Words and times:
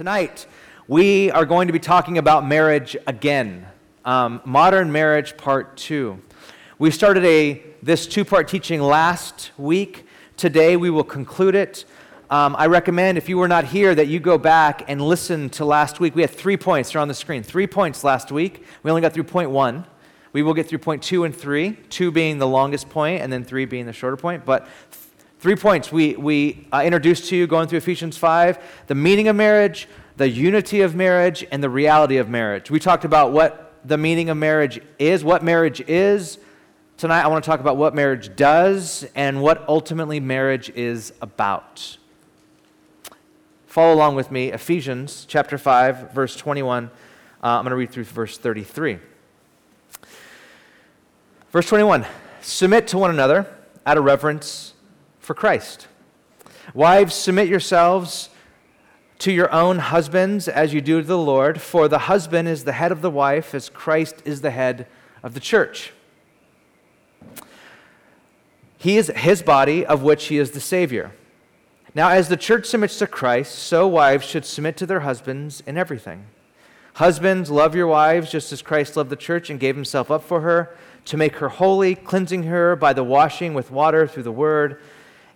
Tonight, 0.00 0.46
we 0.88 1.30
are 1.30 1.44
going 1.44 1.66
to 1.66 1.74
be 1.74 1.78
talking 1.78 2.16
about 2.16 2.46
marriage 2.46 2.96
again. 3.06 3.66
Um, 4.06 4.40
modern 4.46 4.90
marriage, 4.90 5.36
part 5.36 5.76
two. 5.76 6.22
We 6.78 6.90
started 6.90 7.22
a, 7.26 7.62
this 7.82 8.06
two 8.06 8.24
part 8.24 8.48
teaching 8.48 8.80
last 8.80 9.50
week. 9.58 10.06
Today, 10.38 10.78
we 10.78 10.88
will 10.88 11.04
conclude 11.04 11.54
it. 11.54 11.84
Um, 12.30 12.56
I 12.58 12.68
recommend, 12.68 13.18
if 13.18 13.28
you 13.28 13.36
were 13.36 13.46
not 13.46 13.66
here, 13.66 13.94
that 13.94 14.06
you 14.06 14.20
go 14.20 14.38
back 14.38 14.84
and 14.88 15.02
listen 15.02 15.50
to 15.50 15.66
last 15.66 16.00
week. 16.00 16.14
We 16.14 16.22
had 16.22 16.30
three 16.30 16.56
points, 16.56 16.92
they're 16.92 17.02
on 17.02 17.08
the 17.08 17.12
screen. 17.12 17.42
Three 17.42 17.66
points 17.66 18.02
last 18.02 18.32
week. 18.32 18.64
We 18.82 18.90
only 18.90 19.02
got 19.02 19.12
through 19.12 19.24
point 19.24 19.50
one. 19.50 19.84
We 20.32 20.42
will 20.42 20.54
get 20.54 20.66
through 20.66 20.78
point 20.78 21.02
two 21.02 21.24
and 21.24 21.36
three, 21.36 21.72
two 21.90 22.10
being 22.10 22.38
the 22.38 22.48
longest 22.48 22.88
point, 22.88 23.20
and 23.20 23.30
then 23.30 23.44
three 23.44 23.66
being 23.66 23.84
the 23.84 23.92
shorter 23.92 24.16
point. 24.16 24.46
But 24.46 24.66
Three 25.40 25.56
points 25.56 25.90
we, 25.90 26.16
we 26.16 26.66
uh, 26.70 26.82
introduced 26.84 27.30
to 27.30 27.36
you 27.36 27.46
going 27.46 27.66
through 27.66 27.78
Ephesians 27.78 28.18
5 28.18 28.58
the 28.88 28.94
meaning 28.94 29.26
of 29.26 29.34
marriage, 29.36 29.88
the 30.18 30.28
unity 30.28 30.82
of 30.82 30.94
marriage, 30.94 31.46
and 31.50 31.64
the 31.64 31.70
reality 31.70 32.18
of 32.18 32.28
marriage. 32.28 32.70
We 32.70 32.78
talked 32.78 33.06
about 33.06 33.32
what 33.32 33.72
the 33.82 33.96
meaning 33.96 34.28
of 34.28 34.36
marriage 34.36 34.82
is, 34.98 35.24
what 35.24 35.42
marriage 35.42 35.80
is. 35.88 36.38
Tonight, 36.98 37.22
I 37.22 37.28
want 37.28 37.42
to 37.42 37.48
talk 37.48 37.58
about 37.58 37.78
what 37.78 37.94
marriage 37.94 38.36
does 38.36 39.08
and 39.14 39.40
what 39.40 39.66
ultimately 39.66 40.20
marriage 40.20 40.68
is 40.74 41.14
about. 41.22 41.96
Follow 43.66 43.94
along 43.94 44.16
with 44.16 44.30
me, 44.30 44.52
Ephesians 44.52 45.24
chapter 45.26 45.56
5, 45.56 46.12
verse 46.12 46.36
21. 46.36 46.84
Uh, 46.84 46.88
I'm 47.46 47.62
going 47.62 47.70
to 47.70 47.76
read 47.76 47.90
through 47.90 48.04
verse 48.04 48.36
33. 48.36 48.98
Verse 51.50 51.66
21 51.66 52.04
Submit 52.42 52.88
to 52.88 52.98
one 52.98 53.08
another 53.08 53.46
out 53.86 53.96
of 53.96 54.04
reverence 54.04 54.69
for 55.30 55.34
Christ. 55.34 55.86
Wives, 56.74 57.14
submit 57.14 57.46
yourselves 57.46 58.30
to 59.20 59.30
your 59.30 59.48
own 59.52 59.78
husbands 59.78 60.48
as 60.48 60.74
you 60.74 60.80
do 60.80 61.00
to 61.00 61.06
the 61.06 61.16
Lord, 61.16 61.60
for 61.60 61.86
the 61.86 62.00
husband 62.00 62.48
is 62.48 62.64
the 62.64 62.72
head 62.72 62.90
of 62.90 63.00
the 63.00 63.12
wife, 63.12 63.54
as 63.54 63.68
Christ 63.68 64.22
is 64.24 64.40
the 64.40 64.50
head 64.50 64.88
of 65.22 65.34
the 65.34 65.38
church. 65.38 65.92
He 68.76 68.96
is 68.96 69.06
his 69.14 69.40
body, 69.40 69.86
of 69.86 70.02
which 70.02 70.24
he 70.26 70.36
is 70.36 70.50
the 70.50 70.58
Savior. 70.58 71.12
Now, 71.94 72.08
as 72.08 72.28
the 72.28 72.36
church 72.36 72.66
submits 72.66 72.98
to 72.98 73.06
Christ, 73.06 73.54
so 73.54 73.86
wives 73.86 74.26
should 74.26 74.44
submit 74.44 74.76
to 74.78 74.86
their 74.86 74.98
husbands 74.98 75.62
in 75.64 75.78
everything. 75.78 76.24
Husbands, 76.94 77.52
love 77.52 77.76
your 77.76 77.86
wives 77.86 78.32
just 78.32 78.52
as 78.52 78.62
Christ 78.62 78.96
loved 78.96 79.10
the 79.10 79.14
church 79.14 79.48
and 79.48 79.60
gave 79.60 79.76
himself 79.76 80.10
up 80.10 80.24
for 80.24 80.40
her, 80.40 80.76
to 81.04 81.16
make 81.16 81.36
her 81.36 81.50
holy, 81.50 81.94
cleansing 81.94 82.42
her 82.42 82.74
by 82.74 82.92
the 82.92 83.04
washing 83.04 83.54
with 83.54 83.70
water 83.70 84.08
through 84.08 84.24
the 84.24 84.32
word 84.32 84.80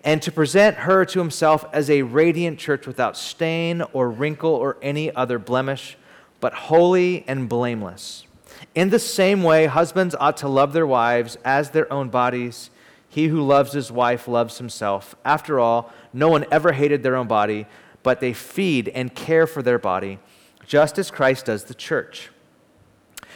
and 0.04 0.20
to 0.20 0.30
present 0.30 0.76
her 0.76 1.04
to 1.06 1.18
himself 1.18 1.64
as 1.72 1.88
a 1.88 2.02
radiant 2.02 2.58
church 2.58 2.86
without 2.86 3.16
stain 3.16 3.82
or 3.94 4.10
wrinkle 4.10 4.52
or 4.52 4.76
any 4.82 5.12
other 5.14 5.38
blemish, 5.38 5.96
but 6.40 6.52
holy 6.52 7.24
and 7.26 7.48
blameless. 7.48 8.26
In 8.74 8.90
the 8.90 8.98
same 8.98 9.42
way, 9.42 9.64
husbands 9.66 10.14
ought 10.20 10.36
to 10.38 10.48
love 10.48 10.74
their 10.74 10.86
wives 10.86 11.38
as 11.44 11.70
their 11.70 11.90
own 11.90 12.10
bodies. 12.10 12.68
He 13.08 13.28
who 13.28 13.40
loves 13.40 13.72
his 13.72 13.90
wife 13.90 14.28
loves 14.28 14.58
himself. 14.58 15.14
After 15.24 15.58
all, 15.58 15.92
no 16.12 16.28
one 16.28 16.44
ever 16.50 16.72
hated 16.72 17.02
their 17.02 17.16
own 17.16 17.26
body, 17.26 17.66
but 18.02 18.20
they 18.20 18.34
feed 18.34 18.88
and 18.88 19.14
care 19.14 19.46
for 19.46 19.62
their 19.62 19.78
body, 19.78 20.18
just 20.66 20.98
as 20.98 21.10
Christ 21.10 21.46
does 21.46 21.64
the 21.64 21.74
church. 21.74 22.30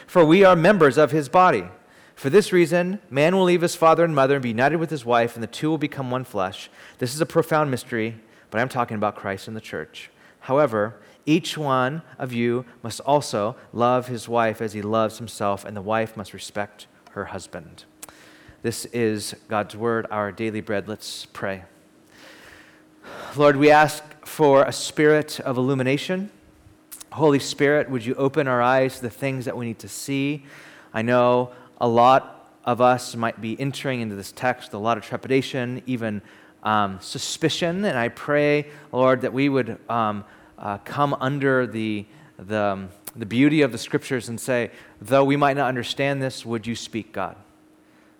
For 0.06 0.24
we 0.24 0.44
are 0.44 0.56
members 0.56 0.98
of 0.98 1.12
his 1.12 1.28
body. 1.30 1.64
For 2.18 2.30
this 2.30 2.52
reason, 2.52 2.98
man 3.10 3.36
will 3.36 3.44
leave 3.44 3.60
his 3.60 3.76
father 3.76 4.02
and 4.02 4.12
mother 4.12 4.34
and 4.34 4.42
be 4.42 4.48
united 4.48 4.78
with 4.78 4.90
his 4.90 5.04
wife, 5.04 5.36
and 5.36 5.42
the 5.42 5.46
two 5.46 5.70
will 5.70 5.78
become 5.78 6.10
one 6.10 6.24
flesh. 6.24 6.68
This 6.98 7.14
is 7.14 7.20
a 7.20 7.26
profound 7.26 7.70
mystery, 7.70 8.16
but 8.50 8.60
I'm 8.60 8.68
talking 8.68 8.96
about 8.96 9.14
Christ 9.14 9.46
and 9.46 9.56
the 9.56 9.60
church. 9.60 10.10
However, 10.40 10.96
each 11.26 11.56
one 11.56 12.02
of 12.18 12.32
you 12.32 12.64
must 12.82 12.98
also 13.02 13.54
love 13.72 14.08
his 14.08 14.28
wife 14.28 14.60
as 14.60 14.72
he 14.72 14.82
loves 14.82 15.18
himself, 15.18 15.64
and 15.64 15.76
the 15.76 15.80
wife 15.80 16.16
must 16.16 16.34
respect 16.34 16.88
her 17.12 17.26
husband. 17.26 17.84
This 18.62 18.84
is 18.86 19.36
God's 19.46 19.76
word, 19.76 20.04
our 20.10 20.32
daily 20.32 20.60
bread. 20.60 20.88
Let's 20.88 21.26
pray. 21.26 21.62
Lord, 23.36 23.54
we 23.54 23.70
ask 23.70 24.02
for 24.26 24.64
a 24.64 24.72
spirit 24.72 25.38
of 25.38 25.56
illumination. 25.56 26.32
Holy 27.12 27.38
Spirit, 27.38 27.88
would 27.88 28.04
you 28.04 28.16
open 28.16 28.48
our 28.48 28.60
eyes 28.60 28.96
to 28.96 29.02
the 29.02 29.08
things 29.08 29.44
that 29.44 29.56
we 29.56 29.66
need 29.66 29.78
to 29.78 29.88
see? 29.88 30.44
I 30.92 31.02
know 31.02 31.52
a 31.78 31.88
lot 31.88 32.52
of 32.64 32.80
us 32.80 33.16
might 33.16 33.40
be 33.40 33.58
entering 33.58 34.00
into 34.00 34.14
this 34.14 34.32
text 34.32 34.68
with 34.68 34.74
a 34.74 34.78
lot 34.78 34.98
of 34.98 35.04
trepidation, 35.04 35.82
even 35.86 36.20
um, 36.62 36.98
suspicion. 37.00 37.84
And 37.84 37.96
I 37.96 38.08
pray, 38.08 38.66
Lord, 38.92 39.22
that 39.22 39.32
we 39.32 39.48
would 39.48 39.78
um, 39.88 40.24
uh, 40.58 40.78
come 40.78 41.16
under 41.20 41.66
the, 41.66 42.04
the, 42.38 42.60
um, 42.60 42.88
the 43.16 43.26
beauty 43.26 43.62
of 43.62 43.72
the 43.72 43.78
scriptures 43.78 44.28
and 44.28 44.40
say, 44.40 44.70
though 45.00 45.24
we 45.24 45.36
might 45.36 45.56
not 45.56 45.68
understand 45.68 46.22
this, 46.22 46.44
would 46.44 46.66
you 46.66 46.76
speak, 46.76 47.12
God? 47.12 47.36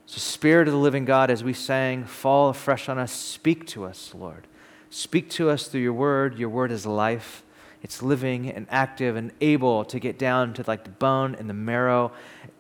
So, 0.07 0.19
Spirit 0.19 0.69
of 0.69 0.73
the 0.73 0.81
living 0.81 1.05
God, 1.05 1.31
as 1.31 1.45
we 1.45 1.53
sang, 1.53 2.05
fall 2.05 2.49
afresh 2.49 2.89
on 2.89 2.99
us, 2.99 3.13
speak 3.13 3.67
to 3.69 3.85
us, 3.85 4.15
Lord. 4.15 4.47
Speak 4.89 5.29
to 5.31 5.51
us 5.51 5.69
through 5.69 5.83
your 5.83 5.93
word. 5.93 6.39
Your 6.39 6.49
word 6.49 6.73
is 6.73 6.87
life. 6.87 7.43
It's 7.83 8.03
living 8.03 8.49
and 8.51 8.67
active 8.71 9.17
and 9.17 9.33
able 9.43 9.85
to 9.85 10.01
get 10.01 10.19
down 10.19 10.55
to 10.55 10.65
like 10.67 10.85
the 10.85 10.91
bone 10.91 11.35
and 11.35 11.49
the 11.49 11.55
marrow 11.55 12.13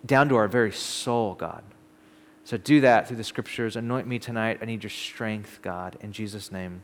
down 0.04 0.28
to 0.28 0.36
our 0.36 0.48
very 0.48 0.72
soul, 0.72 1.34
God. 1.34 1.62
So 2.44 2.56
do 2.56 2.81
that 2.81 3.06
through 3.06 3.19
the 3.19 3.25
scriptures. 3.25 3.76
Anoint 3.76 4.06
me 4.06 4.19
tonight. 4.19 4.59
I 4.62 4.64
need 4.64 4.82
your 4.82 4.91
strength, 4.91 5.59
God. 5.60 5.98
In 6.00 6.12
Jesus' 6.12 6.50
name, 6.50 6.82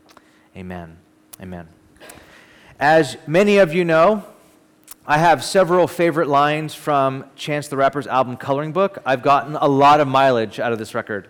amen. 0.55 0.97
Amen. 1.41 1.67
As 2.79 3.17
many 3.25 3.57
of 3.57 3.73
you 3.73 3.83
know, 3.83 4.23
I 5.07 5.17
have 5.17 5.43
several 5.43 5.87
favorite 5.87 6.27
lines 6.27 6.75
from 6.75 7.25
Chance 7.35 7.67
the 7.69 7.77
Rapper's 7.77 8.07
album 8.07 8.37
Coloring 8.37 8.71
Book. 8.71 9.01
I've 9.05 9.21
gotten 9.21 9.55
a 9.55 9.67
lot 9.67 9.99
of 9.99 10.07
mileage 10.07 10.59
out 10.59 10.71
of 10.71 10.79
this 10.79 10.93
record, 10.93 11.29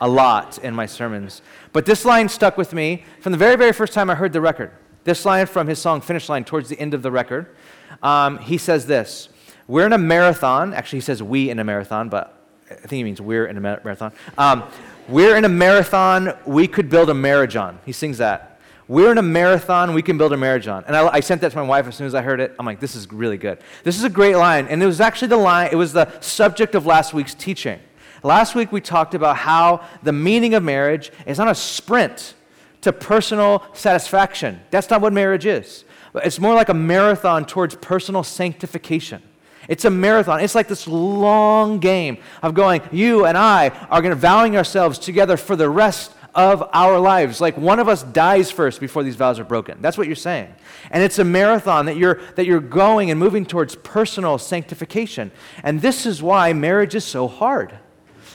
a 0.00 0.08
lot 0.08 0.58
in 0.58 0.74
my 0.74 0.86
sermons. 0.86 1.42
But 1.72 1.86
this 1.86 2.04
line 2.04 2.28
stuck 2.28 2.56
with 2.56 2.72
me 2.72 3.04
from 3.20 3.32
the 3.32 3.38
very, 3.38 3.56
very 3.56 3.72
first 3.72 3.92
time 3.92 4.10
I 4.10 4.14
heard 4.14 4.32
the 4.32 4.40
record. 4.40 4.70
This 5.04 5.24
line 5.24 5.46
from 5.46 5.66
his 5.66 5.78
song 5.78 6.00
Finish 6.00 6.28
Line 6.28 6.44
towards 6.44 6.68
the 6.68 6.78
end 6.78 6.94
of 6.94 7.02
the 7.02 7.10
record. 7.10 7.54
Um, 8.02 8.38
he 8.38 8.58
says 8.58 8.86
this 8.86 9.28
we're 9.68 9.86
in 9.86 9.92
a 9.92 9.98
marathon. 9.98 10.74
Actually, 10.74 10.98
he 10.98 11.02
says 11.02 11.22
we 11.22 11.50
in 11.50 11.58
a 11.58 11.64
marathon, 11.64 12.08
but 12.08 12.36
I 12.70 12.74
think 12.74 12.92
he 12.92 13.04
means 13.04 13.20
we're 13.20 13.46
in 13.46 13.56
a 13.56 13.60
marathon. 13.60 14.12
Um, 14.38 14.64
we're 15.08 15.36
in 15.36 15.44
a 15.44 15.48
marathon 15.48 16.34
we 16.44 16.66
could 16.66 16.88
build 16.88 17.10
a 17.10 17.14
marriage 17.14 17.56
on. 17.56 17.78
He 17.84 17.92
sings 17.92 18.18
that. 18.18 18.60
We're 18.88 19.10
in 19.10 19.18
a 19.18 19.22
marathon 19.22 19.94
we 19.94 20.02
can 20.02 20.16
build 20.16 20.32
a 20.32 20.36
marriage 20.36 20.68
on. 20.68 20.84
And 20.84 20.96
I, 20.96 21.08
I, 21.14 21.20
sent 21.20 21.40
that 21.40 21.50
to 21.50 21.56
my 21.56 21.62
wife 21.64 21.88
as 21.88 21.96
soon 21.96 22.06
as 22.06 22.14
I 22.14 22.22
heard 22.22 22.38
it. 22.38 22.54
I'm 22.56 22.64
like, 22.64 22.78
this 22.78 22.94
is 22.94 23.10
really 23.10 23.36
good. 23.36 23.58
This 23.82 23.96
is 23.96 24.04
a 24.04 24.08
great 24.08 24.36
line. 24.36 24.68
And 24.68 24.80
it 24.80 24.86
was 24.86 25.00
actually 25.00 25.28
the 25.28 25.36
line, 25.36 25.70
it 25.72 25.76
was 25.76 25.92
the 25.92 26.20
subject 26.20 26.76
of 26.76 26.86
last 26.86 27.12
week's 27.12 27.34
teaching. 27.34 27.80
Last 28.22 28.54
week 28.54 28.70
we 28.70 28.80
talked 28.80 29.14
about 29.14 29.38
how 29.38 29.84
the 30.04 30.12
meaning 30.12 30.54
of 30.54 30.62
marriage 30.62 31.10
is 31.26 31.38
not 31.38 31.48
a 31.48 31.54
sprint 31.54 32.34
to 32.82 32.92
personal 32.92 33.64
satisfaction. 33.72 34.60
That's 34.70 34.88
not 34.88 35.00
what 35.00 35.12
marriage 35.12 35.46
is. 35.46 35.84
It's 36.14 36.38
more 36.38 36.54
like 36.54 36.68
a 36.68 36.74
marathon 36.74 37.44
towards 37.44 37.74
personal 37.74 38.22
sanctification. 38.22 39.22
It's 39.68 39.84
a 39.84 39.90
marathon. 39.90 40.40
It's 40.40 40.54
like 40.54 40.68
this 40.68 40.86
long 40.86 41.78
game 41.78 42.18
of 42.42 42.54
going, 42.54 42.82
you 42.92 43.24
and 43.24 43.36
I 43.36 43.68
are 43.90 44.00
going 44.00 44.14
to 44.14 44.20
vowing 44.20 44.56
ourselves 44.56 44.98
together 44.98 45.36
for 45.36 45.56
the 45.56 45.68
rest 45.68 46.12
of 46.34 46.68
our 46.72 47.00
lives. 47.00 47.40
Like 47.40 47.56
one 47.56 47.78
of 47.78 47.88
us 47.88 48.02
dies 48.02 48.50
first 48.50 48.78
before 48.78 49.02
these 49.02 49.16
vows 49.16 49.38
are 49.38 49.44
broken. 49.44 49.80
That's 49.80 49.96
what 49.96 50.06
you're 50.06 50.14
saying. 50.14 50.54
And 50.90 51.02
it's 51.02 51.18
a 51.18 51.24
marathon 51.24 51.86
that 51.86 51.96
you're, 51.96 52.20
that 52.36 52.44
you're 52.44 52.60
going 52.60 53.10
and 53.10 53.18
moving 53.18 53.46
towards 53.46 53.74
personal 53.76 54.38
sanctification. 54.38 55.32
And 55.62 55.80
this 55.80 56.04
is 56.04 56.22
why 56.22 56.52
marriage 56.52 56.94
is 56.94 57.04
so 57.04 57.26
hard. 57.26 57.78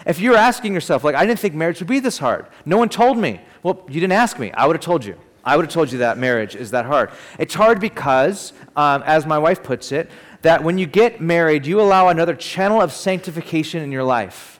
If 0.05 0.19
you're 0.19 0.35
asking 0.35 0.73
yourself, 0.73 1.03
like, 1.03 1.13
I 1.13 1.27
didn't 1.27 1.39
think 1.39 1.53
marriage 1.53 1.79
would 1.79 1.87
be 1.87 1.99
this 1.99 2.17
hard, 2.17 2.47
no 2.65 2.77
one 2.77 2.89
told 2.89 3.19
me. 3.19 3.39
Well, 3.61 3.85
you 3.87 3.99
didn't 3.99 4.13
ask 4.13 4.39
me. 4.39 4.51
I 4.51 4.65
would 4.65 4.75
have 4.75 4.83
told 4.83 5.05
you. 5.05 5.15
I 5.43 5.55
would 5.55 5.65
have 5.65 5.73
told 5.73 5.91
you 5.91 5.99
that 5.99 6.17
marriage 6.17 6.55
is 6.55 6.71
that 6.71 6.85
hard. 6.85 7.11
It's 7.39 7.53
hard 7.53 7.79
because, 7.79 8.53
um, 8.75 9.03
as 9.03 9.25
my 9.25 9.37
wife 9.37 9.63
puts 9.63 9.91
it, 9.91 10.09
that 10.41 10.63
when 10.63 10.77
you 10.77 10.85
get 10.85 11.21
married, 11.21 11.65
you 11.65 11.79
allow 11.79 12.09
another 12.09 12.35
channel 12.35 12.81
of 12.81 12.91
sanctification 12.91 13.81
in 13.83 13.91
your 13.91 14.03
life. 14.03 14.59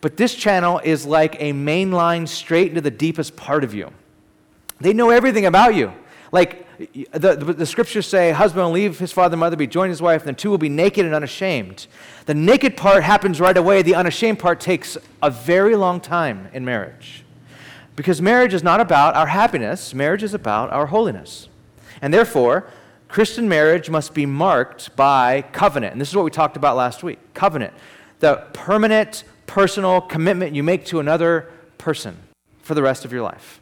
But 0.00 0.16
this 0.16 0.34
channel 0.34 0.80
is 0.82 1.06
like 1.06 1.40
a 1.40 1.52
main 1.52 1.92
line 1.92 2.26
straight 2.26 2.68
into 2.68 2.80
the 2.80 2.90
deepest 2.90 3.36
part 3.36 3.64
of 3.64 3.74
you. 3.74 3.92
They 4.80 4.92
know 4.92 5.10
everything 5.10 5.46
about 5.46 5.74
you. 5.74 5.92
Like 6.32 6.66
the, 6.78 7.36
the, 7.36 7.52
the, 7.52 7.66
scriptures 7.66 8.06
say, 8.06 8.30
husband 8.30 8.64
will 8.64 8.72
leave 8.72 8.98
his 8.98 9.12
father 9.12 9.34
and 9.34 9.40
mother, 9.40 9.56
be 9.56 9.66
joined 9.66 9.90
his 9.90 10.00
wife, 10.00 10.22
and 10.22 10.34
the 10.34 10.40
two 10.40 10.48
will 10.48 10.58
be 10.58 10.70
naked 10.70 11.04
and 11.04 11.14
unashamed. 11.14 11.86
The 12.24 12.34
naked 12.34 12.76
part 12.76 13.02
happens 13.02 13.40
right 13.40 13.56
away. 13.56 13.82
The 13.82 13.94
unashamed 13.94 14.38
part 14.38 14.60
takes 14.60 14.96
a 15.22 15.30
very 15.30 15.76
long 15.76 16.00
time 16.00 16.48
in 16.54 16.64
marriage. 16.64 17.24
Because 17.96 18.22
marriage 18.22 18.54
is 18.54 18.62
not 18.62 18.80
about 18.80 19.14
our 19.14 19.26
happiness, 19.26 19.92
marriage 19.92 20.22
is 20.22 20.32
about 20.32 20.72
our 20.72 20.86
holiness. 20.86 21.48
And 22.00 22.14
therefore, 22.14 22.70
Christian 23.10 23.48
marriage 23.48 23.90
must 23.90 24.14
be 24.14 24.24
marked 24.24 24.94
by 24.94 25.42
covenant. 25.52 25.92
And 25.92 26.00
this 26.00 26.08
is 26.08 26.16
what 26.16 26.24
we 26.24 26.30
talked 26.30 26.56
about 26.56 26.76
last 26.76 27.02
week 27.02 27.18
covenant. 27.34 27.74
The 28.20 28.44
permanent, 28.52 29.24
personal 29.46 30.00
commitment 30.00 30.54
you 30.54 30.62
make 30.62 30.84
to 30.86 31.00
another 31.00 31.50
person 31.78 32.16
for 32.62 32.74
the 32.74 32.82
rest 32.82 33.04
of 33.04 33.12
your 33.12 33.22
life. 33.22 33.60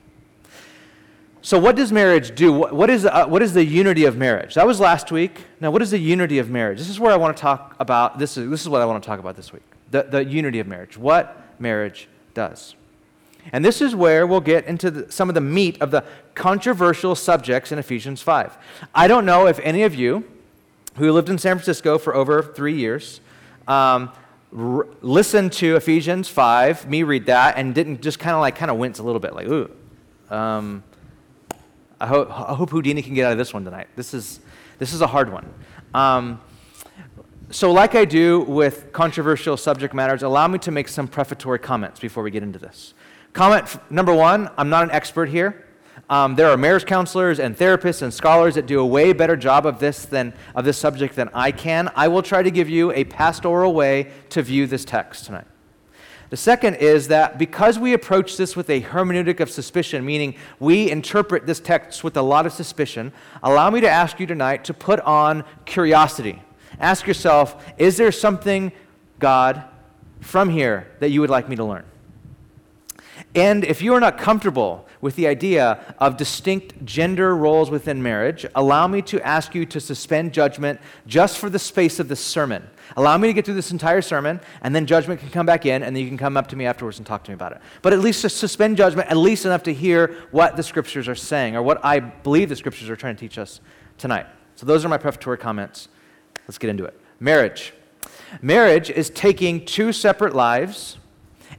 So, 1.41 1.59
what 1.59 1.77
does 1.77 1.93
marriage 1.93 2.35
do? 2.35 2.53
What 2.53 2.91
is, 2.91 3.07
uh, 3.07 3.27
what 3.27 3.43
is 3.43 3.55
the 3.55 3.65
unity 3.65 4.05
of 4.05 4.19
marriage? 4.19 4.55
That 4.55 4.67
was 4.67 4.81
last 4.81 5.11
week. 5.11 5.45
Now, 5.61 5.71
what 5.71 5.81
is 5.81 5.93
the 5.93 5.99
unity 5.99 6.39
of 6.39 6.51
marriage? 6.51 6.79
This 6.79 6.91
is 6.91 7.01
where 7.01 7.13
I 7.13 7.17
want 7.17 7.37
to 7.37 7.41
talk 7.41 7.75
about. 7.79 8.19
This 8.19 8.37
is, 8.37 8.51
this 8.51 8.61
is 8.61 8.69
what 8.69 8.83
I 8.83 8.85
want 8.85 9.03
to 9.03 9.07
talk 9.07 9.19
about 9.19 9.37
this 9.37 9.53
week 9.53 9.63
the, 9.91 10.03
the 10.03 10.25
unity 10.25 10.59
of 10.59 10.67
marriage. 10.67 10.99
What 10.99 11.41
marriage 11.59 12.09
does. 12.35 12.75
And 13.53 13.65
this 13.65 13.81
is 13.81 13.95
where 13.95 14.27
we'll 14.27 14.41
get 14.41 14.67
into 14.67 14.91
the, 14.91 15.13
some 15.13 15.29
of 15.29 15.35
the 15.35 15.41
meat 15.41 15.81
of 15.81 15.91
the 15.91 16.05
controversial 16.35 17.15
subjects 17.15 17.73
in 17.73 17.79
Ephesians 17.79 18.23
5. 18.23 18.57
I 18.95 19.09
don't 19.09 19.25
know 19.25 19.47
if 19.47 19.59
any 19.61 19.83
of 19.83 19.95
you 19.95 20.25
who 20.97 21.13
lived 21.13 21.29
in 21.29 21.39
San 21.39 21.57
Francisco 21.57 21.99
for 21.99 22.15
over 22.15 22.43
three 22.43 22.77
years 22.77 23.21
um, 23.69 24.11
r- 24.57 24.87
listened 25.03 25.53
to 25.55 25.77
Ephesians 25.77 26.29
5, 26.29 26.89
me 26.89 27.03
read 27.03 27.27
that, 27.27 27.57
and 27.57 27.75
didn't 27.75 28.01
just 28.01 28.19
kind 28.19 28.35
of 28.35 28.41
like 28.41 28.57
kind 28.57 28.71
of 28.71 28.79
wince 28.79 28.99
a 28.99 29.03
little 29.03 29.21
bit, 29.21 29.35
like, 29.35 29.47
ooh. 29.47 29.71
Um, 30.31 30.83
I, 32.01 32.07
ho- 32.07 32.29
I 32.29 32.55
hope 32.55 32.71
Houdini 32.71 33.03
can 33.03 33.15
get 33.15 33.27
out 33.27 33.33
of 33.33 33.39
this 33.39 33.53
one 33.53 33.65
tonight. 33.65 33.89
This 33.97 34.15
is, 34.15 34.41
this 34.79 34.93
is 34.93 35.01
a 35.01 35.07
hard 35.07 35.33
one. 35.33 35.53
Um, 35.95 36.41
so, 37.51 37.73
like 37.73 37.95
I 37.95 38.05
do 38.05 38.41
with 38.41 38.93
controversial 38.93 39.57
subject 39.57 39.95
matters, 39.95 40.23
allow 40.23 40.47
me 40.49 40.59
to 40.61 40.71
make 40.71 40.87
some 40.87 41.09
prefatory 41.09 41.59
comments 41.59 41.99
before 41.99 42.23
we 42.23 42.31
get 42.31 42.43
into 42.43 42.59
this. 42.59 42.93
Comment 43.39 43.79
number 43.89 44.13
one 44.13 44.51
I'm 44.59 44.69
not 44.69 44.83
an 44.83 44.91
expert 44.91 45.29
here. 45.29 45.65
Um, 46.11 46.35
there 46.35 46.51
are 46.51 46.57
marriage 46.57 46.87
counselors 46.87 47.39
and 47.39 47.57
therapists 47.57 48.03
and 48.03 48.13
scholars 48.13 48.57
that 48.57 48.67
do 48.67 48.81
a 48.81 48.85
way 48.85 49.13
better 49.13 49.37
job 49.37 49.65
of 49.65 49.79
this 49.79 50.07
than 50.07 50.33
of 50.57 50.65
this 50.65 50.77
subject 50.77 51.15
than 51.15 51.31
I 51.33 51.53
can. 51.53 51.89
I 51.95 52.09
will 52.09 52.25
try 52.25 52.43
to 52.43 52.51
give 52.51 52.69
you 52.69 52.91
a 52.91 53.05
pastoral 53.05 53.75
way 53.75 54.11
to 54.31 54.43
view 54.43 54.67
this 54.67 54.85
text 54.85 55.27
tonight. 55.27 55.47
The 56.31 56.37
second 56.37 56.79
is 56.79 57.07
that 57.09 57.39
because 57.39 57.79
we 57.79 57.93
approach 57.93 58.37
this 58.37 58.57
with 58.57 58.69
a 58.71 58.81
hermeneutic 58.81 59.39
of 59.39 59.51
suspicion, 59.51 60.05
meaning 60.05 60.35
we 60.59 60.91
interpret 60.91 61.47
this 61.47 61.61
text 61.61 62.03
with 62.03 62.17
a 62.17 62.23
lot 62.23 62.45
of 62.45 62.53
suspicion, 62.53 63.13
allow 63.45 63.71
me 63.71 63.81
to 63.83 63.89
ask 63.89 64.19
you 64.19 64.27
tonight 64.27 64.65
to 64.65 64.75
put 64.75 64.99
on 65.03 65.45
curiosity. 65.65 66.43
Ask 66.81 67.07
yourself, 67.07 67.65
is 67.79 67.99
there 67.99 68.11
something, 68.11 68.73
God, 69.21 69.63
from 70.19 70.51
here 70.51 70.89
that 70.99 71.11
you 71.11 71.21
would 71.21 71.31
like 71.31 71.49
me 71.49 71.55
to 71.55 71.65
learn? 71.65 71.85
And 73.35 73.65
if 73.65 73.83
you 73.83 73.95
are 73.95 74.01
not 74.01 74.19
comfortable 74.19 74.87
with 75.01 75.15
the 75.17 75.27
idea 75.27 75.95
of 75.99 76.17
distinct 76.17 76.85
gender 76.85 77.37
roles 77.37 77.71
within 77.71 78.03
marriage, 78.03 78.47
allow 78.55 78.87
me 78.89 79.03
to 79.03 79.21
ask 79.21 79.55
you 79.55 79.65
to 79.67 79.81
suspend 79.81 80.33
judgment 80.33 80.81
just 81.07 81.39
for 81.39 81.51
the 81.51 81.59
space 81.59 82.01
of 82.01 82.09
this 82.09 82.21
sermon. 82.21 82.69
Allow 82.97 83.19
me 83.19 83.29
to 83.29 83.35
get 83.35 83.45
through 83.45 83.55
this 83.55 83.71
entire 83.71 84.01
sermon, 84.03 84.41
and 84.63 84.75
then 84.75 84.87
judgment 84.87 85.21
can 85.21 85.29
come 85.29 85.47
back 85.47 85.67
in, 85.67 85.83
and 85.83 85.95
then 85.95 86.03
you 86.03 86.09
can 86.09 86.19
come 86.19 86.37
up 86.37 86.49
to 86.49 86.57
me 86.57 86.67
afterwards 86.67 86.99
and 86.99 87.07
talk 87.07 87.23
to 87.25 87.31
me 87.31 87.35
about 87.35 87.53
it. 87.53 87.61
But 87.83 87.93
at 87.93 88.01
least 88.01 88.23
to 88.23 88.31
suspend 88.31 88.77
judgment, 88.77 89.11
at 89.11 89.17
least 89.17 89.45
enough 89.45 89.63
to 89.65 89.75
hear 89.75 90.17
what 90.31 90.57
the 90.57 90.63
scriptures 90.63 91.07
are 91.07 91.15
saying, 91.15 91.55
or 91.55 91.63
what 91.63 91.85
I 91.85 92.01
believe 92.01 92.49
the 92.49 92.57
scriptures 92.57 92.89
are 92.89 92.97
trying 92.97 93.15
to 93.15 93.21
teach 93.21 93.39
us 93.39 93.61
tonight. 93.99 94.27
So 94.57 94.67
those 94.67 94.85
are 94.85 94.89
my 94.89 94.99
prefatory 94.99 95.39
comments. 95.39 95.89
Let's 96.49 96.59
get 96.59 96.71
into 96.71 96.85
it. 96.85 96.99
Marriage. 97.21 97.75
Marriage 98.43 98.91
is 98.91 99.11
taking 99.11 99.65
two 99.65 99.93
separate 99.93 100.35
lives 100.35 100.98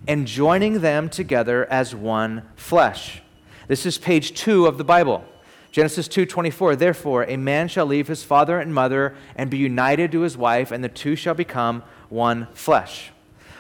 and 0.08 0.28
joining 0.28 0.82
them 0.82 1.10
together 1.10 1.66
as 1.66 1.96
one 1.96 2.44
flesh. 2.56 3.22
This 3.68 3.86
is 3.86 3.98
page 3.98 4.34
2 4.34 4.66
of 4.66 4.78
the 4.78 4.84
Bible. 4.84 5.24
Genesis 5.72 6.08
2:24 6.08 6.76
Therefore 6.76 7.26
a 7.26 7.38
man 7.38 7.68
shall 7.68 7.86
leave 7.86 8.08
his 8.08 8.24
father 8.24 8.60
and 8.60 8.74
mother 8.74 9.16
and 9.36 9.50
be 9.50 9.58
united 9.58 10.12
to 10.12 10.22
his 10.22 10.36
wife 10.36 10.72
and 10.72 10.84
the 10.84 10.90
two 10.90 11.16
shall 11.16 11.36
become 11.36 11.84
one 12.10 12.48
flesh. 12.54 13.12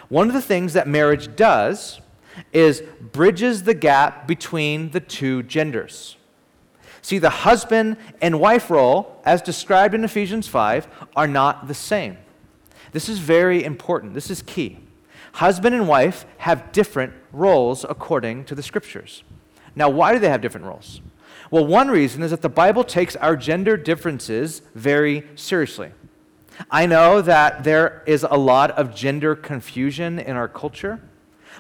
One 0.08 0.28
of 0.28 0.34
the 0.34 0.42
things 0.42 0.74
that 0.74 0.88
marriage 0.88 1.36
does 1.36 2.02
is 2.52 2.82
bridges 3.00 3.64
the 3.64 3.74
gap 3.74 4.28
between 4.28 4.90
the 4.92 5.00
two 5.00 5.44
genders. 5.44 6.18
See, 7.02 7.18
the 7.18 7.30
husband 7.30 7.98
and 8.22 8.40
wife 8.40 8.70
role, 8.70 9.22
as 9.24 9.42
described 9.42 9.94
in 9.94 10.04
Ephesians 10.04 10.48
5, 10.48 10.88
are 11.16 11.28
not 11.28 11.68
the 11.68 11.74
same. 11.74 12.18
This 12.92 13.08
is 13.08 13.20
very 13.20 13.64
important. 13.64 14.14
This 14.14 14.30
is 14.30 14.42
key. 14.42 14.80
Husband 15.40 15.74
and 15.74 15.88
wife 15.88 16.26
have 16.40 16.74
different 16.74 17.14
roles 17.32 17.86
according 17.88 18.44
to 18.44 18.56
the 18.56 18.62
scriptures. 18.62 19.24
Now, 19.74 19.88
why 19.88 20.12
do 20.12 20.20
they 20.20 20.28
have 20.28 20.42
different 20.42 20.66
roles? 20.66 21.00
Well, 21.50 21.66
one 21.66 21.88
reason 21.88 22.24
is 22.24 22.32
that 22.32 22.42
the 22.42 22.50
Bible 22.50 22.84
takes 22.84 23.16
our 23.16 23.38
gender 23.38 23.78
differences 23.78 24.62
very 24.76 25.26
seriously. 25.36 25.94
I 26.70 26.88
know 26.88 27.22
that 27.22 27.64
there 27.64 28.04
is 28.06 28.26
a 28.30 28.36
lot 28.36 28.72
of 28.72 28.94
gender 28.94 29.34
confusion 29.34 30.20
in 30.20 30.36
our 30.36 30.50
culture. 30.50 31.00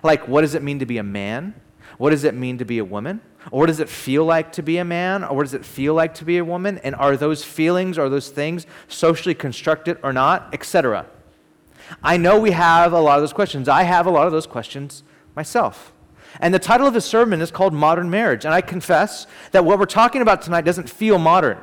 Like, 0.03 0.27
what 0.27 0.41
does 0.41 0.55
it 0.55 0.61
mean 0.61 0.79
to 0.79 0.85
be 0.85 0.97
a 0.97 1.03
man? 1.03 1.53
What 1.97 2.09
does 2.09 2.25
it 2.25 2.35
mean 2.35 2.57
to 2.57 2.65
be 2.65 2.79
a 2.79 2.85
woman? 2.85 3.21
Or 3.49 3.61
what 3.61 3.67
does 3.67 3.79
it 3.79 3.87
feel 3.87 4.25
like 4.25 4.51
to 4.53 4.61
be 4.61 4.79
a 4.79 4.83
man? 4.83 5.23
Or 5.23 5.37
what 5.37 5.43
does 5.43 5.53
it 5.53 5.63
feel 5.63 5.93
like 5.93 6.15
to 6.15 6.25
be 6.25 6.37
a 6.37 6.43
woman? 6.43 6.79
And 6.79 6.95
are 6.95 7.15
those 7.15 7.45
feelings, 7.45 7.97
are 7.97 8.09
those 8.09 8.27
things 8.27 8.67
socially 8.89 9.35
constructed 9.35 9.97
or 10.03 10.11
not, 10.11 10.49
etc.? 10.53 11.05
I 12.03 12.17
know 12.17 12.39
we 12.39 12.51
have 12.51 12.93
a 12.93 12.99
lot 12.99 13.17
of 13.17 13.23
those 13.23 13.33
questions. 13.33 13.67
I 13.67 13.83
have 13.83 14.05
a 14.05 14.11
lot 14.11 14.25
of 14.25 14.31
those 14.31 14.47
questions 14.47 15.03
myself. 15.35 15.93
And 16.39 16.53
the 16.53 16.59
title 16.59 16.87
of 16.87 16.93
the 16.93 17.01
sermon 17.01 17.41
is 17.41 17.51
called 17.51 17.73
Modern 17.73 18.09
Marriage. 18.09 18.45
And 18.45 18.53
I 18.53 18.61
confess 18.61 19.25
that 19.51 19.65
what 19.65 19.79
we're 19.79 19.85
talking 19.85 20.21
about 20.21 20.41
tonight 20.41 20.65
doesn't 20.65 20.89
feel 20.89 21.17
modern. 21.17 21.57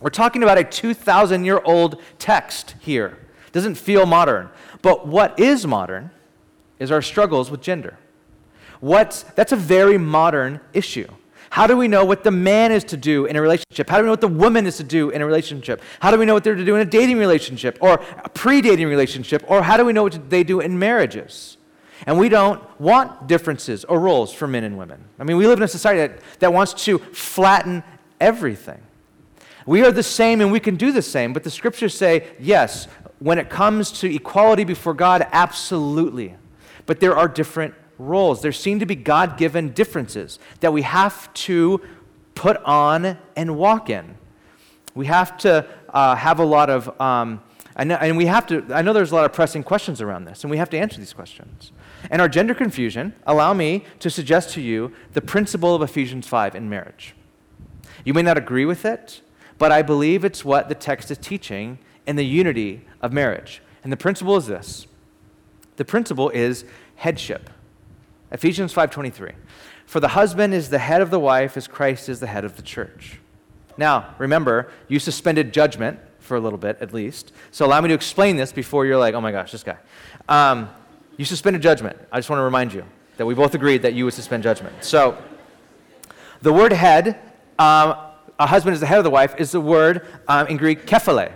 We're 0.00 0.10
talking 0.10 0.42
about 0.42 0.58
a 0.58 0.64
2,000 0.64 1.44
year 1.44 1.60
old 1.64 2.02
text 2.18 2.74
here. 2.80 3.18
It 3.46 3.52
doesn't 3.52 3.76
feel 3.76 4.06
modern. 4.06 4.50
But 4.82 5.06
what 5.06 5.38
is 5.38 5.66
modern 5.66 6.10
is 6.78 6.90
our 6.90 7.02
struggles 7.02 7.50
with 7.50 7.62
gender. 7.62 7.98
What's, 8.80 9.22
that's 9.22 9.52
a 9.52 9.56
very 9.56 9.98
modern 9.98 10.60
issue. 10.72 11.08
How 11.56 11.66
do 11.66 11.74
we 11.74 11.88
know 11.88 12.04
what 12.04 12.22
the 12.22 12.30
man 12.30 12.70
is 12.70 12.84
to 12.84 12.98
do 12.98 13.24
in 13.24 13.34
a 13.34 13.40
relationship? 13.40 13.88
How 13.88 13.96
do 13.96 14.02
we 14.02 14.08
know 14.08 14.12
what 14.12 14.20
the 14.20 14.28
woman 14.28 14.66
is 14.66 14.76
to 14.76 14.84
do 14.84 15.08
in 15.08 15.22
a 15.22 15.26
relationship? 15.26 15.80
How 16.00 16.10
do 16.10 16.18
we 16.18 16.26
know 16.26 16.34
what 16.34 16.44
they're 16.44 16.54
to 16.54 16.64
do 16.66 16.76
in 16.76 16.82
a 16.82 16.90
dating 16.90 17.16
relationship 17.16 17.78
or 17.80 17.94
a 18.22 18.28
pre 18.28 18.60
dating 18.60 18.88
relationship? 18.88 19.42
Or 19.48 19.62
how 19.62 19.78
do 19.78 19.86
we 19.86 19.94
know 19.94 20.02
what 20.02 20.28
they 20.28 20.44
do 20.44 20.60
in 20.60 20.78
marriages? 20.78 21.56
And 22.04 22.18
we 22.18 22.28
don't 22.28 22.60
want 22.78 23.26
differences 23.26 23.86
or 23.86 23.98
roles 23.98 24.34
for 24.34 24.46
men 24.46 24.64
and 24.64 24.76
women. 24.76 25.02
I 25.18 25.24
mean, 25.24 25.38
we 25.38 25.46
live 25.46 25.58
in 25.58 25.62
a 25.62 25.68
society 25.68 26.00
that, 26.00 26.20
that 26.40 26.52
wants 26.52 26.74
to 26.84 26.98
flatten 26.98 27.82
everything. 28.20 28.82
We 29.64 29.82
are 29.82 29.92
the 29.92 30.02
same 30.02 30.42
and 30.42 30.52
we 30.52 30.60
can 30.60 30.76
do 30.76 30.92
the 30.92 31.00
same, 31.00 31.32
but 31.32 31.42
the 31.42 31.50
scriptures 31.50 31.94
say, 31.94 32.26
yes, 32.38 32.86
when 33.18 33.38
it 33.38 33.48
comes 33.48 33.92
to 34.00 34.14
equality 34.14 34.64
before 34.64 34.92
God, 34.92 35.26
absolutely. 35.32 36.34
But 36.84 37.00
there 37.00 37.16
are 37.16 37.28
different 37.28 37.72
roles. 37.98 38.42
There 38.42 38.52
seem 38.52 38.80
to 38.80 38.86
be 38.86 38.94
God 38.94 39.36
given 39.36 39.70
differences 39.70 40.38
that 40.60 40.72
we 40.72 40.82
have 40.82 41.32
to 41.34 41.80
put 42.34 42.56
on 42.58 43.18
and 43.34 43.56
walk 43.56 43.90
in. 43.90 44.16
We 44.94 45.06
have 45.06 45.36
to 45.38 45.66
uh, 45.90 46.14
have 46.16 46.38
a 46.38 46.44
lot 46.44 46.70
of, 46.70 47.00
um, 47.00 47.42
and, 47.74 47.92
and 47.92 48.16
we 48.16 48.26
have 48.26 48.46
to, 48.46 48.64
I 48.70 48.82
know 48.82 48.92
there's 48.92 49.12
a 49.12 49.14
lot 49.14 49.24
of 49.24 49.32
pressing 49.32 49.62
questions 49.62 50.00
around 50.00 50.24
this, 50.24 50.44
and 50.44 50.50
we 50.50 50.56
have 50.56 50.70
to 50.70 50.78
answer 50.78 50.98
these 50.98 51.12
questions. 51.12 51.72
And 52.10 52.22
our 52.22 52.28
gender 52.28 52.54
confusion, 52.54 53.14
allow 53.26 53.52
me 53.52 53.84
to 54.00 54.10
suggest 54.10 54.50
to 54.54 54.60
you 54.60 54.92
the 55.12 55.20
principle 55.20 55.74
of 55.74 55.82
Ephesians 55.82 56.26
5 56.26 56.54
in 56.54 56.68
marriage. 56.68 57.14
You 58.04 58.14
may 58.14 58.22
not 58.22 58.38
agree 58.38 58.64
with 58.64 58.84
it, 58.84 59.20
but 59.58 59.72
I 59.72 59.82
believe 59.82 60.24
it's 60.24 60.44
what 60.44 60.68
the 60.68 60.74
text 60.74 61.10
is 61.10 61.18
teaching 61.18 61.78
in 62.06 62.16
the 62.16 62.24
unity 62.24 62.82
of 63.00 63.12
marriage. 63.12 63.62
And 63.82 63.92
the 63.92 63.96
principle 63.96 64.36
is 64.36 64.46
this 64.46 64.86
the 65.76 65.84
principle 65.84 66.30
is 66.30 66.64
headship. 66.96 67.50
Ephesians 68.32 68.72
5:23. 68.72 69.32
For 69.86 70.00
the 70.00 70.08
husband 70.08 70.52
is 70.52 70.68
the 70.68 70.78
head 70.78 71.00
of 71.00 71.10
the 71.10 71.20
wife 71.20 71.56
as 71.56 71.68
Christ 71.68 72.08
is 72.08 72.20
the 72.20 72.26
head 72.26 72.44
of 72.44 72.56
the 72.56 72.62
church. 72.62 73.20
Now, 73.78 74.14
remember, 74.18 74.68
you 74.88 74.98
suspended 74.98 75.52
judgment 75.52 76.00
for 76.18 76.36
a 76.36 76.40
little 76.40 76.58
bit 76.58 76.78
at 76.80 76.92
least. 76.92 77.32
So 77.52 77.64
allow 77.64 77.80
me 77.80 77.88
to 77.88 77.94
explain 77.94 78.36
this 78.36 78.52
before 78.52 78.84
you're 78.84 78.98
like, 78.98 79.14
oh 79.14 79.20
my 79.20 79.30
gosh, 79.30 79.52
this 79.52 79.62
guy. 79.62 79.76
Um, 80.28 80.68
you 81.16 81.24
suspended 81.24 81.62
judgment. 81.62 81.96
I 82.10 82.18
just 82.18 82.28
want 82.28 82.40
to 82.40 82.44
remind 82.44 82.72
you 82.72 82.84
that 83.16 83.26
we 83.26 83.34
both 83.34 83.54
agreed 83.54 83.82
that 83.82 83.94
you 83.94 84.04
would 84.04 84.14
suspend 84.14 84.42
judgment. 84.42 84.84
So 84.84 85.16
the 86.42 86.52
word 86.52 86.72
head, 86.72 87.18
um, 87.58 87.96
a 88.38 88.46
husband 88.46 88.74
is 88.74 88.80
the 88.80 88.86
head 88.86 88.98
of 88.98 89.04
the 89.04 89.10
wife, 89.10 89.34
is 89.38 89.52
the 89.52 89.60
word 89.60 90.06
um, 90.28 90.46
in 90.48 90.56
Greek 90.56 90.86
kephale. 90.86 91.32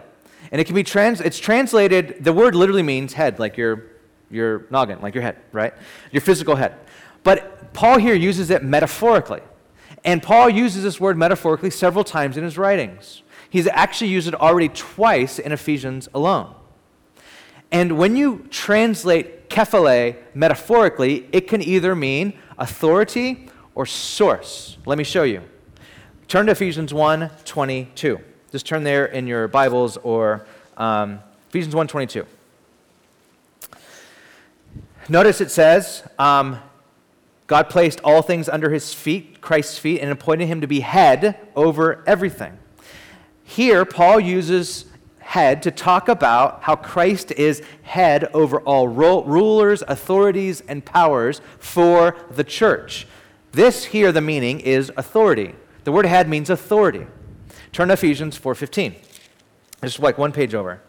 And 0.52 0.60
it 0.60 0.64
can 0.64 0.74
be 0.74 0.82
trans, 0.82 1.20
it's 1.20 1.38
translated, 1.38 2.24
the 2.24 2.32
word 2.32 2.54
literally 2.54 2.82
means 2.82 3.12
head, 3.12 3.38
like 3.38 3.56
your 3.56 3.89
your 4.30 4.66
noggin, 4.70 5.00
like 5.00 5.14
your 5.14 5.22
head, 5.22 5.36
right? 5.52 5.74
Your 6.12 6.20
physical 6.20 6.56
head. 6.56 6.74
But 7.22 7.72
Paul 7.72 7.98
here 7.98 8.14
uses 8.14 8.50
it 8.50 8.62
metaphorically. 8.62 9.42
And 10.04 10.22
Paul 10.22 10.48
uses 10.48 10.82
this 10.82 10.98
word 10.98 11.16
metaphorically 11.18 11.70
several 11.70 12.04
times 12.04 12.36
in 12.36 12.44
his 12.44 12.56
writings. 12.56 13.22
He's 13.50 13.66
actually 13.66 14.10
used 14.10 14.28
it 14.28 14.34
already 14.34 14.68
twice 14.68 15.38
in 15.38 15.52
Ephesians 15.52 16.08
alone. 16.14 16.54
And 17.72 17.98
when 17.98 18.16
you 18.16 18.46
translate 18.50 19.50
kephale 19.50 20.16
metaphorically, 20.34 21.28
it 21.32 21.48
can 21.48 21.62
either 21.62 21.94
mean 21.94 22.34
authority 22.58 23.48
or 23.74 23.86
source. 23.86 24.78
Let 24.86 24.98
me 24.98 25.04
show 25.04 25.24
you. 25.24 25.42
Turn 26.28 26.46
to 26.46 26.52
Ephesians 26.52 26.94
1 26.94 27.30
22. 27.44 28.20
Just 28.52 28.66
turn 28.66 28.84
there 28.84 29.06
in 29.06 29.26
your 29.26 29.48
Bibles 29.48 29.96
or 29.98 30.46
um, 30.76 31.20
Ephesians 31.48 31.74
1 31.74 31.88
22. 31.88 32.26
Notice 35.08 35.40
it 35.40 35.50
says, 35.50 36.02
um, 36.18 36.58
God 37.46 37.68
placed 37.68 38.00
all 38.04 38.22
things 38.22 38.48
under 38.48 38.70
his 38.70 38.94
feet, 38.94 39.40
Christ's 39.40 39.78
feet, 39.78 40.00
and 40.00 40.10
appointed 40.10 40.46
him 40.46 40.60
to 40.60 40.66
be 40.66 40.80
head 40.80 41.36
over 41.56 42.04
everything. 42.06 42.58
Here, 43.42 43.84
Paul 43.84 44.20
uses 44.20 44.84
head 45.18 45.62
to 45.62 45.70
talk 45.70 46.08
about 46.08 46.62
how 46.62 46.76
Christ 46.76 47.32
is 47.32 47.62
head 47.82 48.28
over 48.34 48.60
all 48.60 48.88
ro- 48.88 49.24
rulers, 49.24 49.82
authorities, 49.88 50.60
and 50.68 50.84
powers 50.84 51.40
for 51.58 52.16
the 52.30 52.44
church. 52.44 53.06
This 53.52 53.86
here, 53.86 54.12
the 54.12 54.20
meaning 54.20 54.60
is 54.60 54.92
authority. 54.96 55.54
The 55.84 55.92
word 55.92 56.06
head 56.06 56.28
means 56.28 56.50
authority. 56.50 57.06
Turn 57.72 57.88
to 57.88 57.94
Ephesians 57.94 58.38
4.15. 58.38 58.94
Just 59.82 59.98
like 59.98 60.18
one 60.18 60.32
page 60.32 60.54
over. 60.54 60.80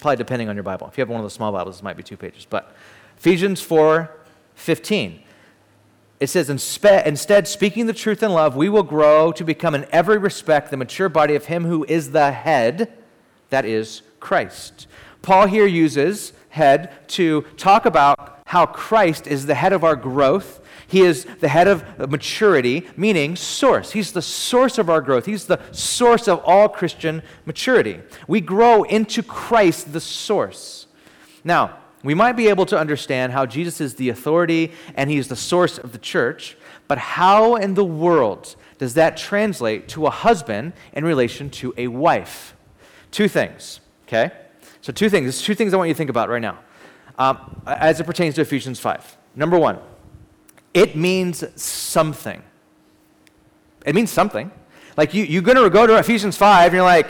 Probably 0.00 0.16
depending 0.16 0.48
on 0.48 0.56
your 0.56 0.62
Bible. 0.62 0.88
If 0.88 0.98
you 0.98 1.02
have 1.02 1.08
one 1.08 1.20
of 1.20 1.24
the 1.24 1.30
small 1.30 1.52
Bibles, 1.52 1.78
it 1.78 1.82
might 1.82 1.96
be 1.96 2.02
two 2.02 2.16
pages. 2.16 2.46
But 2.48 2.74
Ephesians 3.16 3.66
4.15. 3.66 5.20
It 6.18 6.28
says, 6.28 6.48
Instead, 6.48 7.48
speaking 7.48 7.86
the 7.86 7.92
truth 7.92 8.22
in 8.22 8.32
love, 8.32 8.56
we 8.56 8.68
will 8.68 8.82
grow 8.82 9.32
to 9.32 9.44
become 9.44 9.74
in 9.74 9.86
every 9.90 10.18
respect 10.18 10.70
the 10.70 10.76
mature 10.76 11.08
body 11.08 11.34
of 11.34 11.46
Him 11.46 11.64
who 11.64 11.84
is 11.88 12.12
the 12.12 12.32
head, 12.32 12.92
that 13.50 13.64
is 13.64 14.02
Christ. 14.20 14.86
Paul 15.22 15.46
here 15.46 15.66
uses 15.66 16.32
head 16.50 17.08
to 17.08 17.42
talk 17.56 17.84
about 17.84 18.40
how 18.46 18.64
Christ 18.64 19.26
is 19.26 19.46
the 19.46 19.54
head 19.54 19.72
of 19.72 19.84
our 19.84 19.96
growth. 19.96 20.60
He 20.86 21.00
is 21.00 21.26
the 21.40 21.48
head 21.48 21.66
of 21.66 22.10
maturity, 22.10 22.86
meaning 22.96 23.34
source. 23.34 23.90
He's 23.90 24.12
the 24.12 24.22
source 24.22 24.78
of 24.78 24.88
our 24.88 25.00
growth. 25.00 25.26
He's 25.26 25.46
the 25.46 25.60
source 25.72 26.28
of 26.28 26.40
all 26.44 26.68
Christian 26.68 27.22
maturity. 27.44 28.00
We 28.28 28.40
grow 28.40 28.84
into 28.84 29.22
Christ, 29.22 29.92
the 29.92 30.00
source. 30.00 30.86
Now, 31.42 31.76
we 32.06 32.14
might 32.14 32.32
be 32.32 32.48
able 32.48 32.66
to 32.66 32.78
understand 32.78 33.32
how 33.32 33.46
Jesus 33.46 33.80
is 33.80 33.96
the 33.96 34.08
authority 34.08 34.72
and 34.94 35.10
he 35.10 35.16
is 35.16 35.28
the 35.28 35.36
source 35.36 35.78
of 35.78 35.92
the 35.92 35.98
church, 35.98 36.56
but 36.88 36.98
how 36.98 37.56
in 37.56 37.74
the 37.74 37.84
world 37.84 38.54
does 38.78 38.94
that 38.94 39.16
translate 39.16 39.88
to 39.88 40.06
a 40.06 40.10
husband 40.10 40.72
in 40.92 41.04
relation 41.04 41.50
to 41.50 41.74
a 41.76 41.88
wife? 41.88 42.54
Two 43.10 43.28
things, 43.28 43.80
okay? 44.06 44.30
So, 44.82 44.92
two 44.92 45.08
things. 45.08 45.24
There's 45.24 45.42
two 45.42 45.54
things 45.54 45.74
I 45.74 45.78
want 45.78 45.88
you 45.88 45.94
to 45.94 45.98
think 45.98 46.10
about 46.10 46.28
right 46.28 46.42
now 46.42 46.58
um, 47.18 47.62
as 47.66 47.98
it 47.98 48.04
pertains 48.04 48.34
to 48.36 48.42
Ephesians 48.42 48.78
5. 48.78 49.16
Number 49.34 49.58
one, 49.58 49.78
it 50.74 50.96
means 50.96 51.44
something. 51.60 52.42
It 53.84 53.94
means 53.94 54.10
something. 54.10 54.50
Like 54.96 55.14
you, 55.14 55.24
you're 55.24 55.42
going 55.42 55.56
to 55.56 55.68
go 55.70 55.86
to 55.86 55.98
Ephesians 55.98 56.36
5 56.36 56.66
and 56.66 56.74
you're 56.74 56.82
like, 56.82 57.08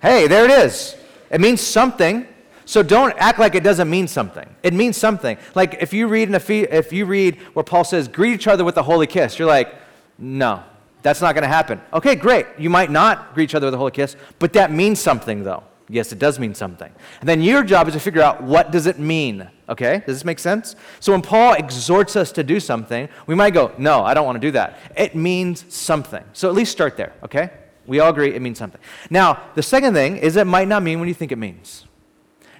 hey, 0.00 0.26
there 0.26 0.44
it 0.44 0.50
is. 0.50 0.96
It 1.30 1.40
means 1.40 1.60
something. 1.60 2.26
So 2.68 2.82
don't 2.82 3.14
act 3.16 3.38
like 3.38 3.54
it 3.54 3.64
doesn't 3.64 3.88
mean 3.88 4.06
something. 4.06 4.46
It 4.62 4.74
means 4.74 4.98
something. 4.98 5.38
Like 5.54 5.78
if 5.80 5.94
you 5.94 6.06
read 6.06 6.28
in 6.28 6.34
Ephes- 6.34 6.68
if 6.70 6.92
you 6.92 7.06
read 7.06 7.38
where 7.54 7.62
Paul 7.62 7.82
says, 7.82 8.08
"Greet 8.08 8.34
each 8.34 8.46
other 8.46 8.62
with 8.62 8.76
a 8.76 8.82
holy 8.82 9.06
kiss," 9.06 9.38
you're 9.38 9.48
like, 9.48 9.74
"No, 10.18 10.62
that's 11.00 11.22
not 11.22 11.34
going 11.34 11.44
to 11.44 11.48
happen." 11.48 11.80
Okay, 11.94 12.14
great. 12.14 12.44
You 12.58 12.68
might 12.68 12.90
not 12.90 13.32
greet 13.32 13.44
each 13.44 13.54
other 13.54 13.66
with 13.68 13.72
a 13.72 13.78
holy 13.78 13.92
kiss, 13.92 14.16
but 14.38 14.52
that 14.52 14.70
means 14.70 15.00
something, 15.00 15.44
though. 15.44 15.62
Yes, 15.88 16.12
it 16.12 16.18
does 16.18 16.38
mean 16.38 16.54
something. 16.54 16.92
And 17.20 17.26
then 17.26 17.40
your 17.40 17.62
job 17.62 17.88
is 17.88 17.94
to 17.94 18.00
figure 18.00 18.20
out 18.20 18.42
what 18.42 18.70
does 18.70 18.86
it 18.86 18.98
mean. 18.98 19.48
Okay, 19.70 20.02
does 20.04 20.16
this 20.16 20.24
make 20.26 20.38
sense? 20.38 20.76
So 21.00 21.12
when 21.12 21.22
Paul 21.22 21.54
exhorts 21.54 22.16
us 22.16 22.32
to 22.32 22.42
do 22.44 22.60
something, 22.60 23.08
we 23.26 23.34
might 23.34 23.54
go, 23.54 23.72
"No, 23.78 24.04
I 24.04 24.12
don't 24.12 24.26
want 24.26 24.36
to 24.36 24.46
do 24.46 24.50
that." 24.50 24.78
It 24.94 25.14
means 25.14 25.64
something. 25.70 26.22
So 26.34 26.50
at 26.50 26.54
least 26.54 26.72
start 26.72 26.98
there. 26.98 27.14
Okay, 27.24 27.48
we 27.86 27.98
all 27.98 28.10
agree 28.10 28.34
it 28.34 28.42
means 28.42 28.58
something. 28.58 28.80
Now 29.08 29.38
the 29.54 29.62
second 29.62 29.94
thing 29.94 30.18
is 30.18 30.36
it 30.36 30.46
might 30.46 30.68
not 30.68 30.82
mean 30.82 30.98
what 30.98 31.08
you 31.08 31.14
think 31.14 31.32
it 31.32 31.38
means. 31.38 31.86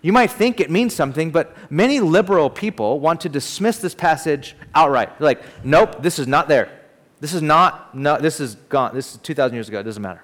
You 0.02 0.12
might 0.12 0.30
think 0.30 0.60
it 0.60 0.70
means 0.70 0.94
something, 0.94 1.30
but 1.30 1.56
many 1.70 2.00
liberal 2.00 2.50
people 2.50 3.00
want 3.00 3.20
to 3.22 3.28
dismiss 3.28 3.78
this 3.78 3.94
passage 3.94 4.56
outright. 4.74 5.18
They're 5.18 5.26
like, 5.26 5.42
nope, 5.64 6.02
this 6.02 6.18
is 6.18 6.26
not 6.26 6.48
there. 6.48 6.70
This 7.20 7.34
is 7.34 7.42
not, 7.42 7.94
no, 7.94 8.18
this 8.18 8.38
is 8.38 8.54
gone. 8.68 8.94
This 8.94 9.12
is 9.12 9.18
2,000 9.18 9.54
years 9.54 9.68
ago. 9.68 9.80
It 9.80 9.84
doesn't 9.84 10.02
matter. 10.02 10.22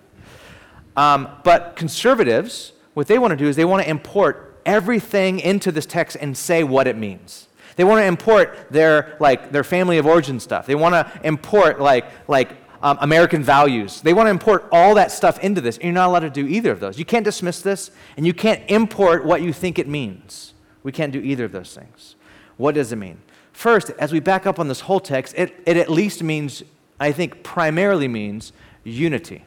Um, 0.96 1.28
but 1.42 1.74
conservatives, 1.74 2.72
what 2.94 3.08
they 3.08 3.18
want 3.18 3.32
to 3.32 3.36
do 3.36 3.48
is 3.48 3.56
they 3.56 3.64
want 3.64 3.82
to 3.82 3.90
import 3.90 4.60
everything 4.64 5.40
into 5.40 5.72
this 5.72 5.86
text 5.86 6.16
and 6.20 6.36
say 6.36 6.62
what 6.62 6.86
it 6.86 6.96
means. 6.96 7.48
They 7.76 7.82
want 7.84 8.00
to 8.00 8.06
import 8.06 8.68
their 8.70 9.16
like 9.18 9.50
their 9.50 9.64
family 9.64 9.98
of 9.98 10.06
origin 10.06 10.38
stuff. 10.38 10.66
They 10.66 10.76
want 10.76 10.94
to 10.94 11.20
import 11.26 11.80
like 11.80 12.06
like 12.28 12.63
um, 12.84 12.98
American 13.00 13.42
values. 13.42 14.02
They 14.02 14.12
want 14.12 14.26
to 14.26 14.30
import 14.30 14.68
all 14.70 14.94
that 14.96 15.10
stuff 15.10 15.38
into 15.38 15.62
this, 15.62 15.76
and 15.78 15.84
you're 15.84 15.94
not 15.94 16.08
allowed 16.08 16.20
to 16.20 16.30
do 16.30 16.46
either 16.46 16.70
of 16.70 16.80
those. 16.80 16.98
You 16.98 17.06
can't 17.06 17.24
dismiss 17.24 17.62
this, 17.62 17.90
and 18.18 18.26
you 18.26 18.34
can't 18.34 18.62
import 18.68 19.24
what 19.24 19.40
you 19.40 19.54
think 19.54 19.78
it 19.78 19.88
means. 19.88 20.52
We 20.82 20.92
can't 20.92 21.10
do 21.10 21.18
either 21.18 21.46
of 21.46 21.52
those 21.52 21.74
things. 21.74 22.14
What 22.58 22.74
does 22.74 22.92
it 22.92 22.96
mean? 22.96 23.22
First, 23.54 23.90
as 23.98 24.12
we 24.12 24.20
back 24.20 24.46
up 24.46 24.58
on 24.58 24.68
this 24.68 24.82
whole 24.82 25.00
text, 25.00 25.34
it, 25.34 25.54
it 25.64 25.78
at 25.78 25.88
least 25.88 26.22
means, 26.22 26.62
I 27.00 27.10
think, 27.10 27.42
primarily 27.42 28.06
means 28.06 28.52
unity. 28.84 29.46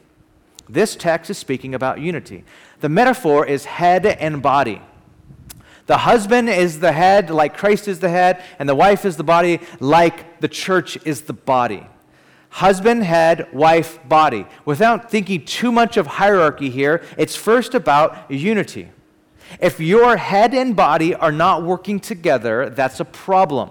This 0.67 0.95
text 0.95 1.29
is 1.29 1.37
speaking 1.37 1.75
about 1.75 1.99
unity. 1.99 2.43
The 2.79 2.89
metaphor 2.89 3.45
is 3.45 3.65
head 3.65 4.07
and 4.07 4.41
body. 4.41 4.81
The 5.85 5.99
husband 5.99 6.49
is 6.49 6.79
the 6.79 6.91
head, 6.91 7.29
like 7.29 7.55
Christ 7.55 7.87
is 7.87 7.99
the 7.99 8.09
head, 8.09 8.43
and 8.57 8.67
the 8.67 8.75
wife 8.75 9.05
is 9.05 9.15
the 9.15 9.23
body, 9.23 9.59
like 9.79 10.41
the 10.41 10.47
church 10.47 10.97
is 11.05 11.21
the 11.21 11.33
body 11.33 11.85
husband, 12.49 13.03
head, 13.03 13.47
wife, 13.53 13.99
body. 14.07 14.45
Without 14.65 15.11
thinking 15.11 15.45
too 15.45 15.71
much 15.71 15.97
of 15.97 16.07
hierarchy 16.07 16.69
here, 16.69 17.03
it's 17.17 17.35
first 17.35 17.75
about 17.75 18.29
unity. 18.31 18.89
If 19.59 19.79
your 19.79 20.17
head 20.17 20.53
and 20.53 20.75
body 20.75 21.15
are 21.15 21.31
not 21.31 21.63
working 21.63 21.99
together, 21.99 22.69
that's 22.69 22.99
a 22.99 23.05
problem. 23.05 23.69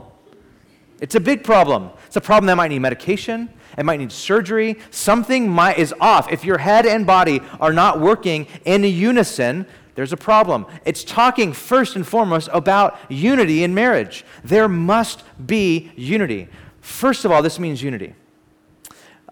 It's 1.00 1.14
a 1.14 1.21
big 1.21 1.45
problem. 1.45 1.90
It's 2.06 2.16
a 2.16 2.21
problem 2.21 2.47
that 2.47 2.56
might 2.56 2.68
need 2.68 2.78
medication, 2.78 3.50
it 3.76 3.85
might 3.85 4.00
need 4.00 4.12
surgery. 4.12 4.78
Something 4.90 5.50
might, 5.50 5.78
is 5.78 5.92
off. 6.00 6.33
If 6.33 6.45
your 6.45 6.59
head 6.59 6.87
and 6.87 7.06
body 7.06 7.40
are 7.61 7.73
not 7.73 8.00
working 8.00 8.47
in 8.64 8.85
unison, 8.85 9.66
there's 9.97 10.12
a 10.12 10.16
problem. 10.16 10.66
It's 10.85 11.04
talking 11.04 11.52
first 11.52 11.97
and 11.97 12.06
foremost 12.06 12.49
about 12.52 12.99
unity 13.09 13.64
in 13.64 13.75
marriage. 13.75 14.25
There 14.45 14.68
must 14.68 15.25
be 15.47 15.90
unity. 15.97 16.49
First 16.80 17.25
of 17.25 17.33
all, 17.33 17.42
this 17.42 17.59
means 17.59 17.83
unity. 17.83 18.14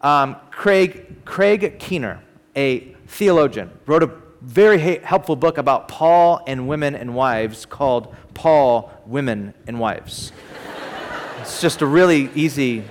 Um, 0.05 0.37
Craig, 0.51 1.25
Craig 1.25 1.79
Keener, 1.79 2.23
a 2.55 2.95
theologian, 3.07 3.71
wrote 3.87 4.03
a 4.03 4.11
very 4.43 4.99
helpful 4.99 5.35
book 5.35 5.57
about 5.57 5.89
Paul 5.89 6.43
and 6.47 6.69
women 6.69 6.95
and 6.95 7.15
wives 7.15 7.65
called 7.65 8.15
Paul, 8.35 8.93
Women 9.07 9.55
and 9.67 9.81
Wives. 9.81 10.31
it's 11.41 11.63
just 11.63 11.81
a 11.81 11.87
really 11.87 12.29
easy 12.35 12.85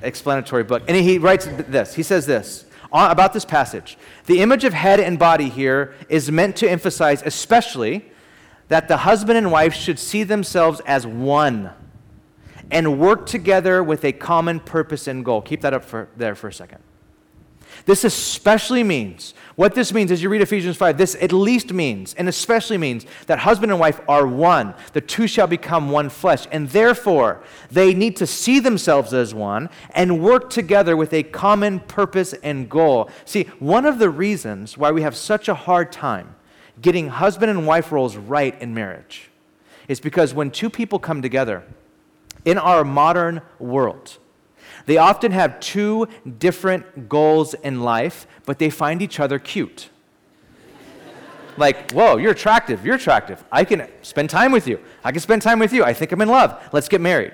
explanatory 0.00 0.64
book. 0.64 0.82
And 0.88 0.96
he 0.96 1.18
writes 1.18 1.46
this 1.46 1.92
he 1.92 2.02
says 2.02 2.24
this 2.24 2.64
about 2.90 3.34
this 3.34 3.44
passage 3.44 3.98
The 4.24 4.40
image 4.40 4.64
of 4.64 4.72
head 4.72 5.00
and 5.00 5.18
body 5.18 5.50
here 5.50 5.94
is 6.08 6.30
meant 6.30 6.56
to 6.56 6.70
emphasize, 6.70 7.22
especially, 7.22 8.10
that 8.68 8.88
the 8.88 8.96
husband 8.96 9.36
and 9.36 9.52
wife 9.52 9.74
should 9.74 9.98
see 9.98 10.22
themselves 10.22 10.80
as 10.86 11.06
one 11.06 11.70
and 12.70 12.98
work 12.98 13.26
together 13.26 13.82
with 13.82 14.04
a 14.04 14.12
common 14.12 14.60
purpose 14.60 15.06
and 15.06 15.24
goal. 15.24 15.42
Keep 15.42 15.62
that 15.62 15.74
up 15.74 15.84
for, 15.84 16.08
there 16.16 16.34
for 16.34 16.48
a 16.48 16.52
second. 16.52 16.80
This 17.86 18.04
especially 18.04 18.82
means, 18.82 19.34
what 19.56 19.74
this 19.74 19.92
means 19.92 20.10
as 20.10 20.22
you 20.22 20.28
read 20.28 20.42
Ephesians 20.42 20.76
5, 20.76 20.98
this 20.98 21.16
at 21.20 21.32
least 21.32 21.72
means, 21.72 22.14
and 22.14 22.28
especially 22.28 22.78
means, 22.78 23.06
that 23.26 23.38
husband 23.38 23.72
and 23.72 23.80
wife 23.80 24.00
are 24.08 24.26
one. 24.26 24.74
The 24.92 25.00
two 25.00 25.26
shall 25.26 25.46
become 25.46 25.90
one 25.90 26.08
flesh. 26.08 26.46
And 26.50 26.68
therefore, 26.68 27.42
they 27.70 27.94
need 27.94 28.16
to 28.16 28.26
see 28.26 28.60
themselves 28.60 29.14
as 29.14 29.34
one 29.34 29.70
and 29.90 30.22
work 30.22 30.50
together 30.50 30.96
with 30.96 31.12
a 31.12 31.22
common 31.22 31.80
purpose 31.80 32.34
and 32.42 32.68
goal. 32.68 33.10
See, 33.24 33.44
one 33.58 33.86
of 33.86 33.98
the 33.98 34.10
reasons 34.10 34.76
why 34.76 34.90
we 34.90 35.02
have 35.02 35.16
such 35.16 35.48
a 35.48 35.54
hard 35.54 35.92
time 35.92 36.34
getting 36.80 37.08
husband 37.08 37.50
and 37.50 37.66
wife 37.66 37.90
roles 37.90 38.16
right 38.16 38.60
in 38.60 38.74
marriage 38.74 39.30
is 39.88 40.00
because 40.00 40.34
when 40.34 40.50
two 40.50 40.70
people 40.70 40.98
come 40.98 41.22
together, 41.22 41.64
in 42.44 42.58
our 42.58 42.84
modern 42.84 43.42
world. 43.58 44.18
They 44.86 44.96
often 44.96 45.32
have 45.32 45.60
two 45.60 46.08
different 46.38 47.08
goals 47.08 47.54
in 47.54 47.82
life, 47.82 48.26
but 48.46 48.58
they 48.58 48.70
find 48.70 49.02
each 49.02 49.20
other 49.20 49.38
cute. 49.38 49.90
like, 51.56 51.92
whoa, 51.92 52.16
you're 52.16 52.32
attractive, 52.32 52.84
you're 52.86 52.94
attractive. 52.94 53.44
I 53.52 53.64
can 53.64 53.88
spend 54.02 54.30
time 54.30 54.52
with 54.52 54.66
you. 54.66 54.80
I 55.04 55.12
can 55.12 55.20
spend 55.20 55.42
time 55.42 55.58
with 55.58 55.72
you. 55.72 55.84
I 55.84 55.92
think 55.92 56.12
I'm 56.12 56.20
in 56.22 56.28
love. 56.28 56.58
Let's 56.72 56.88
get 56.88 57.00
married. 57.00 57.32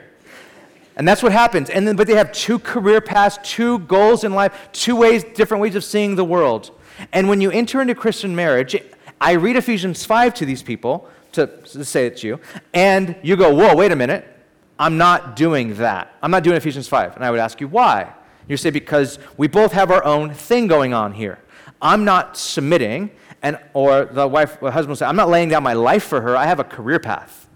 And 0.96 1.06
that's 1.06 1.22
what 1.22 1.32
happens. 1.32 1.70
And 1.70 1.86
then, 1.86 1.96
but 1.96 2.06
they 2.06 2.14
have 2.14 2.32
two 2.32 2.58
career 2.58 3.00
paths, 3.00 3.38
two 3.42 3.80
goals 3.80 4.24
in 4.24 4.32
life, 4.32 4.68
two 4.72 4.96
ways, 4.96 5.24
different 5.34 5.60
ways 5.60 5.74
of 5.74 5.84
seeing 5.84 6.16
the 6.16 6.24
world. 6.24 6.70
And 7.12 7.28
when 7.28 7.40
you 7.40 7.50
enter 7.50 7.80
into 7.80 7.94
Christian 7.94 8.34
marriage, 8.34 8.76
I 9.20 9.32
read 9.32 9.56
Ephesians 9.56 10.04
5 10.04 10.34
to 10.34 10.44
these 10.44 10.62
people 10.62 11.08
to, 11.32 11.46
to 11.46 11.84
say 11.84 12.06
it 12.06 12.16
to 12.18 12.26
you, 12.26 12.40
and 12.72 13.16
you 13.22 13.36
go, 13.36 13.52
whoa, 13.52 13.74
wait 13.74 13.90
a 13.92 13.96
minute. 13.96 14.33
I'm 14.78 14.98
not 14.98 15.36
doing 15.36 15.74
that. 15.76 16.14
I'm 16.22 16.30
not 16.30 16.42
doing 16.42 16.56
Ephesians 16.56 16.88
5. 16.88 17.16
And 17.16 17.24
I 17.24 17.30
would 17.30 17.40
ask 17.40 17.60
you, 17.60 17.68
why? 17.68 18.12
You 18.48 18.56
say, 18.56 18.70
because 18.70 19.18
we 19.36 19.46
both 19.46 19.72
have 19.72 19.90
our 19.90 20.04
own 20.04 20.34
thing 20.34 20.66
going 20.66 20.92
on 20.92 21.12
here. 21.12 21.38
I'm 21.80 22.04
not 22.04 22.36
submitting, 22.36 23.10
and, 23.42 23.58
or 23.72 24.06
the 24.06 24.26
wife, 24.26 24.58
the 24.60 24.70
husband 24.70 24.90
will 24.90 24.96
say, 24.96 25.06
I'm 25.06 25.16
not 25.16 25.28
laying 25.28 25.48
down 25.48 25.62
my 25.62 25.74
life 25.74 26.04
for 26.04 26.20
her. 26.20 26.36
I 26.36 26.46
have 26.46 26.60
a 26.60 26.64
career 26.64 26.98
path. 26.98 27.46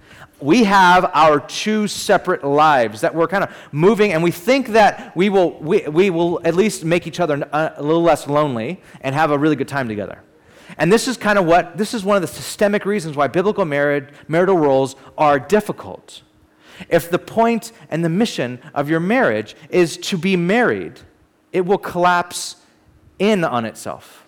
we 0.41 0.65
have 0.65 1.11
our 1.15 1.41
two 1.41 1.89
separate 1.89 2.45
lives 2.45 3.01
that 3.01 3.13
we're 3.15 3.27
kind 3.27 3.43
of 3.43 3.57
moving, 3.73 4.13
and 4.13 4.23
we 4.23 4.31
think 4.31 4.69
that 4.69 5.17
we 5.17 5.29
will, 5.29 5.59
we, 5.61 5.81
we 5.89 6.11
will 6.11 6.41
at 6.45 6.55
least 6.55 6.85
make 6.85 7.07
each 7.07 7.19
other 7.19 7.35
a, 7.37 7.55
uh, 7.55 7.75
a 7.77 7.83
little 7.83 8.03
less 8.03 8.29
lonely 8.29 8.81
and 9.01 9.15
have 9.15 9.31
a 9.33 9.39
really 9.39 9.57
good 9.57 9.69
time 9.69 9.89
together. 9.89 10.23
And 10.77 10.93
this 10.93 11.09
is 11.09 11.17
kind 11.17 11.39
of 11.39 11.47
what, 11.47 11.77
this 11.77 11.95
is 11.95 12.05
one 12.05 12.17
of 12.17 12.23
the 12.23 12.29
systemic 12.29 12.85
reasons 12.85 13.17
why 13.17 13.27
biblical 13.27 13.65
married, 13.65 14.09
marital 14.29 14.57
roles 14.57 14.95
are 15.17 15.41
difficult. 15.41 16.23
If 16.89 17.11
the 17.11 17.19
point 17.19 17.73
and 17.91 18.05
the 18.05 18.09
mission 18.09 18.61
of 18.75 18.89
your 18.89 19.01
marriage 19.01 19.57
is 19.71 19.97
to 19.99 20.19
be 20.19 20.37
married, 20.37 21.01
it 21.53 21.67
will 21.67 21.79
collapse 21.79 22.57
in 23.19 23.45
on 23.45 23.65
itself. 23.65 24.27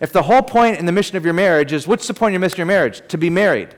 If 0.00 0.12
the 0.12 0.22
whole 0.22 0.42
point 0.42 0.78
and 0.78 0.86
the 0.86 0.92
mission 0.92 1.16
of 1.16 1.24
your 1.24 1.34
marriage 1.34 1.72
is 1.72 1.86
what's 1.86 2.06
the 2.06 2.14
point 2.14 2.30
of 2.30 2.34
your 2.34 2.40
mission 2.40 2.54
of 2.54 2.58
your 2.58 2.66
marriage? 2.66 3.02
To 3.08 3.18
be 3.18 3.30
married. 3.30 3.74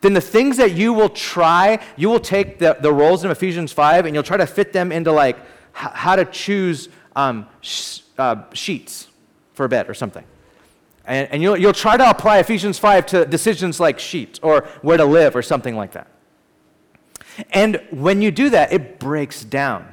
Then 0.00 0.12
the 0.12 0.20
things 0.20 0.58
that 0.58 0.72
you 0.72 0.92
will 0.92 1.08
try, 1.08 1.78
you 1.96 2.10
will 2.10 2.20
take 2.20 2.58
the, 2.58 2.76
the 2.78 2.92
roles 2.92 3.24
in 3.24 3.30
Ephesians 3.30 3.72
5 3.72 4.04
and 4.04 4.14
you'll 4.14 4.22
try 4.22 4.36
to 4.36 4.46
fit 4.46 4.72
them 4.72 4.92
into 4.92 5.12
like 5.12 5.36
h- 5.38 5.92
how 5.94 6.16
to 6.16 6.26
choose 6.26 6.90
um, 7.16 7.46
sh- 7.62 8.00
uh, 8.18 8.42
sheets 8.52 9.08
for 9.54 9.64
a 9.64 9.68
bed 9.68 9.88
or 9.88 9.94
something. 9.94 10.24
And, 11.06 11.28
and 11.30 11.42
you'll, 11.42 11.56
you'll 11.56 11.72
try 11.72 11.96
to 11.96 12.10
apply 12.10 12.38
Ephesians 12.38 12.78
5 12.78 13.06
to 13.06 13.24
decisions 13.24 13.80
like 13.80 13.98
sheets 13.98 14.38
or 14.42 14.68
where 14.82 14.96
to 14.96 15.04
live 15.04 15.36
or 15.36 15.42
something 15.42 15.76
like 15.76 15.92
that. 15.92 16.08
And 17.50 17.82
when 17.90 18.22
you 18.22 18.30
do 18.30 18.50
that, 18.50 18.72
it 18.72 18.98
breaks 18.98 19.44
down. 19.44 19.92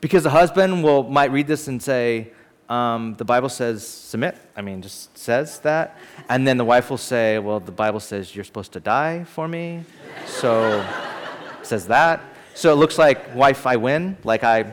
Because 0.00 0.22
the 0.22 0.30
husband 0.30 0.82
will, 0.82 1.02
might 1.02 1.30
read 1.30 1.46
this 1.46 1.68
and 1.68 1.82
say, 1.82 2.32
um, 2.70 3.16
the 3.16 3.24
Bible 3.24 3.48
says 3.48 3.86
submit. 3.86 4.36
I 4.56 4.62
mean, 4.62 4.80
just 4.80 5.16
says 5.18 5.58
that. 5.60 5.98
And 6.28 6.46
then 6.46 6.56
the 6.56 6.64
wife 6.64 6.88
will 6.88 6.98
say, 6.98 7.38
well, 7.38 7.60
the 7.60 7.72
Bible 7.72 8.00
says 8.00 8.34
you're 8.34 8.44
supposed 8.44 8.72
to 8.72 8.80
die 8.80 9.24
for 9.24 9.48
me. 9.48 9.84
So 10.26 10.86
says 11.62 11.88
that. 11.88 12.22
So 12.54 12.72
it 12.72 12.76
looks 12.76 12.96
like 12.96 13.34
wife, 13.34 13.66
I 13.66 13.76
win. 13.76 14.16
Like 14.22 14.44
I, 14.44 14.72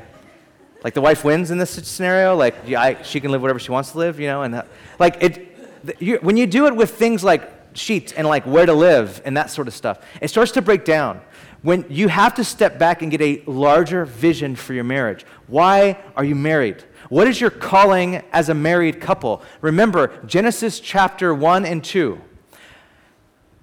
like 0.84 0.94
the 0.94 1.02
wife 1.02 1.24
wins 1.24 1.50
in 1.50 1.58
this 1.58 1.72
scenario. 1.72 2.36
Like 2.36 2.70
I, 2.70 3.02
she 3.02 3.20
can 3.20 3.32
live 3.32 3.42
whatever 3.42 3.60
she 3.60 3.72
wants 3.72 3.92
to 3.94 3.98
live, 3.98 4.20
you 4.20 4.28
know. 4.28 4.44
And 4.44 4.54
that, 4.54 4.68
like 5.00 5.18
it, 5.22 6.00
you, 6.00 6.18
when 6.22 6.38
you 6.38 6.46
do 6.46 6.68
it 6.68 6.76
with 6.76 6.92
things 6.92 7.24
like 7.24 7.52
sheets 7.74 8.12
and 8.12 8.28
like 8.28 8.46
where 8.46 8.66
to 8.66 8.74
live 8.74 9.22
and 9.26 9.36
that 9.38 9.50
sort 9.50 9.68
of 9.68 9.74
stuff, 9.74 10.00
it 10.22 10.28
starts 10.28 10.52
to 10.52 10.62
break 10.62 10.86
down 10.86 11.22
when 11.62 11.86
you 11.90 12.08
have 12.08 12.36
to 12.36 12.44
step 12.44 12.78
back 12.78 13.02
and 13.02 13.12
get 13.12 13.22
a 13.22 13.44
larger 13.46 14.06
vision 14.06 14.56
for 14.56 14.74
your 14.74 14.84
marriage. 14.84 15.26
Why 15.48 16.04
are 16.16 16.24
you 16.24 16.36
married? 16.36 16.84
What 17.10 17.28
is 17.28 17.40
your 17.40 17.50
calling 17.50 18.24
as 18.32 18.50
a 18.50 18.54
married 18.54 19.02
couple? 19.02 19.42
Remember, 19.62 20.12
Genesis 20.26 20.80
chapter 20.80 21.34
1 21.34 21.66
and 21.66 21.84
2. 21.84 22.22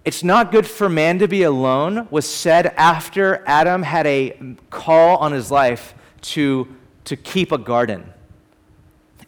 It's 0.05 0.23
not 0.23 0.53
good 0.53 0.67
for 0.67 0.89
man 0.89 1.19
to 1.21 1.29
be 1.29 1.45
alone 1.45 2.09
was 2.11 2.29
said 2.29 2.67
after 2.77 3.43
Adam 3.47 3.83
had 3.83 4.07
a 4.07 4.39
call 4.69 5.17
on 5.19 5.33
his 5.33 5.51
life 5.51 5.95
to, 6.21 6.69
to 7.05 7.17
keep 7.17 7.53
a 7.53 7.59
garden. 7.59 8.13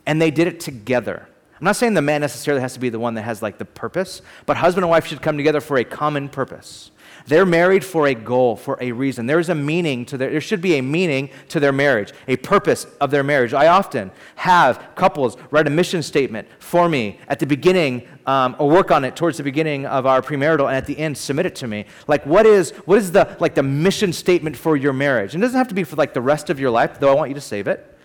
And 0.05 0.21
they 0.21 0.31
did 0.31 0.47
it 0.49 0.61
together. 0.61 1.29
I'm 1.59 1.65
not 1.65 1.77
saying 1.77 1.95
the 1.95 2.03
man 2.03 2.21
necessarily 2.21 2.61
has 2.61 2.75
to 2.75 2.81
be 2.81 2.91
the 2.91 2.99
one 2.99 3.15
that 3.15 3.23
has 3.23 3.41
like 3.41 3.57
the 3.57 3.65
purpose, 3.65 4.21
but 4.45 4.59
husband 4.59 4.85
and 4.85 4.91
wife 4.91 5.07
should 5.07 5.23
come 5.23 5.39
together 5.39 5.61
for 5.61 5.79
a 5.79 5.85
common 5.85 6.29
purpose. 6.29 6.91
They're 7.27 7.47
married 7.47 7.85
for 7.85 8.07
a 8.07 8.15
goal, 8.15 8.55
for 8.55 8.79
a 8.81 8.93
reason. 8.93 9.27
There's 9.27 9.49
a 9.49 9.55
meaning 9.55 10.05
to 10.07 10.19
their, 10.19 10.31
there 10.31 10.41
should 10.41 10.61
be 10.61 10.79
a 10.79 10.83
meaning 10.83 11.31
to 11.49 11.59
their 11.59 11.73
marriage, 11.73 12.13
a 12.29 12.37
purpose 12.37 12.87
of 13.01 13.11
their 13.11 13.25
marriage. 13.25 13.53
I 13.53 13.67
often 13.67 14.13
have 14.37 14.95
couples 14.95 15.37
write 15.51 15.67
a 15.67 15.71
mission 15.71 16.03
statement 16.03 16.47
for 16.61 16.89
me 16.89 17.19
at 17.27 17.41
the 17.41 17.47
beginning 17.47 18.07
um, 18.27 18.55
or 18.59 18.69
work 18.69 18.93
on 18.93 19.05
it 19.05 19.17
towards 19.17 19.39
the 19.39 19.43
beginning 19.43 19.87
of 19.87 20.07
our 20.07 20.23
premarital 20.23 20.67
and 20.67 20.77
at 20.77 20.87
the 20.87 20.97
end 20.99 21.19
submit 21.19 21.47
it 21.47 21.57
to 21.57 21.67
me. 21.67 21.87
Like 22.07 22.25
what 22.27 22.47
is, 22.47 22.71
what 22.85 22.99
is 22.99 23.11
the, 23.11 23.37
like 23.41 23.57
the 23.57 23.63
mission 23.63 24.13
statement 24.13 24.57
for 24.57 24.77
your 24.77 24.93
marriage? 24.93 25.35
And 25.35 25.43
it 25.43 25.47
doesn't 25.47 25.59
have 25.59 25.69
to 25.69 25.75
be 25.75 25.85
for 25.85 25.97
like 25.97 26.15
the 26.15 26.21
rest 26.21 26.49
of 26.49 26.61
your 26.61 26.71
life, 26.71 27.01
though 27.01 27.11
I 27.11 27.15
want 27.15 27.31
you 27.31 27.35
to 27.35 27.41
save 27.41 27.67
it. 27.67 27.99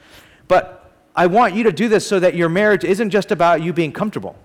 But 0.48 0.81
I 1.15 1.27
want 1.27 1.56
you 1.56 1.63
to 1.63 1.72
do 1.72 1.89
this 1.89 2.08
so 2.08 2.20
that 2.20 2.36
your 2.36 2.50
marriage 2.50 2.84
isn't 2.84 3.10
just 3.10 3.32
about 3.32 3.62
you 3.62 3.74
being 3.74 3.91
comfortable. 3.91 4.36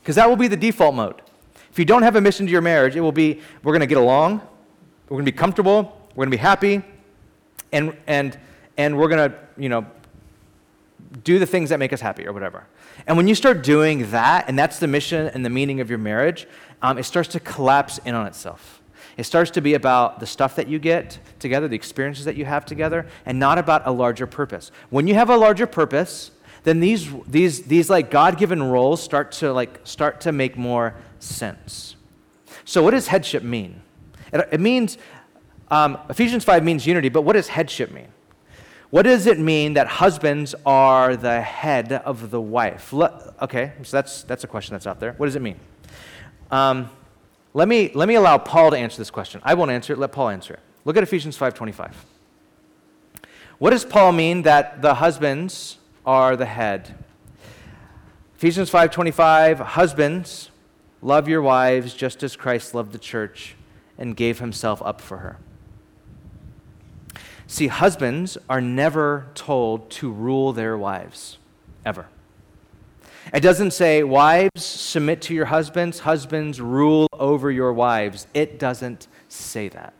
Because 0.00 0.16
that 0.16 0.28
will 0.28 0.36
be 0.36 0.48
the 0.48 0.56
default 0.56 0.94
mode. 0.94 1.22
If 1.70 1.78
you 1.78 1.84
don't 1.84 2.02
have 2.02 2.16
a 2.16 2.20
mission 2.20 2.46
to 2.46 2.52
your 2.52 2.62
marriage, 2.62 2.96
it 2.96 3.00
will 3.00 3.12
be 3.12 3.40
we're 3.62 3.72
going 3.72 3.80
to 3.80 3.86
get 3.86 3.98
along, 3.98 4.40
we're 5.08 5.16
going 5.16 5.26
to 5.26 5.32
be 5.32 5.36
comfortable, 5.36 6.00
we're 6.14 6.24
going 6.24 6.30
to 6.30 6.36
be 6.36 6.40
happy, 6.40 6.82
and, 7.72 7.96
and, 8.06 8.38
and 8.76 8.96
we're 8.96 9.08
going 9.08 9.30
to, 9.30 9.38
you 9.58 9.68
know, 9.68 9.86
do 11.24 11.38
the 11.38 11.46
things 11.46 11.70
that 11.70 11.78
make 11.78 11.92
us 11.92 12.00
happy 12.00 12.26
or 12.26 12.32
whatever. 12.32 12.66
And 13.06 13.16
when 13.16 13.28
you 13.28 13.34
start 13.34 13.62
doing 13.62 14.10
that, 14.10 14.48
and 14.48 14.58
that's 14.58 14.78
the 14.78 14.86
mission 14.86 15.28
and 15.28 15.44
the 15.44 15.50
meaning 15.50 15.80
of 15.80 15.90
your 15.90 15.98
marriage, 15.98 16.46
um, 16.82 16.98
it 16.98 17.04
starts 17.04 17.28
to 17.30 17.40
collapse 17.40 17.98
in 18.04 18.14
on 18.14 18.26
itself. 18.26 18.75
It 19.16 19.24
starts 19.24 19.50
to 19.52 19.60
be 19.60 19.74
about 19.74 20.20
the 20.20 20.26
stuff 20.26 20.56
that 20.56 20.68
you 20.68 20.78
get 20.78 21.18
together, 21.38 21.68
the 21.68 21.76
experiences 21.76 22.24
that 22.26 22.36
you 22.36 22.44
have 22.44 22.66
together, 22.66 23.06
and 23.24 23.38
not 23.38 23.58
about 23.58 23.86
a 23.86 23.90
larger 23.90 24.26
purpose. 24.26 24.70
When 24.90 25.06
you 25.06 25.14
have 25.14 25.30
a 25.30 25.36
larger 25.36 25.66
purpose, 25.66 26.30
then 26.64 26.80
these, 26.80 27.08
these, 27.26 27.62
these 27.62 27.88
like 27.88 28.10
God-given 28.10 28.62
roles 28.62 29.02
start 29.02 29.32
to 29.32 29.52
like 29.52 29.80
start 29.84 30.20
to 30.22 30.32
make 30.32 30.58
more 30.58 30.94
sense. 31.18 31.96
So, 32.64 32.82
what 32.82 32.90
does 32.90 33.06
headship 33.06 33.42
mean? 33.42 33.80
It, 34.32 34.48
it 34.52 34.60
means, 34.60 34.98
um, 35.70 35.98
Ephesians 36.10 36.44
5 36.44 36.64
means 36.64 36.86
unity, 36.86 37.08
but 37.08 37.22
what 37.22 37.34
does 37.34 37.48
headship 37.48 37.92
mean? 37.92 38.08
What 38.90 39.02
does 39.02 39.26
it 39.26 39.38
mean 39.38 39.74
that 39.74 39.86
husbands 39.86 40.54
are 40.64 41.16
the 41.16 41.40
head 41.40 41.92
of 41.92 42.30
the 42.30 42.40
wife? 42.40 42.92
Le- 42.92 43.34
okay, 43.42 43.72
so 43.82 43.96
that's, 43.96 44.22
that's 44.24 44.44
a 44.44 44.46
question 44.46 44.74
that's 44.74 44.86
out 44.86 45.00
there. 45.00 45.12
What 45.12 45.26
does 45.26 45.36
it 45.36 45.42
mean? 45.42 45.58
Um, 46.50 46.90
let, 47.56 47.68
me, 47.68 47.90
let 47.94 48.06
me 48.06 48.16
allow 48.16 48.36
Paul 48.36 48.70
to 48.72 48.76
answer 48.76 48.98
this 48.98 49.10
question. 49.10 49.40
I 49.42 49.54
won't 49.54 49.70
answer 49.70 49.94
it, 49.94 49.98
let 49.98 50.12
Paul 50.12 50.28
answer 50.28 50.52
it. 50.52 50.60
Look 50.84 50.98
at 50.98 51.02
Ephesians 51.02 51.38
5.25. 51.38 51.94
What 53.56 53.70
does 53.70 53.82
Paul 53.82 54.12
mean 54.12 54.42
that 54.42 54.82
the 54.82 54.96
husbands 54.96 55.78
are 56.04 56.36
the 56.36 56.44
head? 56.44 56.94
Ephesians 58.36 58.70
5.25, 58.70 59.60
husbands, 59.60 60.50
Love 61.00 61.28
your 61.28 61.40
wives 61.40 61.94
just 61.94 62.22
as 62.22 62.36
Christ 62.36 62.74
loved 62.74 62.92
the 62.92 62.98
church 62.98 63.54
and 63.96 64.14
gave 64.14 64.38
himself 64.38 64.82
up 64.82 65.00
for 65.00 65.18
her. 65.18 65.38
See, 67.46 67.68
husbands 67.68 68.36
are 68.50 68.60
never 68.60 69.28
told 69.34 69.88
to 69.92 70.10
rule 70.10 70.52
their 70.52 70.76
wives, 70.76 71.38
ever. 71.86 72.08
It 73.34 73.40
doesn't 73.40 73.72
say, 73.72 74.02
wives, 74.02 74.64
submit 74.64 75.20
to 75.22 75.34
your 75.34 75.46
husbands, 75.46 76.00
husbands, 76.00 76.60
rule 76.60 77.08
over 77.12 77.50
your 77.50 77.72
wives. 77.72 78.26
It 78.34 78.58
doesn't 78.58 79.08
say 79.28 79.68
that. 79.70 79.94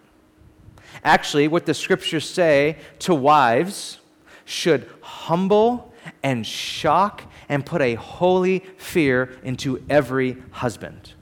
Actually, 1.05 1.49
what 1.49 1.67
the 1.67 1.75
scriptures 1.75 2.29
say 2.29 2.79
to 3.01 3.15
wives 3.15 3.99
should 4.45 4.89
humble 5.01 5.93
and 6.23 6.47
shock 6.47 7.25
and 7.49 7.67
put 7.67 7.83
a 7.83 7.95
holy 7.95 8.61
fear 8.77 9.37
into 9.43 9.85
every 9.91 10.37
husband. 10.53 11.12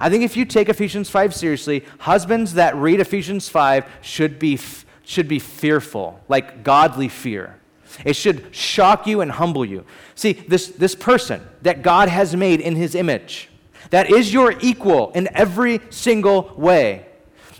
I 0.00 0.10
think 0.10 0.24
if 0.24 0.36
you 0.36 0.44
take 0.44 0.68
Ephesians 0.68 1.10
5 1.10 1.34
seriously, 1.34 1.84
husbands 2.00 2.54
that 2.54 2.74
read 2.76 3.00
Ephesians 3.00 3.48
5 3.48 3.84
should 4.02 4.38
be, 4.38 4.58
should 5.04 5.28
be 5.28 5.38
fearful, 5.38 6.20
like 6.28 6.62
godly 6.62 7.08
fear. 7.08 7.56
It 8.04 8.14
should 8.14 8.54
shock 8.54 9.06
you 9.06 9.20
and 9.20 9.30
humble 9.30 9.64
you. 9.64 9.84
See, 10.14 10.32
this, 10.32 10.68
this 10.68 10.94
person 10.94 11.46
that 11.62 11.82
God 11.82 12.08
has 12.08 12.34
made 12.34 12.60
in 12.60 12.76
his 12.76 12.94
image, 12.94 13.48
that 13.90 14.10
is 14.10 14.32
your 14.32 14.54
equal 14.60 15.10
in 15.12 15.28
every 15.34 15.80
single 15.90 16.52
way, 16.56 17.06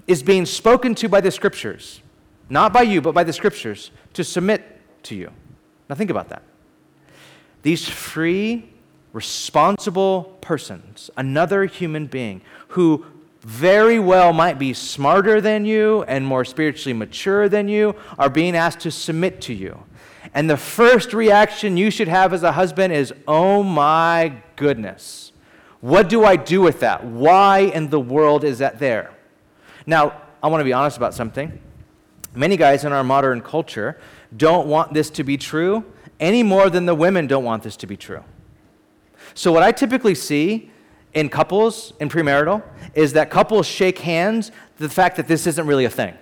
is 0.07 0.23
being 0.23 0.47
spoken 0.47 0.95
to 0.97 1.09
by 1.09 1.21
the 1.21 1.31
scriptures. 1.31 2.01
Not 2.49 2.73
by 2.73 2.83
you, 2.83 3.01
but 3.01 3.14
by 3.14 3.25
the 3.25 3.33
scriptures 3.33 3.90
to 4.14 4.25
submit 4.25 4.81
to 5.05 5.14
you. 5.14 5.31
Now 5.88 5.95
think 5.95 6.11
about 6.11 6.29
that. 6.31 6.42
These 7.62 7.88
free, 7.88 8.68
responsible 9.12 10.37
persons, 10.40 11.11
another 11.16 11.66
human 11.66 12.07
being 12.07 12.42
who 12.68 13.07
very 13.40 13.99
well 13.99 14.33
might 14.33 14.59
be 14.59 14.73
smarter 14.73 15.40
than 15.40 15.64
you 15.64 16.05
and 16.05 16.25
more 16.25 16.45
spiritually 16.45 16.92
mature 16.92 17.49
than 17.49 17.68
you, 17.68 17.95
are 18.18 18.31
being 18.31 18.57
asked 18.57 18.81
to 18.81 18.90
submit 18.90 19.40
to 19.42 19.55
you. 19.55 19.83
And 20.35 20.49
the 20.49 20.57
first 20.57 21.12
reaction 21.12 21.77
you 21.77 21.90
should 21.90 22.09
have 22.09 22.33
as 22.33 22.42
a 22.42 22.53
husband 22.53 22.92
is, 22.92 23.12
oh 23.29 23.62
my 23.62 24.42
goodness, 24.57 25.33
what 25.81 26.09
do 26.09 26.25
I 26.25 26.37
do 26.37 26.61
with 26.61 26.81
that? 26.81 27.05
Why 27.05 27.61
in 27.61 27.90
the 27.90 28.01
world 28.01 28.45
is 28.45 28.59
that 28.59 28.79
there? 28.79 29.12
Now, 29.85 30.23
I 30.42 30.49
want 30.49 30.61
to 30.61 30.64
be 30.64 30.73
honest 30.73 30.97
about 30.97 31.12
something. 31.12 31.61
Many 32.35 32.57
guys 32.57 32.85
in 32.85 32.92
our 32.92 33.05
modern 33.05 33.42
culture 33.42 34.01
don't 34.35 34.66
want 34.66 34.95
this 34.95 35.11
to 35.11 35.25
be 35.25 35.37
true 35.37 35.85
any 36.18 36.42
more 36.42 36.71
than 36.71 36.87
the 36.87 36.95
women 36.95 37.27
don't 37.27 37.45
want 37.45 37.62
this 37.62 37.77
to 37.79 37.87
be 37.87 37.97
true. 37.97 38.25
So, 39.35 39.53
what 39.53 39.62
I 39.62 39.73
typically 39.73 40.14
see 40.14 40.71
in 41.14 41.29
couples 41.29 41.92
in 42.01 42.09
premarital 42.09 42.62
is 42.95 43.12
that 43.12 43.31
couples 43.31 43.66
shake 43.66 43.99
hands 43.99 44.51
the 44.79 44.88
fact 44.88 45.16
that 45.16 45.29
this 45.29 45.47
isn't 45.47 45.66
really 45.66 45.85
a 45.85 45.90
thing. 45.90 46.14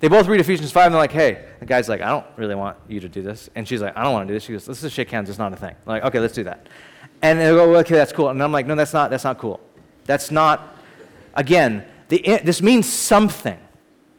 They 0.00 0.08
both 0.08 0.26
read 0.26 0.40
Ephesians 0.40 0.72
5 0.72 0.86
and 0.86 0.94
they're 0.94 1.00
like, 1.00 1.12
hey, 1.12 1.44
the 1.60 1.66
guy's 1.66 1.88
like, 1.88 2.00
I 2.00 2.08
don't 2.08 2.26
really 2.36 2.54
want 2.54 2.78
you 2.88 3.00
to 3.00 3.08
do 3.08 3.20
this. 3.20 3.50
And 3.54 3.68
she's 3.68 3.82
like, 3.82 3.96
I 3.96 4.02
don't 4.02 4.14
want 4.14 4.26
to 4.26 4.32
do 4.32 4.34
this. 4.34 4.44
She 4.44 4.52
goes, 4.52 4.66
let's 4.66 4.80
just 4.80 4.94
shake 4.94 5.10
hands. 5.10 5.28
It's 5.28 5.38
not 5.38 5.52
a 5.52 5.56
thing. 5.56 5.70
I'm 5.70 5.86
like, 5.86 6.04
okay, 6.04 6.18
let's 6.18 6.34
do 6.34 6.44
that. 6.44 6.66
And 7.20 7.38
they 7.38 7.44
go, 7.44 7.76
okay, 7.76 7.94
that's 7.94 8.12
cool. 8.12 8.30
And 8.30 8.42
I'm 8.42 8.50
like, 8.50 8.66
no, 8.66 8.74
that's 8.74 8.94
not, 8.94 9.10
that's 9.10 9.24
not 9.24 9.36
cool. 9.36 9.60
That's 10.06 10.30
not, 10.30 10.74
again, 11.34 11.84
the, 12.08 12.40
this 12.42 12.62
means 12.62 12.90
something. 12.90 13.58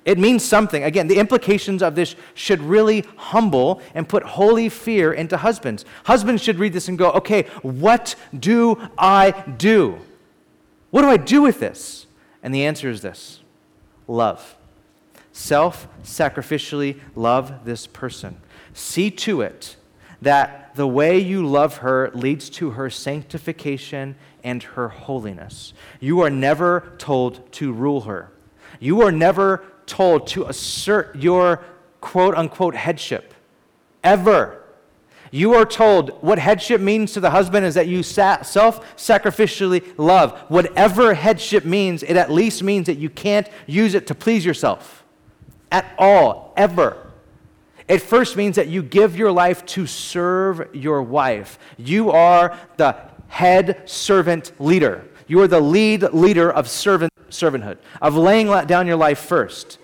It 0.06 0.20
means 0.20 0.44
something. 0.44 0.84
Again, 0.84 1.08
the 1.08 1.18
implications 1.18 1.82
of 1.82 1.96
this 1.96 2.16
should 2.36 2.62
really 2.62 3.06
humble 3.18 3.82
and 3.96 4.08
put 4.08 4.24
holy 4.24 4.70
fear 4.70 5.14
into 5.14 5.38
husbands. 5.38 5.84
Husbands 6.06 6.44
should 6.44 6.60
read 6.60 6.74
this 6.74 6.88
and 6.88 6.98
go, 6.98 7.12
okay, 7.12 7.44
what 7.64 8.16
do 8.38 8.90
I 8.98 9.32
do? 9.58 10.00
What 10.92 11.02
do 11.02 11.08
I 11.08 11.18
do 11.18 11.42
with 11.42 11.60
this? 11.60 12.06
And 12.44 12.54
the 12.54 12.66
answer 12.66 12.90
is 12.90 13.02
this 13.02 13.40
love. 14.08 14.58
Self 15.34 15.88
sacrificially 16.04 17.00
love 17.16 17.66
this 17.66 17.88
person. 17.88 18.38
See 18.74 19.10
to 19.12 19.42
it 19.42 19.78
that 20.22 20.76
the 20.76 20.88
way 20.88 21.18
you 21.18 21.46
love 21.46 21.78
her 21.78 22.12
leads 22.14 22.50
to 22.50 22.72
her 22.72 22.90
sanctification 22.90 24.16
and 24.44 24.62
her 24.64 24.90
holiness. 24.90 25.74
You 26.00 26.22
are 26.22 26.30
never 26.30 26.94
told 26.98 27.52
to 27.54 27.72
rule 27.72 28.02
her. 28.02 28.32
You 28.80 29.02
are 29.02 29.12
never 29.12 29.64
told 29.86 30.28
to 30.28 30.46
assert 30.46 31.16
your 31.16 31.64
quote 32.02 32.36
unquote 32.36 32.76
headship. 32.76 33.34
Ever. 34.04 34.58
You 35.34 35.54
are 35.54 35.66
told 35.66 36.22
what 36.22 36.40
headship 36.40 36.82
means 36.82 37.14
to 37.14 37.22
the 37.22 37.30
husband 37.30 37.66
is 37.66 37.76
that 37.76 37.88
you 37.88 38.04
self 38.04 38.46
sacrificially 38.98 39.94
love. 39.98 40.38
Whatever 40.50 41.14
headship 41.14 41.64
means, 41.64 42.04
it 42.04 42.18
at 42.18 42.30
least 42.30 42.64
means 42.64 42.88
that 42.88 42.98
you 42.98 43.10
can't 43.10 43.48
use 43.66 43.96
it 43.96 44.08
to 44.08 44.16
please 44.16 44.46
yourself 44.46 45.01
at 45.72 45.94
all, 45.98 46.54
ever. 46.58 47.12
It 47.88 48.00
first 48.00 48.38
means 48.38 48.56
that 48.56 48.68
you 48.68 48.84
give 48.84 49.18
your 49.18 49.32
life 49.32 49.66
to 49.68 49.88
serve 49.88 50.74
your 50.74 51.02
wife. 51.02 51.58
You 51.78 52.12
are 52.12 52.58
the 52.78 52.96
head 53.28 53.90
servant 53.90 54.52
leader. 54.60 55.06
You 55.28 55.42
are 55.42 55.48
the 55.48 55.62
lead 55.62 56.04
leader 56.14 56.52
of 56.52 56.70
servant, 56.70 57.12
servanthood, 57.30 57.78
of 58.02 58.16
laying 58.16 58.48
down 58.68 58.88
your 58.88 58.98
life 58.98 59.20
first. 59.20 59.80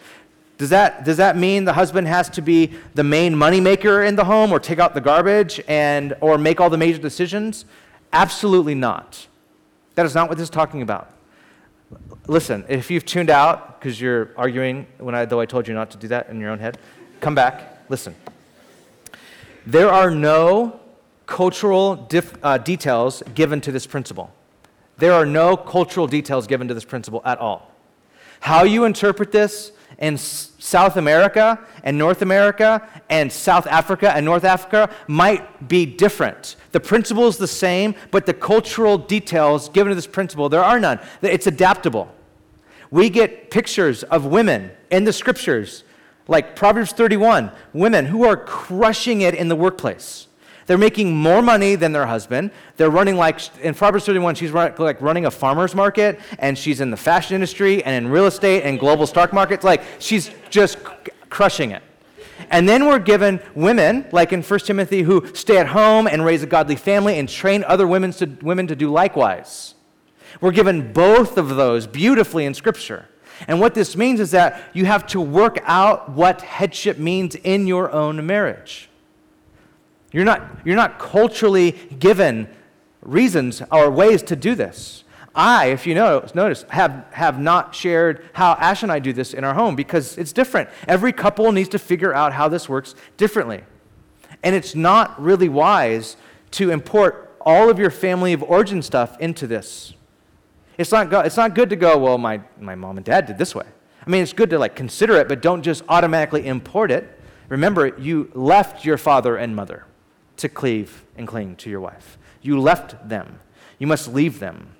Does 0.57 0.69
that, 0.71 1.05
does 1.05 1.17
that 1.17 1.37
mean 1.37 1.65
the 1.65 1.73
husband 1.73 2.07
has 2.07 2.29
to 2.31 2.41
be 2.41 2.73
the 2.95 3.03
main 3.03 3.35
moneymaker 3.35 4.07
in 4.07 4.15
the 4.15 4.25
home 4.25 4.51
or 4.51 4.59
take 4.59 4.79
out 4.79 4.93
the 4.93 5.01
garbage 5.01 5.61
and, 5.67 6.15
or 6.19 6.37
make 6.37 6.59
all 6.59 6.69
the 6.69 6.77
major 6.77 6.97
decisions? 6.97 7.65
Absolutely 8.11 8.73
not. 8.73 9.27
That 9.95 10.05
is 10.05 10.15
not 10.15 10.29
what 10.29 10.37
this 10.37 10.45
is 10.45 10.49
talking 10.49 10.81
about. 10.81 11.11
Listen, 12.29 12.65
if 12.67 12.91
you've 12.91 13.05
tuned 13.05 13.29
out 13.29 13.79
because 13.79 14.01
you're 14.01 14.31
arguing 14.35 14.85
when 14.97 15.15
I, 15.15 15.23
though 15.23 15.39
I 15.39 15.45
told 15.45 15.65
you 15.65 15.73
not 15.73 15.91
to 15.91 15.97
do 15.97 16.09
that 16.09 16.27
in 16.29 16.41
your 16.41 16.49
own 16.49 16.59
head, 16.59 16.77
come 17.21 17.33
back, 17.33 17.83
listen. 17.87 18.13
There 19.65 19.89
are 19.89 20.11
no 20.11 20.81
cultural 21.25 21.95
dif, 21.95 22.33
uh, 22.43 22.57
details 22.57 23.23
given 23.33 23.61
to 23.61 23.71
this 23.71 23.87
principle. 23.87 24.33
There 24.97 25.13
are 25.13 25.25
no 25.25 25.55
cultural 25.55 26.05
details 26.05 26.47
given 26.47 26.67
to 26.67 26.73
this 26.73 26.83
principle 26.83 27.21
at 27.23 27.37
all. 27.37 27.71
How 28.41 28.63
you 28.63 28.83
interpret 28.83 29.31
this 29.31 29.71
in 29.97 30.17
South 30.17 30.97
America 30.97 31.57
and 31.83 31.97
North 31.97 32.21
America 32.21 32.87
and 33.09 33.31
South 33.31 33.67
Africa 33.67 34.13
and 34.13 34.25
North 34.25 34.43
Africa 34.43 34.93
might 35.07 35.69
be 35.69 35.85
different. 35.85 36.57
The 36.73 36.79
principle 36.81 37.27
is 37.27 37.37
the 37.37 37.47
same, 37.47 37.95
but 38.11 38.25
the 38.25 38.33
cultural 38.33 38.97
details 38.97 39.69
given 39.69 39.91
to 39.91 39.95
this 39.95 40.07
principle, 40.07 40.49
there 40.49 40.63
are 40.63 40.79
none. 40.79 40.99
It's 41.21 41.47
adaptable. 41.47 42.13
We 42.91 43.09
get 43.09 43.51
pictures 43.51 44.03
of 44.03 44.25
women 44.25 44.71
in 44.89 45.03
the 45.03 45.13
scriptures, 45.13 45.83
like 46.27 46.55
Proverbs 46.55 46.91
31, 46.91 47.51
women 47.73 48.05
who 48.05 48.25
are 48.25 48.37
crushing 48.37 49.21
it 49.21 49.33
in 49.35 49.47
the 49.47 49.55
workplace. 49.55 50.27
They're 50.67 50.77
making 50.77 51.15
more 51.15 51.41
money 51.41 51.75
than 51.75 51.93
their 51.93 52.05
husband. 52.05 52.51
They're 52.75 52.89
running 52.89 53.15
like, 53.15 53.39
in 53.59 53.73
Proverbs 53.73 54.05
31, 54.05 54.35
she's 54.35 54.51
run, 54.51 54.73
like 54.77 55.01
running 55.01 55.25
a 55.25 55.31
farmer's 55.31 55.73
market, 55.73 56.19
and 56.39 56.57
she's 56.57 56.81
in 56.81 56.91
the 56.91 56.97
fashion 56.97 57.35
industry 57.35 57.83
and 57.83 58.05
in 58.05 58.11
real 58.11 58.25
estate 58.25 58.63
and 58.63 58.77
global 58.77 59.07
stock 59.07 59.31
markets. 59.31 59.63
Like, 59.63 59.81
she's 59.99 60.29
just 60.49 60.77
crushing 61.29 61.71
it. 61.71 61.83
And 62.49 62.67
then 62.67 62.85
we're 62.85 62.99
given 62.99 63.39
women, 63.55 64.05
like 64.11 64.33
in 64.33 64.43
1 64.43 64.59
Timothy, 64.59 65.01
who 65.01 65.33
stay 65.33 65.57
at 65.57 65.67
home 65.67 66.05
and 66.05 66.23
raise 66.23 66.43
a 66.43 66.47
godly 66.47 66.75
family 66.75 67.17
and 67.17 67.27
train 67.27 67.63
other 67.63 67.87
women 67.87 68.11
to, 68.11 68.25
women 68.41 68.67
to 68.67 68.75
do 68.75 68.91
likewise. 68.91 69.73
We're 70.41 70.51
given 70.51 70.93
both 70.93 71.37
of 71.37 71.49
those 71.49 71.87
beautifully 71.87 72.45
in 72.45 72.53
Scripture. 72.53 73.07
And 73.47 73.59
what 73.59 73.75
this 73.75 73.95
means 73.95 74.19
is 74.19 74.31
that 74.31 74.61
you 74.73 74.85
have 74.85 75.05
to 75.07 75.21
work 75.21 75.59
out 75.63 76.09
what 76.09 76.41
headship 76.41 76.97
means 76.97 77.35
in 77.35 77.67
your 77.67 77.91
own 77.91 78.25
marriage. 78.25 78.89
You're 80.11 80.25
not, 80.25 80.41
you're 80.65 80.75
not 80.75 80.99
culturally 80.99 81.71
given 81.71 82.47
reasons 83.01 83.61
or 83.71 83.91
ways 83.91 84.23
to 84.23 84.35
do 84.35 84.55
this. 84.55 85.03
I, 85.35 85.67
if 85.67 85.85
you 85.85 85.93
notice, 85.93 86.33
notice 86.33 86.65
have, 86.69 87.05
have 87.11 87.39
not 87.39 87.75
shared 87.75 88.27
how 88.33 88.53
Ash 88.53 88.81
and 88.81 88.91
I 88.91 88.97
do 88.97 89.13
this 89.13 89.35
in 89.35 89.43
our 89.43 89.53
home 89.53 89.75
because 89.75 90.17
it's 90.17 90.33
different. 90.33 90.69
Every 90.87 91.11
couple 91.11 91.51
needs 91.51 91.69
to 91.69 91.79
figure 91.79 92.13
out 92.13 92.33
how 92.33 92.47
this 92.47 92.67
works 92.67 92.95
differently. 93.17 93.63
And 94.41 94.55
it's 94.55 94.73
not 94.73 95.21
really 95.21 95.49
wise 95.49 96.17
to 96.51 96.71
import 96.71 97.37
all 97.41 97.69
of 97.69 97.77
your 97.77 97.91
family 97.91 98.33
of 98.33 98.41
origin 98.41 98.81
stuff 98.81 99.15
into 99.19 99.45
this. 99.45 99.93
It's 100.77 100.91
not, 100.91 101.09
go, 101.09 101.21
it's 101.21 101.37
not 101.37 101.55
good 101.55 101.69
to 101.71 101.75
go, 101.75 101.97
well, 101.97 102.17
my, 102.17 102.41
my 102.59 102.75
mom 102.75 102.97
and 102.97 103.05
dad 103.05 103.25
did 103.25 103.37
this 103.37 103.55
way. 103.55 103.65
I 104.05 104.09
mean, 104.09 104.23
it's 104.23 104.33
good 104.33 104.49
to 104.51 104.59
like 104.59 104.75
consider 104.75 105.15
it, 105.15 105.27
but 105.27 105.41
don't 105.41 105.63
just 105.63 105.83
automatically 105.89 106.47
import 106.47 106.91
it. 106.91 107.19
Remember, 107.49 107.97
you 107.97 108.31
left 108.33 108.85
your 108.85 108.97
father 108.97 109.37
and 109.37 109.55
mother 109.55 109.85
to 110.37 110.49
cleave 110.49 111.05
and 111.17 111.27
cling 111.27 111.55
to 111.57 111.69
your 111.69 111.79
wife. 111.81 112.17
You 112.41 112.59
left 112.59 113.09
them. 113.09 113.39
You 113.79 113.87
must 113.87 114.13
leave 114.13 114.39
them 114.39 114.75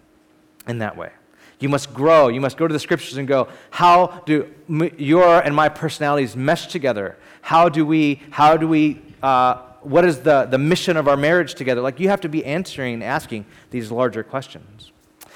in 0.67 0.79
that 0.79 0.95
way. 0.95 1.11
You 1.59 1.69
must 1.69 1.93
grow. 1.93 2.27
You 2.27 2.39
must 2.39 2.57
go 2.57 2.67
to 2.67 2.73
the 2.73 2.79
scriptures 2.79 3.17
and 3.17 3.27
go, 3.27 3.47
how 3.71 4.21
do 4.25 4.53
your 4.67 5.39
and 5.41 5.55
my 5.55 5.69
personalities 5.69 6.35
mesh 6.35 6.67
together? 6.67 7.17
How 7.41 7.69
do 7.69 7.85
we, 7.85 8.21
how 8.29 8.57
do 8.57 8.67
we, 8.67 9.01
uh, 9.23 9.61
what 9.81 10.05
is 10.05 10.19
the, 10.19 10.45
the 10.45 10.57
mission 10.57 10.97
of 10.97 11.07
our 11.07 11.17
marriage 11.17 11.55
together? 11.55 11.81
Like 11.81 11.99
you 11.99 12.09
have 12.09 12.21
to 12.21 12.29
be 12.29 12.45
answering, 12.45 13.01
asking 13.01 13.45
these 13.71 13.91
larger 13.91 14.23
questions. 14.23 14.91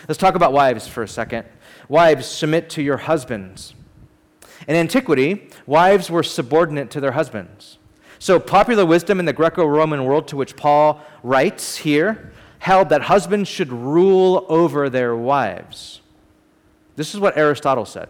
Let's 0.07 0.17
talk 0.17 0.35
about 0.35 0.53
wives 0.53 0.87
for 0.87 1.03
a 1.03 1.07
second. 1.07 1.45
Wives, 1.87 2.25
submit 2.25 2.69
to 2.71 2.81
your 2.81 2.97
husbands. 2.97 3.73
In 4.67 4.75
antiquity, 4.75 5.49
wives 5.65 6.09
were 6.09 6.23
subordinate 6.23 6.91
to 6.91 6.99
their 6.99 7.11
husbands. 7.11 7.77
So, 8.19 8.39
popular 8.39 8.85
wisdom 8.85 9.19
in 9.19 9.25
the 9.25 9.33
Greco 9.33 9.65
Roman 9.65 10.05
world 10.05 10.27
to 10.27 10.35
which 10.35 10.55
Paul 10.55 11.01
writes 11.23 11.77
here 11.77 12.31
held 12.59 12.89
that 12.89 13.03
husbands 13.03 13.49
should 13.49 13.71
rule 13.71 14.45
over 14.47 14.87
their 14.87 15.15
wives. 15.15 16.01
This 16.95 17.15
is 17.15 17.19
what 17.19 17.35
Aristotle 17.35 17.85
said. 17.85 18.09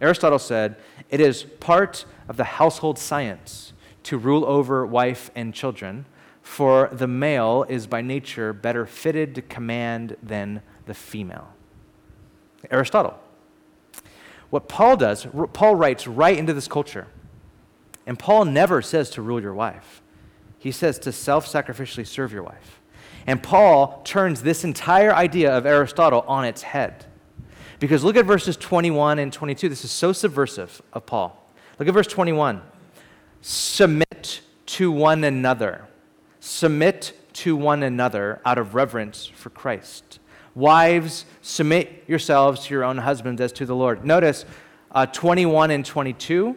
Aristotle 0.00 0.38
said, 0.38 0.76
It 1.08 1.20
is 1.20 1.42
part 1.42 2.04
of 2.28 2.36
the 2.36 2.44
household 2.44 2.98
science 2.98 3.72
to 4.04 4.16
rule 4.16 4.44
over 4.44 4.86
wife 4.86 5.30
and 5.34 5.52
children, 5.52 6.06
for 6.40 6.88
the 6.92 7.08
male 7.08 7.66
is 7.68 7.88
by 7.88 8.00
nature 8.00 8.52
better 8.52 8.86
fitted 8.86 9.34
to 9.34 9.42
command 9.42 10.16
than 10.22 10.62
the 10.90 10.94
female. 10.94 11.46
Aristotle. 12.68 13.16
What 14.50 14.68
Paul 14.68 14.96
does, 14.96 15.24
Paul 15.52 15.76
writes 15.76 16.08
right 16.08 16.36
into 16.36 16.52
this 16.52 16.66
culture. 16.66 17.06
And 18.08 18.18
Paul 18.18 18.44
never 18.44 18.82
says 18.82 19.08
to 19.10 19.22
rule 19.22 19.40
your 19.40 19.54
wife, 19.54 20.02
he 20.58 20.72
says 20.72 20.98
to 21.00 21.12
self 21.12 21.46
sacrificially 21.46 22.04
serve 22.04 22.32
your 22.32 22.42
wife. 22.42 22.80
And 23.24 23.40
Paul 23.40 24.02
turns 24.02 24.42
this 24.42 24.64
entire 24.64 25.14
idea 25.14 25.56
of 25.56 25.64
Aristotle 25.64 26.24
on 26.26 26.44
its 26.44 26.62
head. 26.62 27.06
Because 27.78 28.02
look 28.02 28.16
at 28.16 28.26
verses 28.26 28.56
21 28.56 29.20
and 29.20 29.32
22. 29.32 29.68
This 29.68 29.84
is 29.84 29.92
so 29.92 30.12
subversive 30.12 30.82
of 30.92 31.06
Paul. 31.06 31.40
Look 31.78 31.86
at 31.86 31.94
verse 31.94 32.08
21. 32.08 32.60
Submit 33.42 34.40
to 34.66 34.90
one 34.90 35.22
another. 35.22 35.86
Submit 36.40 37.12
to 37.34 37.54
one 37.54 37.84
another 37.84 38.40
out 38.44 38.58
of 38.58 38.74
reverence 38.74 39.26
for 39.26 39.50
Christ. 39.50 40.18
Wives, 40.60 41.24
submit 41.42 42.04
yourselves 42.06 42.66
to 42.66 42.74
your 42.74 42.84
own 42.84 42.98
husbands 42.98 43.40
as 43.40 43.50
to 43.52 43.66
the 43.66 43.74
Lord. 43.74 44.04
Notice 44.04 44.44
uh, 44.92 45.06
21 45.06 45.70
and 45.70 45.84
22 45.84 46.56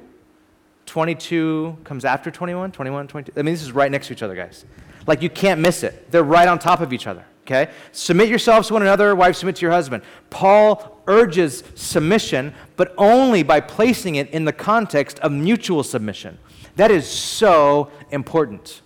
22 0.86 1.78
comes 1.84 2.06
after 2.06 2.30
21, 2.30 2.72
21, 2.72 3.08
22. 3.08 3.39
I 3.39 3.44
mean, 3.44 3.54
this 3.54 3.63
is 3.63 3.72
right 3.72 3.89
next 3.89 4.08
to 4.08 4.13
each 4.13 4.24
other, 4.24 4.36
guys. 4.36 4.66
Like, 5.08 5.22
you 5.22 5.30
can't 5.30 5.62
miss 5.62 5.84
it. 5.84 6.12
They're 6.12 6.24
right 6.24 6.48
on 6.48 6.60
top 6.60 6.82
of 6.82 6.94
each 6.94 7.08
other, 7.08 7.26
okay? 7.46 7.72
Submit 7.92 8.30
yourselves 8.30 8.68
to 8.68 8.74
one 8.74 8.82
another, 8.82 9.16
wives, 9.16 9.38
submit 9.38 9.56
to 9.58 9.62
your 9.62 9.72
husband. 9.72 10.04
Paul 10.30 11.02
urges 11.08 11.63
submission, 11.76 12.54
but 12.76 12.94
only 12.98 13.44
by 13.44 13.60
placing 13.60 14.16
it 14.16 14.30
in 14.32 14.46
the 14.46 14.54
context 14.54 15.20
of 15.20 15.32
mutual 15.32 15.84
submission. 15.84 16.38
That 16.76 16.92
is 16.92 17.08
so 17.08 17.92
important. 18.12 18.82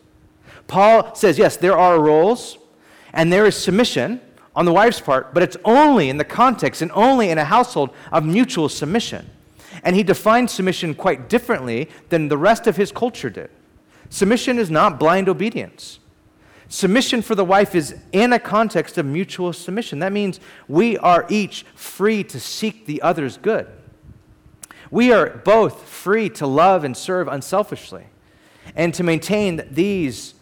Paul 0.68 1.16
says, 1.16 1.38
yes, 1.38 1.58
there 1.58 1.78
are 1.78 2.00
roles, 2.00 2.58
and 3.14 3.32
there 3.32 3.46
is 3.46 3.56
submission 3.56 4.22
on 4.58 4.66
the 4.66 4.74
wife's 4.74 5.00
part, 5.00 5.36
but 5.36 5.44
it's 5.44 5.56
only 5.64 6.10
in 6.10 6.18
the 6.18 6.26
context 6.26 6.82
and 6.82 6.92
only 6.94 7.30
in 7.30 7.38
a 7.38 7.46
household 7.46 7.92
of 8.12 8.26
mutual 8.26 8.68
submission. 8.68 9.30
And 9.84 9.96
he 9.96 10.02
defined 10.02 10.50
submission 10.50 10.96
quite 10.96 11.30
differently 11.30 11.90
than 12.10 12.28
the 12.28 12.40
rest 12.40 12.66
of 12.66 12.76
his 12.76 12.92
culture 12.92 13.30
did. 13.30 13.52
Submission 14.10 14.58
is 14.58 14.72
not 14.72 15.00
blind 15.00 15.30
obedience. 15.30 16.00
Submission 16.70 17.22
for 17.22 17.36
the 17.36 17.46
wife 17.46 17.76
is 17.76 17.98
in 18.12 18.34
a 18.34 18.40
context 18.40 18.98
of 18.98 19.06
mutual 19.06 19.54
submission. 19.54 20.00
That 20.00 20.12
means 20.12 20.40
we 20.68 20.98
are 20.98 21.28
each 21.30 21.64
free 21.76 22.24
to 22.24 22.40
seek 22.40 22.88
the 22.88 23.04
other's 23.04 23.38
good. 23.38 23.68
We 24.90 25.14
are 25.14 25.30
both 25.30 25.84
free 25.84 26.30
to 26.32 26.48
love 26.48 26.84
and 26.84 26.98
serve 26.98 27.28
unselfishly 27.28 28.08
and 28.76 28.92
to 28.96 29.04
maintain 29.04 29.68
these 29.70 30.34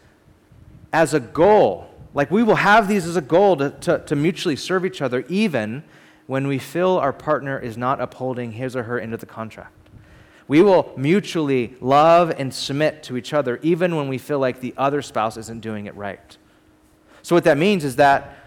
as 0.93 1.13
a 1.13 1.19
goal. 1.19 1.89
Like 2.15 2.31
we 2.31 2.43
will 2.43 2.55
have 2.55 2.87
these 2.87 3.05
as 3.05 3.17
a 3.17 3.21
goal 3.21 3.57
to, 3.57 3.69
to, 3.69 3.99
to, 3.99 4.15
mutually 4.15 4.55
serve 4.55 4.85
each 4.85 5.01
other, 5.01 5.25
even 5.27 5.83
when 6.27 6.47
we 6.47 6.57
feel 6.57 6.91
our 6.91 7.13
partner 7.13 7.59
is 7.59 7.77
not 7.77 7.99
upholding 7.99 8.53
his 8.53 8.75
or 8.75 8.83
her 8.83 8.99
end 8.99 9.13
of 9.13 9.19
the 9.19 9.25
contract. 9.25 9.73
We 10.47 10.61
will 10.61 10.93
mutually 10.95 11.75
love 11.81 12.33
and 12.37 12.53
submit 12.53 13.03
to 13.03 13.17
each 13.17 13.33
other, 13.33 13.59
even 13.61 13.95
when 13.97 14.07
we 14.07 14.17
feel 14.17 14.39
like 14.39 14.61
the 14.61 14.73
other 14.77 15.01
spouse 15.01 15.35
isn't 15.37 15.59
doing 15.59 15.87
it 15.87 15.95
right. 15.95 16.37
So, 17.21 17.35
what 17.35 17.43
that 17.43 17.57
means 17.57 17.83
is 17.83 17.97
that 17.97 18.37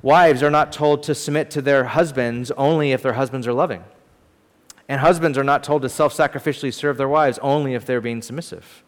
wives 0.00 0.42
are 0.42 0.50
not 0.50 0.72
told 0.72 1.02
to 1.04 1.14
submit 1.14 1.50
to 1.52 1.62
their 1.62 1.84
husbands 1.84 2.50
only 2.52 2.92
if 2.92 3.02
their 3.02 3.14
husbands 3.14 3.46
are 3.48 3.52
loving. 3.52 3.82
And 4.88 5.00
husbands 5.00 5.36
are 5.36 5.44
not 5.44 5.64
told 5.64 5.82
to 5.82 5.88
self 5.88 6.16
sacrificially 6.16 6.72
serve 6.72 6.96
their 6.96 7.08
wives 7.08 7.38
only 7.42 7.74
if 7.74 7.84
they're 7.84 8.00
being 8.00 8.22
submissive. 8.22 8.84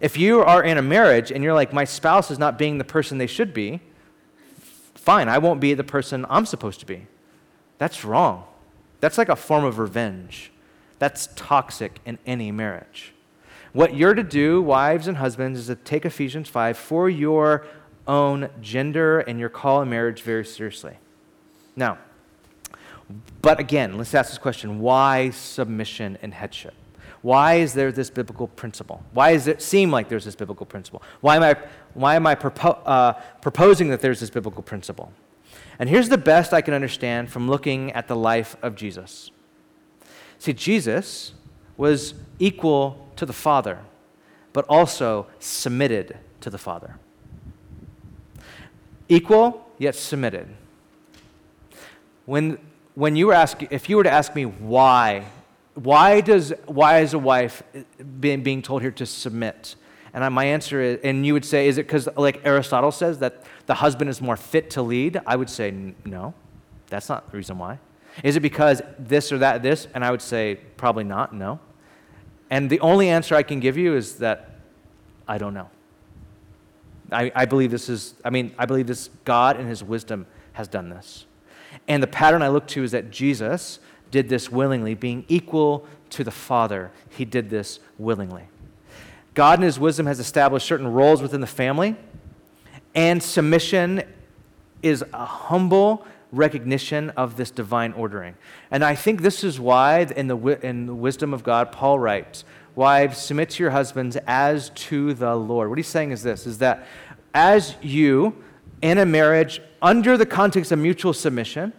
If 0.00 0.18
you 0.18 0.40
are 0.40 0.62
in 0.62 0.76
a 0.78 0.82
marriage 0.82 1.32
and 1.32 1.42
you're 1.42 1.54
like, 1.54 1.72
my 1.72 1.84
spouse 1.84 2.30
is 2.30 2.38
not 2.38 2.58
being 2.58 2.78
the 2.78 2.84
person 2.84 3.18
they 3.18 3.26
should 3.26 3.54
be, 3.54 3.80
fine, 4.94 5.28
I 5.28 5.38
won't 5.38 5.60
be 5.60 5.74
the 5.74 5.84
person 5.84 6.26
I'm 6.28 6.46
supposed 6.46 6.80
to 6.80 6.86
be. 6.86 7.06
That's 7.78 8.04
wrong. 8.04 8.44
That's 9.00 9.18
like 9.18 9.28
a 9.28 9.36
form 9.36 9.64
of 9.64 9.78
revenge. 9.78 10.52
That's 10.98 11.28
toxic 11.36 12.00
in 12.04 12.18
any 12.26 12.50
marriage. 12.50 13.12
What 13.72 13.94
you're 13.94 14.14
to 14.14 14.22
do, 14.22 14.62
wives 14.62 15.06
and 15.06 15.18
husbands, 15.18 15.58
is 15.60 15.66
to 15.66 15.74
take 15.74 16.04
Ephesians 16.06 16.48
5 16.48 16.78
for 16.78 17.10
your 17.10 17.66
own 18.06 18.48
gender 18.62 19.20
and 19.20 19.38
your 19.38 19.48
call 19.48 19.82
in 19.82 19.90
marriage 19.90 20.22
very 20.22 20.44
seriously. 20.44 20.96
Now, 21.74 21.98
but 23.42 23.60
again, 23.60 23.96
let's 23.98 24.14
ask 24.14 24.30
this 24.30 24.38
question 24.38 24.80
why 24.80 25.30
submission 25.30 26.18
and 26.22 26.32
headship? 26.32 26.74
Why 27.22 27.54
is 27.54 27.74
there 27.74 27.90
this 27.92 28.10
biblical 28.10 28.46
principle? 28.48 29.02
Why 29.12 29.32
does 29.32 29.46
it 29.46 29.62
seem 29.62 29.90
like 29.90 30.08
there's 30.08 30.24
this 30.24 30.36
biblical 30.36 30.66
principle? 30.66 31.02
Why 31.20 31.36
am 31.36 31.42
I, 31.42 31.56
why 31.94 32.14
am 32.14 32.26
I 32.26 32.34
propo- 32.34 32.80
uh, 32.84 33.14
proposing 33.40 33.88
that 33.88 34.00
there's 34.00 34.20
this 34.20 34.30
biblical 34.30 34.62
principle? 34.62 35.12
And 35.78 35.88
here's 35.88 36.08
the 36.08 36.18
best 36.18 36.52
I 36.52 36.60
can 36.60 36.74
understand 36.74 37.30
from 37.30 37.48
looking 37.48 37.92
at 37.92 38.08
the 38.08 38.16
life 38.16 38.56
of 38.62 38.76
Jesus. 38.76 39.30
See, 40.38 40.52
Jesus 40.52 41.34
was 41.76 42.14
equal 42.38 43.08
to 43.16 43.26
the 43.26 43.32
Father, 43.32 43.78
but 44.52 44.64
also 44.68 45.26
submitted 45.38 46.18
to 46.40 46.50
the 46.50 46.58
Father. 46.58 46.98
Equal, 49.08 49.68
yet 49.78 49.94
submitted. 49.94 50.48
When 52.24 52.58
when 52.96 53.14
you 53.14 53.26
were 53.26 53.34
asking, 53.34 53.68
if 53.70 53.90
you 53.90 53.96
were 53.98 54.04
to 54.04 54.10
ask 54.10 54.34
me 54.34 54.46
why, 54.46 55.26
why 55.76 56.22
does 56.22 56.54
why 56.64 57.00
is 57.00 57.12
a 57.12 57.18
wife 57.18 57.62
being, 58.18 58.42
being 58.42 58.62
told 58.62 58.82
here 58.82 58.90
to 58.92 59.06
submit? 59.06 59.76
And 60.14 60.34
my 60.34 60.46
answer 60.46 60.80
is, 60.80 61.00
and 61.04 61.26
you 61.26 61.34
would 61.34 61.44
say, 61.44 61.68
is 61.68 61.76
it 61.76 61.86
because 61.86 62.08
like 62.16 62.40
Aristotle 62.44 62.90
says 62.90 63.18
that 63.18 63.44
the 63.66 63.74
husband 63.74 64.08
is 64.08 64.22
more 64.22 64.36
fit 64.36 64.70
to 64.70 64.82
lead? 64.82 65.20
I 65.26 65.36
would 65.36 65.50
say 65.50 65.94
no, 66.06 66.32
that's 66.88 67.10
not 67.10 67.30
the 67.30 67.36
reason 67.36 67.58
why. 67.58 67.78
Is 68.22 68.34
it 68.36 68.40
because 68.40 68.80
this 68.98 69.30
or 69.30 69.38
that, 69.38 69.62
this? 69.62 69.86
And 69.94 70.02
I 70.02 70.10
would 70.10 70.22
say 70.22 70.58
probably 70.78 71.04
not, 71.04 71.34
no. 71.34 71.60
And 72.48 72.70
the 72.70 72.80
only 72.80 73.10
answer 73.10 73.34
I 73.34 73.42
can 73.42 73.60
give 73.60 73.76
you 73.76 73.94
is 73.94 74.16
that 74.16 74.60
I 75.28 75.36
don't 75.36 75.52
know. 75.52 75.68
I, 77.12 77.30
I 77.34 77.44
believe 77.44 77.70
this 77.70 77.90
is, 77.90 78.14
I 78.24 78.30
mean, 78.30 78.54
I 78.58 78.64
believe 78.64 78.86
this 78.86 79.10
God 79.26 79.60
in 79.60 79.66
his 79.66 79.84
wisdom 79.84 80.26
has 80.54 80.66
done 80.66 80.88
this. 80.88 81.26
And 81.86 82.02
the 82.02 82.06
pattern 82.06 82.40
I 82.40 82.48
look 82.48 82.66
to 82.68 82.82
is 82.82 82.92
that 82.92 83.10
Jesus 83.10 83.80
did 84.10 84.28
this 84.28 84.50
willingly, 84.50 84.94
being 84.94 85.24
equal 85.28 85.86
to 86.10 86.24
the 86.24 86.30
Father. 86.30 86.90
He 87.08 87.24
did 87.24 87.50
this 87.50 87.80
willingly. 87.98 88.44
God, 89.34 89.58
in 89.58 89.62
His 89.64 89.78
wisdom, 89.78 90.06
has 90.06 90.18
established 90.18 90.66
certain 90.66 90.88
roles 90.88 91.20
within 91.20 91.40
the 91.40 91.46
family, 91.46 91.96
and 92.94 93.22
submission 93.22 94.02
is 94.82 95.04
a 95.12 95.24
humble 95.24 96.06
recognition 96.32 97.10
of 97.10 97.36
this 97.36 97.50
divine 97.50 97.92
ordering. 97.92 98.34
And 98.70 98.84
I 98.84 98.94
think 98.94 99.22
this 99.22 99.44
is 99.44 99.60
why, 99.60 100.00
in 100.00 100.28
the, 100.28 100.36
in 100.64 100.86
the 100.86 100.94
wisdom 100.94 101.34
of 101.34 101.42
God, 101.42 101.72
Paul 101.72 101.98
writes, 101.98 102.44
Wives, 102.74 103.18
submit 103.18 103.50
to 103.50 103.62
your 103.62 103.70
husbands 103.70 104.18
as 104.26 104.70
to 104.70 105.14
the 105.14 105.34
Lord. 105.34 105.70
What 105.70 105.78
he's 105.78 105.86
saying 105.86 106.10
is 106.10 106.22
this 106.22 106.46
is 106.46 106.58
that 106.58 106.86
as 107.32 107.74
you 107.80 108.36
in 108.82 108.98
a 108.98 109.06
marriage 109.06 109.60
under 109.80 110.16
the 110.16 110.26
context 110.26 110.72
of 110.72 110.78
mutual 110.78 111.12
submission. 111.12 111.64
And 111.64 111.72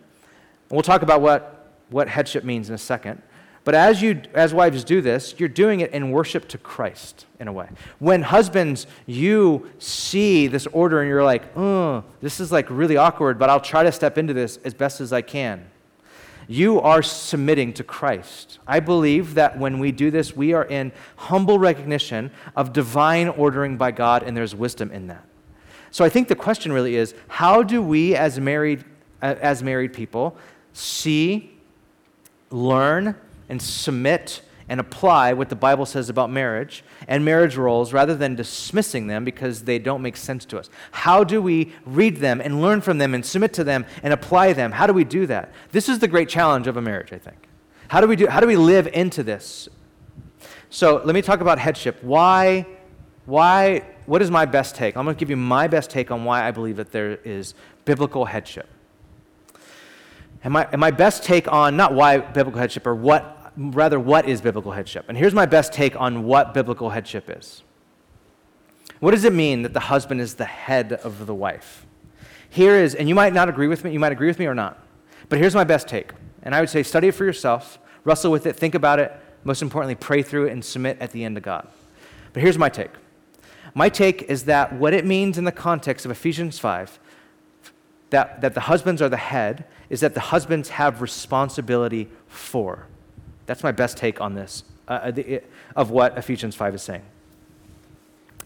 we'll 0.71 0.81
talk 0.81 1.01
about 1.01 1.21
what, 1.21 1.56
what 1.89 2.09
headship 2.09 2.43
means 2.43 2.69
in 2.69 2.75
a 2.75 2.77
second. 2.79 3.21
But 3.63 3.75
as 3.75 4.01
you 4.01 4.21
as 4.33 4.53
wives 4.53 4.85
do 4.85 5.01
this, 5.01 5.35
you're 5.37 5.49
doing 5.49 5.81
it 5.81 5.91
in 5.91 6.11
worship 6.11 6.47
to 6.49 6.57
Christ 6.57 7.25
in 7.37 7.49
a 7.49 7.51
way. 7.51 7.67
When 7.99 8.21
husbands, 8.21 8.87
you 9.05 9.69
see 9.77 10.47
this 10.47 10.67
order 10.67 11.01
and 11.01 11.09
you're 11.09 11.23
like, 11.23 11.43
oh, 11.57 12.05
this 12.21 12.39
is 12.39 12.49
like 12.49 12.69
really 12.69 12.95
awkward, 12.95 13.37
but 13.37 13.49
I'll 13.49 13.59
try 13.59 13.83
to 13.83 13.91
step 13.91 14.17
into 14.17 14.33
this 14.33 14.57
as 14.63 14.73
best 14.73 15.01
as 15.01 15.11
I 15.11 15.21
can. 15.21 15.65
You 16.47 16.79
are 16.79 17.03
submitting 17.03 17.73
to 17.73 17.83
Christ. 17.83 18.59
I 18.65 18.79
believe 18.79 19.33
that 19.33 19.59
when 19.59 19.79
we 19.79 19.91
do 19.91 20.11
this, 20.11 20.33
we 20.33 20.53
are 20.53 20.63
in 20.63 20.93
humble 21.17 21.59
recognition 21.59 22.31
of 22.55 22.71
divine 22.71 23.27
ordering 23.27 23.75
by 23.75 23.91
God, 23.91 24.23
and 24.23 24.37
there's 24.37 24.55
wisdom 24.55 24.91
in 24.91 25.07
that. 25.07 25.25
So 25.91 26.05
I 26.05 26.09
think 26.09 26.29
the 26.29 26.35
question 26.35 26.71
really 26.71 26.95
is 26.95 27.13
how 27.27 27.63
do 27.63 27.81
we 27.81 28.15
as 28.15 28.39
married, 28.39 28.85
uh, 29.21 29.35
as 29.41 29.61
married 29.61 29.91
people 29.91 30.37
see, 30.71 31.56
learn, 32.49 33.15
and 33.49 33.61
submit 33.61 34.41
and 34.69 34.79
apply 34.79 35.33
what 35.33 35.49
the 35.49 35.55
Bible 35.55 35.85
says 35.85 36.09
about 36.09 36.29
marriage 36.29 36.83
and 37.07 37.23
marriage 37.23 37.55
roles 37.55 37.93
rather 37.93 38.15
than 38.15 38.35
dismissing 38.35 39.07
them 39.07 39.23
because 39.23 39.63
they 39.63 39.79
don't 39.79 40.01
make 40.01 40.17
sense 40.17 40.43
to 40.45 40.59
us? 40.59 40.69
How 40.91 41.23
do 41.23 41.41
we 41.41 41.73
read 41.85 42.17
them 42.17 42.41
and 42.41 42.61
learn 42.61 42.81
from 42.81 42.97
them 42.97 43.13
and 43.13 43.25
submit 43.25 43.53
to 43.53 43.63
them 43.63 43.85
and 44.03 44.13
apply 44.13 44.53
them? 44.53 44.73
How 44.73 44.85
do 44.85 44.93
we 44.93 45.03
do 45.03 45.25
that? 45.27 45.53
This 45.71 45.87
is 45.87 45.99
the 45.99 46.07
great 46.07 46.27
challenge 46.27 46.67
of 46.67 46.75
a 46.75 46.81
marriage, 46.81 47.13
I 47.13 47.17
think. 47.17 47.47
How 47.87 48.01
do 48.01 48.07
we, 48.07 48.17
do, 48.17 48.27
how 48.27 48.41
do 48.41 48.47
we 48.47 48.57
live 48.57 48.87
into 48.87 49.23
this? 49.23 49.69
So 50.69 51.01
let 51.05 51.15
me 51.15 51.21
talk 51.21 51.39
about 51.39 51.59
headship. 51.59 52.03
Why, 52.03 52.67
why 53.25 53.83
what 54.05 54.21
is 54.21 54.29
my 54.29 54.45
best 54.45 54.75
take? 54.75 54.97
I'm 54.97 55.05
going 55.05 55.15
to 55.15 55.19
give 55.19 55.29
you 55.29 55.37
my 55.37 55.67
best 55.67 55.89
take 55.89 56.11
on 56.11 56.25
why 56.25 56.45
I 56.45 56.51
believe 56.51 56.75
that 56.75 56.91
there 56.91 57.15
is 57.23 57.53
biblical 57.85 58.25
headship. 58.25 58.67
And 60.43 60.53
my, 60.53 60.67
and 60.71 60.79
my 60.79 60.91
best 60.91 61.23
take 61.23 61.51
on 61.51 61.75
not 61.75 61.93
why 61.93 62.19
biblical 62.19 62.59
headship, 62.59 62.85
or 62.85 62.95
what, 62.95 63.51
rather, 63.57 63.99
what 63.99 64.27
is 64.27 64.41
biblical 64.41 64.71
headship. 64.71 65.05
And 65.07 65.17
here's 65.17 65.33
my 65.33 65.45
best 65.45 65.73
take 65.73 65.99
on 65.99 66.23
what 66.23 66.53
biblical 66.53 66.89
headship 66.91 67.29
is. 67.29 67.63
What 68.99 69.11
does 69.11 69.25
it 69.25 69.33
mean 69.33 69.61
that 69.63 69.73
the 69.73 69.79
husband 69.79 70.21
is 70.21 70.35
the 70.35 70.45
head 70.45 70.93
of 70.93 71.25
the 71.25 71.35
wife? 71.35 71.85
Here 72.49 72.75
is, 72.75 72.95
and 72.95 73.09
you 73.09 73.15
might 73.15 73.33
not 73.33 73.49
agree 73.49 73.67
with 73.67 73.83
me, 73.83 73.91
you 73.91 73.99
might 73.99 74.11
agree 74.11 74.27
with 74.27 74.39
me 74.39 74.45
or 74.45 74.55
not, 74.55 74.81
but 75.29 75.37
here's 75.37 75.53
my 75.53 75.63
best 75.63 75.87
take. 75.87 76.11
And 76.43 76.55
I 76.55 76.59
would 76.59 76.69
say 76.69 76.81
study 76.81 77.09
it 77.09 77.11
for 77.11 77.25
yourself, 77.25 77.77
wrestle 78.03 78.31
with 78.31 78.45
it, 78.45 78.55
think 78.55 78.73
about 78.73 78.99
it, 78.99 79.11
most 79.43 79.61
importantly, 79.61 79.95
pray 79.95 80.23
through 80.23 80.47
it, 80.47 80.53
and 80.53 80.63
submit 80.63 80.97
at 80.99 81.11
the 81.11 81.23
end 81.23 81.35
to 81.35 81.41
God. 81.41 81.67
But 82.33 82.41
here's 82.41 82.57
my 82.57 82.69
take 82.69 82.91
my 83.77 83.89
take 83.89 84.23
is 84.23 84.45
that 84.45 84.73
what 84.73 84.91
it 84.91 85.05
means 85.05 85.37
in 85.37 85.43
the 85.43 85.51
context 85.51 86.03
of 86.03 86.09
Ephesians 86.09 86.57
5, 86.57 86.97
that, 88.09 88.41
that 88.41 88.55
the 88.55 88.61
husbands 88.61 89.03
are 89.03 89.09
the 89.09 89.17
head, 89.17 89.65
is 89.89 89.99
that 90.01 90.13
the 90.13 90.19
husbands 90.19 90.69
have 90.69 91.01
responsibility 91.01 92.09
for. 92.27 92.87
That's 93.45 93.63
my 93.63 93.71
best 93.71 93.97
take 93.97 94.19
on 94.19 94.33
this, 94.33 94.63
uh, 94.87 94.91
uh 94.91 95.11
the, 95.11 95.41
of 95.75 95.91
what 95.91 96.17
Ephesians 96.17 96.55
5 96.55 96.75
is 96.75 96.81
saying. 96.81 97.03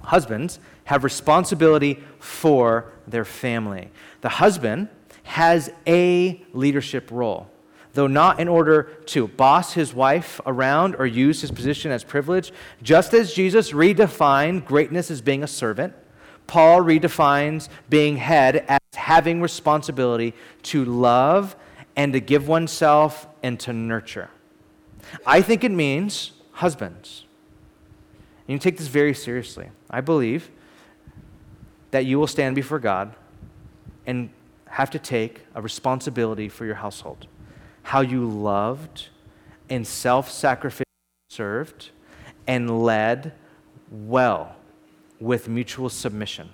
Husbands 0.02 0.60
have 0.86 1.04
responsibility 1.04 2.04
for 2.20 2.92
their 3.08 3.26
family. 3.26 3.90
The 4.22 4.30
husband 4.30 4.90
has 5.24 5.72
a 5.88 6.44
leadership 6.54 7.10
role 7.12 7.52
though 7.94 8.08
not 8.08 8.40
in 8.40 8.48
order 8.48 8.84
to 9.06 9.28
boss 9.28 9.74
his 9.74 9.94
wife 9.94 10.40
around 10.46 10.96
or 10.96 11.06
use 11.06 11.42
his 11.42 11.52
position 11.52 11.92
as 11.92 12.04
privilege. 12.04 12.52
Just 12.82 13.14
as 13.14 13.34
Jesus 13.34 13.72
redefined 13.72 14.66
greatness 14.66 15.12
as 15.12 15.22
being 15.22 15.44
a 15.44 15.48
servant, 15.48 15.94
Paul 16.52 16.82
redefines 16.82 17.70
being 17.90 18.18
head 18.18 18.66
as 18.68 18.82
having 18.94 19.40
responsibility 19.40 20.34
to 20.64 20.84
love 20.84 21.56
and 21.96 22.12
to 22.12 22.20
give 22.20 22.50
oneself 22.50 23.26
and 23.42 23.58
to 23.62 23.72
nurture. 23.72 24.30
I 25.26 25.42
think 25.42 25.64
it 25.64 25.72
means 25.72 26.34
husbands. 26.52 27.24
And 28.46 28.56
you 28.56 28.60
take 28.60 28.76
this 28.76 28.88
very 28.88 29.14
seriously. 29.14 29.70
I 29.90 30.02
believe 30.02 30.52
that 31.92 32.06
you 32.06 32.20
will 32.20 32.28
stand 32.28 32.54
before 32.54 32.80
God 32.80 33.16
and 34.06 34.30
have 34.68 34.90
to 34.90 35.00
take 35.00 35.46
a 35.56 35.62
responsibility 35.62 36.50
for 36.50 36.66
your 36.66 36.76
household 36.76 37.28
how 37.84 38.02
you 38.02 38.28
loved 38.28 39.08
and 39.70 39.88
self 39.88 40.30
sacrificially 40.30 40.84
served 41.30 41.92
and 42.46 42.84
led 42.84 43.32
well 43.90 44.58
with 45.22 45.48
mutual 45.48 45.88
submission. 45.90 46.50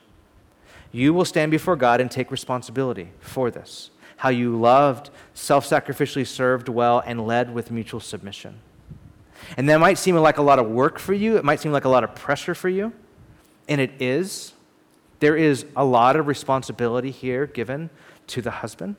you 0.91 1.13
will 1.13 1.25
stand 1.25 1.51
before 1.51 1.75
God 1.75 1.99
and 1.99 2.09
take 2.09 2.31
responsibility 2.31 3.09
for 3.19 3.49
this. 3.51 3.89
How 4.17 4.29
you 4.29 4.57
loved, 4.57 5.09
self 5.33 5.67
sacrificially 5.67 6.25
served 6.25 6.69
well, 6.69 7.03
and 7.05 7.25
led 7.25 7.53
with 7.53 7.71
mutual 7.71 7.99
submission. 7.99 8.59
And 9.55 9.69
that 9.69 9.79
might 9.79 9.97
seem 9.97 10.15
like 10.15 10.37
a 10.37 10.41
lot 10.41 10.59
of 10.59 10.67
work 10.67 10.99
for 10.99 11.13
you, 11.13 11.37
it 11.37 11.45
might 11.45 11.59
seem 11.59 11.71
like 11.71 11.85
a 11.85 11.89
lot 11.89 12.03
of 12.03 12.15
pressure 12.15 12.55
for 12.55 12.69
you, 12.69 12.93
and 13.67 13.79
it 13.79 14.01
is. 14.01 14.53
There 15.19 15.35
is 15.35 15.65
a 15.75 15.83
lot 15.83 16.15
of 16.15 16.27
responsibility 16.27 17.11
here 17.11 17.47
given 17.47 17.89
to 18.27 18.41
the 18.41 18.51
husband. 18.51 18.95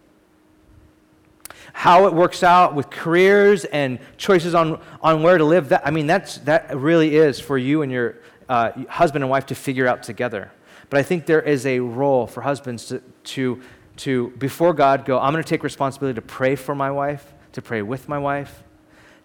How 1.72 2.06
it 2.06 2.14
works 2.14 2.42
out 2.42 2.74
with 2.74 2.90
careers 2.90 3.64
and 3.66 3.98
choices 4.16 4.54
on, 4.54 4.80
on 5.00 5.22
where 5.22 5.38
to 5.38 5.44
live, 5.44 5.68
that, 5.68 5.86
I 5.86 5.90
mean, 5.90 6.06
that's, 6.06 6.38
that 6.38 6.76
really 6.76 7.16
is 7.16 7.38
for 7.38 7.58
you 7.58 7.82
and 7.82 7.92
your 7.92 8.16
uh, 8.48 8.72
husband 8.88 9.24
and 9.24 9.30
wife 9.30 9.46
to 9.46 9.54
figure 9.54 9.86
out 9.86 10.02
together. 10.02 10.50
But 10.90 11.00
I 11.00 11.02
think 11.02 11.26
there 11.26 11.42
is 11.42 11.66
a 11.66 11.80
role 11.80 12.26
for 12.26 12.40
husbands 12.40 12.86
to, 12.86 13.02
to, 13.24 13.62
to 13.98 14.28
before 14.38 14.72
God, 14.72 15.04
go, 15.04 15.18
I'm 15.18 15.32
going 15.32 15.44
to 15.44 15.48
take 15.48 15.62
responsibility 15.62 16.14
to 16.14 16.22
pray 16.22 16.56
for 16.56 16.74
my 16.74 16.90
wife, 16.90 17.34
to 17.52 17.62
pray 17.62 17.82
with 17.82 18.08
my 18.08 18.18
wife, 18.18 18.62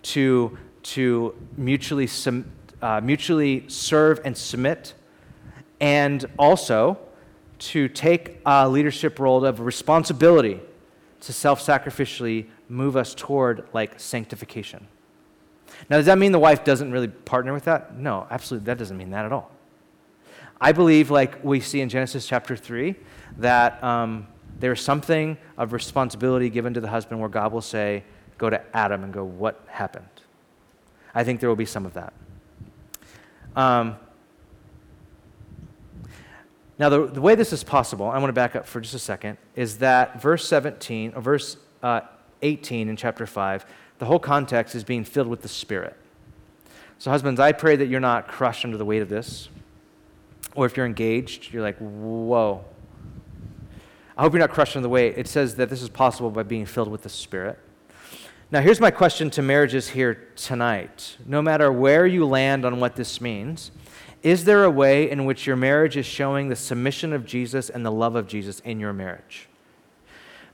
to, 0.04 0.58
to 0.84 1.36
mutually, 1.56 2.10
uh, 2.82 3.02
mutually 3.02 3.66
serve 3.70 4.20
and 4.26 4.36
submit, 4.36 4.94
and 5.80 6.26
also 6.38 6.98
to 7.60 7.88
take 7.88 8.42
a 8.46 8.68
leadership 8.68 9.20
role 9.20 9.46
of 9.46 9.62
responsibility 9.62 10.60
to 11.22 11.32
self 11.32 11.66
sacrificially 11.66 12.48
move 12.68 12.98
us 12.98 13.16
toward 13.16 13.66
like 13.74 14.00
sanctification. 14.00 14.88
Now, 15.90 15.98
does 15.98 16.06
that 16.06 16.18
mean 16.18 16.32
the 16.32 16.40
wife 16.40 16.64
doesn't 16.64 16.92
really 16.92 17.08
partner 17.08 17.54
with 17.54 17.66
that? 17.66 17.98
No, 17.98 18.28
absolutely, 18.30 18.66
that 18.66 18.78
doesn't 18.78 18.98
mean 18.98 19.12
that 19.12 19.26
at 19.26 19.32
all. 19.32 19.52
I 20.60 20.72
believe, 20.72 21.12
like 21.12 21.44
we 21.44 21.60
see 21.60 21.82
in 21.82 21.90
Genesis 21.90 22.26
chapter 22.26 22.56
3, 22.56 22.96
that 23.40 23.84
um, 23.84 24.28
there's 24.60 24.82
something 24.82 25.38
of 25.58 25.74
responsibility 25.74 26.50
given 26.50 26.74
to 26.74 26.82
the 26.82 26.88
husband 26.88 27.20
where 27.20 27.30
God 27.30 27.52
will 27.52 27.62
say, 27.62 28.04
Go 28.38 28.50
to 28.50 28.62
Adam 28.76 29.04
and 29.04 29.14
go, 29.14 29.24
What 29.24 29.62
happened? 29.68 30.08
I 31.14 31.24
think 31.24 31.40
there 31.40 31.50
will 31.50 31.56
be 31.56 31.66
some 31.66 31.86
of 31.86 31.94
that. 31.94 32.14
Um, 33.56 33.98
now, 36.80 36.90
the, 36.90 37.06
the 37.06 37.22
way 37.22 37.36
this 37.36 37.54
is 37.54 37.64
possible, 37.64 38.08
I 38.08 38.18
want 38.18 38.30
to 38.30 38.34
back 38.34 38.56
up 38.56 38.66
for 38.66 38.82
just 38.82 38.96
a 38.96 39.00
second, 39.00 39.38
is 39.56 39.78
that 39.78 40.22
verse 40.22 40.48
17, 40.48 41.14
or 41.16 41.22
verse 41.22 41.58
uh, 41.84 42.02
18 42.42 42.90
in 42.90 42.96
chapter 42.96 43.26
5, 43.26 43.66
the 44.04 44.08
whole 44.08 44.20
context 44.20 44.76
is 44.76 44.84
being 44.84 45.06
filled 45.06 45.30
with 45.30 45.44
the 45.44 45.48
Spirit. 45.48 45.96
So, 46.98 47.10
husbands, 47.10 47.40
I 47.40 47.54
pray 47.54 47.78
that 47.78 47.86
you're 47.86 48.02
not 48.02 48.28
crushed 48.28 48.66
under 48.66 48.76
the 48.76 48.84
weight 48.84 49.02
of 49.02 49.08
this. 49.08 49.48
Or 50.56 50.66
if 50.66 50.76
you're 50.76 50.86
engaged, 50.86 51.54
you're 51.54 51.62
like, 51.62 51.78
whoa. 51.78 52.66
I 54.18 54.24
hope 54.24 54.34
you're 54.34 54.42
not 54.42 54.50
crushed 54.50 54.76
under 54.76 54.84
the 54.84 54.90
weight. 54.90 55.18
It 55.18 55.30
says 55.30 55.56
that 55.56 55.70
this 55.70 55.82
is 55.82 55.88
possible 55.88 56.32
by 56.32 56.44
being 56.44 56.66
filled 56.66 56.90
with 56.90 57.04
the 57.04 57.10
Spirit. 57.10 57.58
Now, 58.52 58.60
here's 58.60 58.82
my 58.82 58.92
question 58.92 59.30
to 59.30 59.42
marriages 59.42 59.88
here 59.88 60.28
tonight. 60.36 61.16
No 61.26 61.42
matter 61.42 61.72
where 61.72 62.06
you 62.06 62.26
land 62.26 62.66
on 62.66 62.82
what 62.82 62.98
this 62.98 63.22
means, 63.22 63.72
is 64.22 64.44
there 64.44 64.66
a 64.66 64.70
way 64.70 65.10
in 65.10 65.24
which 65.24 65.48
your 65.48 65.56
marriage 65.56 65.96
is 65.96 66.06
showing 66.06 66.50
the 66.50 66.58
submission 66.58 67.14
of 67.14 67.26
Jesus 67.26 67.70
and 67.70 67.86
the 67.86 67.92
love 67.92 68.18
of 68.18 68.28
Jesus 68.28 68.60
in 68.66 68.82
your 68.82 68.92
marriage? 68.92 69.48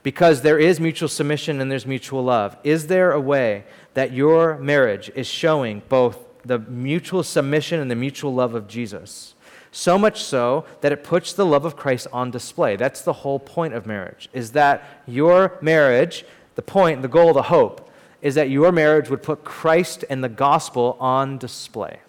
Because 0.02 0.42
there 0.42 0.58
is 0.58 0.80
mutual 0.80 1.08
submission 1.08 1.60
and 1.60 1.70
there's 1.70 1.86
mutual 1.86 2.24
love. 2.24 2.56
Is 2.64 2.86
there 2.86 3.12
a 3.12 3.20
way 3.20 3.64
that 3.94 4.12
your 4.12 4.56
marriage 4.58 5.10
is 5.14 5.26
showing 5.26 5.82
both 5.88 6.18
the 6.44 6.58
mutual 6.58 7.22
submission 7.22 7.80
and 7.80 7.90
the 7.90 7.96
mutual 7.96 8.32
love 8.32 8.54
of 8.54 8.66
Jesus? 8.66 9.34
So 9.72 9.98
much 9.98 10.22
so 10.24 10.64
that 10.80 10.90
it 10.90 11.04
puts 11.04 11.32
the 11.32 11.46
love 11.46 11.64
of 11.64 11.76
Christ 11.76 12.06
on 12.12 12.30
display. 12.30 12.76
That's 12.76 13.02
the 13.02 13.12
whole 13.12 13.38
point 13.38 13.74
of 13.74 13.86
marriage, 13.86 14.28
is 14.32 14.52
that 14.52 15.02
your 15.06 15.58
marriage, 15.60 16.24
the 16.54 16.62
point, 16.62 17.02
the 17.02 17.08
goal, 17.08 17.32
the 17.32 17.42
hope, 17.42 17.88
is 18.22 18.34
that 18.34 18.50
your 18.50 18.72
marriage 18.72 19.08
would 19.10 19.22
put 19.22 19.44
Christ 19.44 20.04
and 20.10 20.24
the 20.24 20.28
gospel 20.28 20.96
on 20.98 21.38
display. 21.38 22.00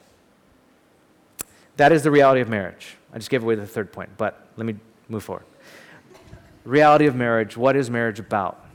That 1.78 1.92
is 1.92 2.04
the 2.04 2.12
reality 2.12 2.42
of 2.42 2.50
marriage. 2.50 2.98
I 3.14 3.18
just 3.18 3.30
gave 3.30 3.44
away 3.44 3.56
the 3.56 3.68
third 3.68 3.92
point, 3.92 4.10
but 4.18 4.48
let 4.58 4.66
me 4.66 4.76
move 5.08 5.24
forward. 5.24 5.46
Reality 6.64 7.08
of 7.08 7.16
marriage. 7.16 7.58
What 7.58 7.76
is 7.76 7.90
marriage 7.90 8.20
about? 8.20 8.66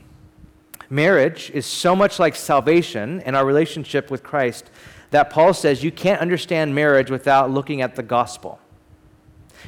Marriage 0.89 1.51
is 1.51 1.65
so 1.65 1.95
much 1.95 2.19
like 2.19 2.35
salvation 2.35 3.21
and 3.21 3.35
our 3.35 3.45
relationship 3.45 4.09
with 4.09 4.23
Christ 4.23 4.69
that 5.11 5.29
Paul 5.29 5.53
says 5.53 5.83
you 5.83 5.91
can't 5.91 6.21
understand 6.21 6.75
marriage 6.75 7.09
without 7.09 7.51
looking 7.51 7.81
at 7.81 7.95
the 7.95 8.03
gospel. 8.03 8.59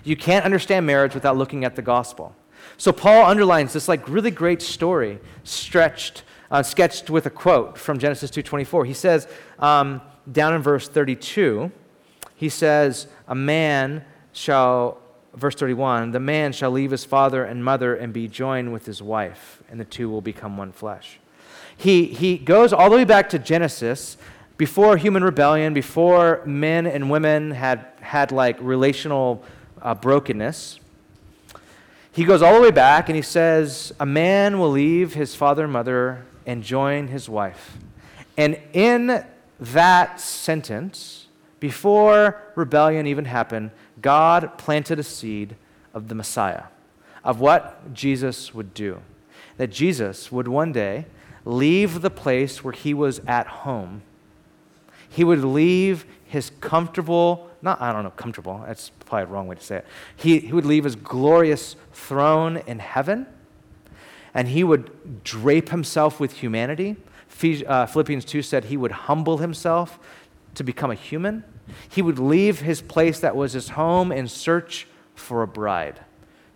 You 0.04 0.16
can't 0.16 0.46
understand 0.46 0.86
marriage 0.86 1.14
without 1.14 1.38
looking 1.38 1.66
at 1.66 1.76
the 1.76 1.82
gospel. 1.82 2.36
So 2.78 2.92
Paul 2.92 3.26
underlines 3.26 3.74
this 3.74 3.88
like 3.88 4.08
really 4.08 4.32
great 4.32 4.62
story, 4.62 5.20
stretched, 5.44 6.24
uh, 6.52 6.64
sketched 6.64 7.10
with 7.10 7.26
a 7.26 7.30
quote 7.30 7.78
from 7.78 8.00
Genesis 8.00 8.32
2:24. 8.32 8.86
He 8.86 8.94
says 8.94 9.28
um, 9.60 10.02
down 10.32 10.54
in 10.54 10.62
verse 10.62 10.88
32, 10.88 11.72
he 12.36 12.50
says, 12.50 13.08
"A 13.28 13.36
man 13.36 14.06
shall." 14.32 15.00
Verse 15.40 15.56
31 15.56 16.12
The 16.12 16.20
man 16.20 16.52
shall 16.52 16.72
leave 16.72 16.92
his 16.92 17.06
father 17.06 17.44
and 17.44 17.64
mother 17.64 17.96
and 17.96 18.12
be 18.12 18.28
joined 18.28 18.74
with 18.74 18.86
his 18.86 19.02
wife, 19.02 19.64
and 19.70 19.80
the 19.80 19.86
two 19.86 20.10
will 20.10 20.22
become 20.22 20.58
one 20.58 20.72
flesh. 20.72 21.20
He, 21.76 22.06
he 22.06 22.38
goes 22.38 22.74
all 22.74 22.90
the 22.90 22.98
way 22.98 23.06
back 23.06 23.30
to 23.30 23.40
Genesis, 23.40 24.18
before 24.58 24.98
human 24.98 25.24
rebellion, 25.24 25.74
before 25.74 26.42
men 26.46 26.86
and 26.86 27.10
women 27.10 27.52
had 27.52 27.86
had 28.02 28.34
like 28.34 28.58
relational 28.60 29.42
uh, 29.82 29.96
brokenness. 29.96 30.82
He 32.12 32.26
goes 32.26 32.42
all 32.42 32.56
the 32.56 32.62
way 32.62 32.72
back 32.72 33.08
and 33.08 33.16
he 33.16 33.22
says, 33.22 33.94
A 34.02 34.06
man 34.06 34.60
will 34.60 34.72
leave 34.72 35.14
his 35.14 35.36
father 35.36 35.64
and 35.64 35.72
mother 35.72 36.26
and 36.46 36.62
join 36.62 37.08
his 37.08 37.30
wife. 37.30 37.78
And 38.36 38.60
in 38.74 39.24
that 39.62 40.20
sentence, 40.20 41.28
before 41.62 42.42
rebellion 42.56 43.08
even 43.08 43.24
happened, 43.24 43.72
God 44.02 44.58
planted 44.58 45.00
a 45.00 45.04
seed 45.04 45.56
of 45.94 46.08
the 46.08 46.16
Messiah, 46.16 46.64
of 47.24 47.40
what 47.40 47.94
Jesus 47.94 48.54
would 48.54 48.74
do. 48.74 49.02
That 49.58 49.68
Jesus 49.68 50.32
would 50.32 50.48
one 50.48 50.72
day 50.72 51.06
leave 51.46 52.02
the 52.02 52.10
place 52.10 52.64
where 52.64 52.74
he 52.74 52.94
was 52.94 53.20
at 53.28 53.48
home. 53.48 54.04
He 55.10 55.24
would 55.24 55.44
leave 55.44 56.06
his 56.26 56.52
comfortable 56.62 57.50
not, 57.62 57.82
I 57.82 57.92
don't 57.92 58.04
know, 58.04 58.12
comfortable. 58.12 58.64
That's 58.66 58.90
probably 59.06 59.26
the 59.26 59.32
wrong 59.32 59.48
way 59.48 59.56
to 59.56 59.64
say 59.64 59.78
it. 59.78 59.86
He, 60.16 60.40
he 60.40 60.54
would 60.54 60.66
leave 60.66 60.84
his 60.84 60.96
glorious 60.96 61.76
throne 61.92 62.58
in 62.68 62.80
heaven 62.80 63.28
and 64.34 64.48
he 64.48 64.64
would 64.64 65.24
drape 65.24 65.70
himself 65.70 66.20
with 66.20 66.34
humanity. 66.34 66.96
Uh, 67.68 67.86
Philippians 67.86 68.26
2 68.26 68.42
said 68.42 68.66
he 68.66 68.78
would 68.78 68.92
humble 68.92 69.38
himself 69.38 70.00
to 70.56 70.64
become 70.64 70.92
a 70.92 70.96
human. 70.96 71.44
He 71.88 72.02
would 72.02 72.20
leave 72.20 72.62
his 72.62 72.82
place 72.82 73.20
that 73.20 73.36
was 73.36 73.54
his 73.54 73.70
home 73.70 74.12
in 74.12 74.28
search 74.28 74.88
for 75.16 75.42
a 75.42 75.48
bride 75.48 76.00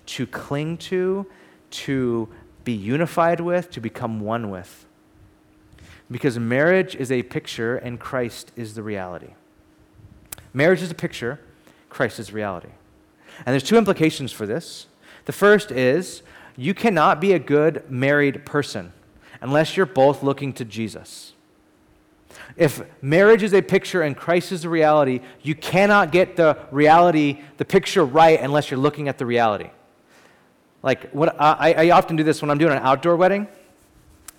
to 0.05 0.25
cling 0.27 0.77
to, 0.77 1.25
to 1.71 2.29
be 2.63 2.73
unified 2.73 3.39
with, 3.39 3.71
to 3.71 3.79
become 3.79 4.19
one 4.19 4.49
with. 4.49 4.85
Because 6.11 6.37
marriage 6.37 6.95
is 6.95 7.11
a 7.11 7.23
picture 7.23 7.77
and 7.77 7.99
Christ 7.99 8.51
is 8.55 8.75
the 8.75 8.83
reality. 8.83 9.33
Marriage 10.53 10.81
is 10.81 10.91
a 10.91 10.95
picture, 10.95 11.39
Christ 11.89 12.19
is 12.19 12.31
reality. 12.31 12.69
And 13.45 13.53
there's 13.53 13.63
two 13.63 13.77
implications 13.77 14.31
for 14.31 14.45
this. 14.45 14.87
The 15.25 15.31
first 15.31 15.71
is 15.71 16.21
you 16.55 16.73
cannot 16.73 17.19
be 17.19 17.33
a 17.33 17.39
good 17.39 17.89
married 17.89 18.45
person 18.45 18.93
unless 19.41 19.75
you're 19.75 19.85
both 19.85 20.21
looking 20.21 20.53
to 20.53 20.65
Jesus. 20.65 21.32
If 22.55 22.83
marriage 23.01 23.43
is 23.43 23.53
a 23.53 23.61
picture 23.61 24.01
and 24.01 24.15
Christ 24.15 24.51
is 24.51 24.61
the 24.61 24.69
reality, 24.69 25.21
you 25.41 25.55
cannot 25.55 26.11
get 26.11 26.35
the 26.35 26.57
reality, 26.71 27.41
the 27.57 27.65
picture 27.65 28.05
right 28.05 28.39
unless 28.39 28.69
you're 28.69 28.79
looking 28.79 29.07
at 29.07 29.17
the 29.17 29.25
reality. 29.25 29.69
Like 30.83 31.11
what 31.11 31.39
I, 31.39 31.73
I 31.73 31.89
often 31.91 32.15
do 32.15 32.23
this 32.23 32.41
when 32.41 32.51
I'm 32.51 32.57
doing 32.57 32.73
an 32.73 32.83
outdoor 32.83 33.15
wedding. 33.15 33.47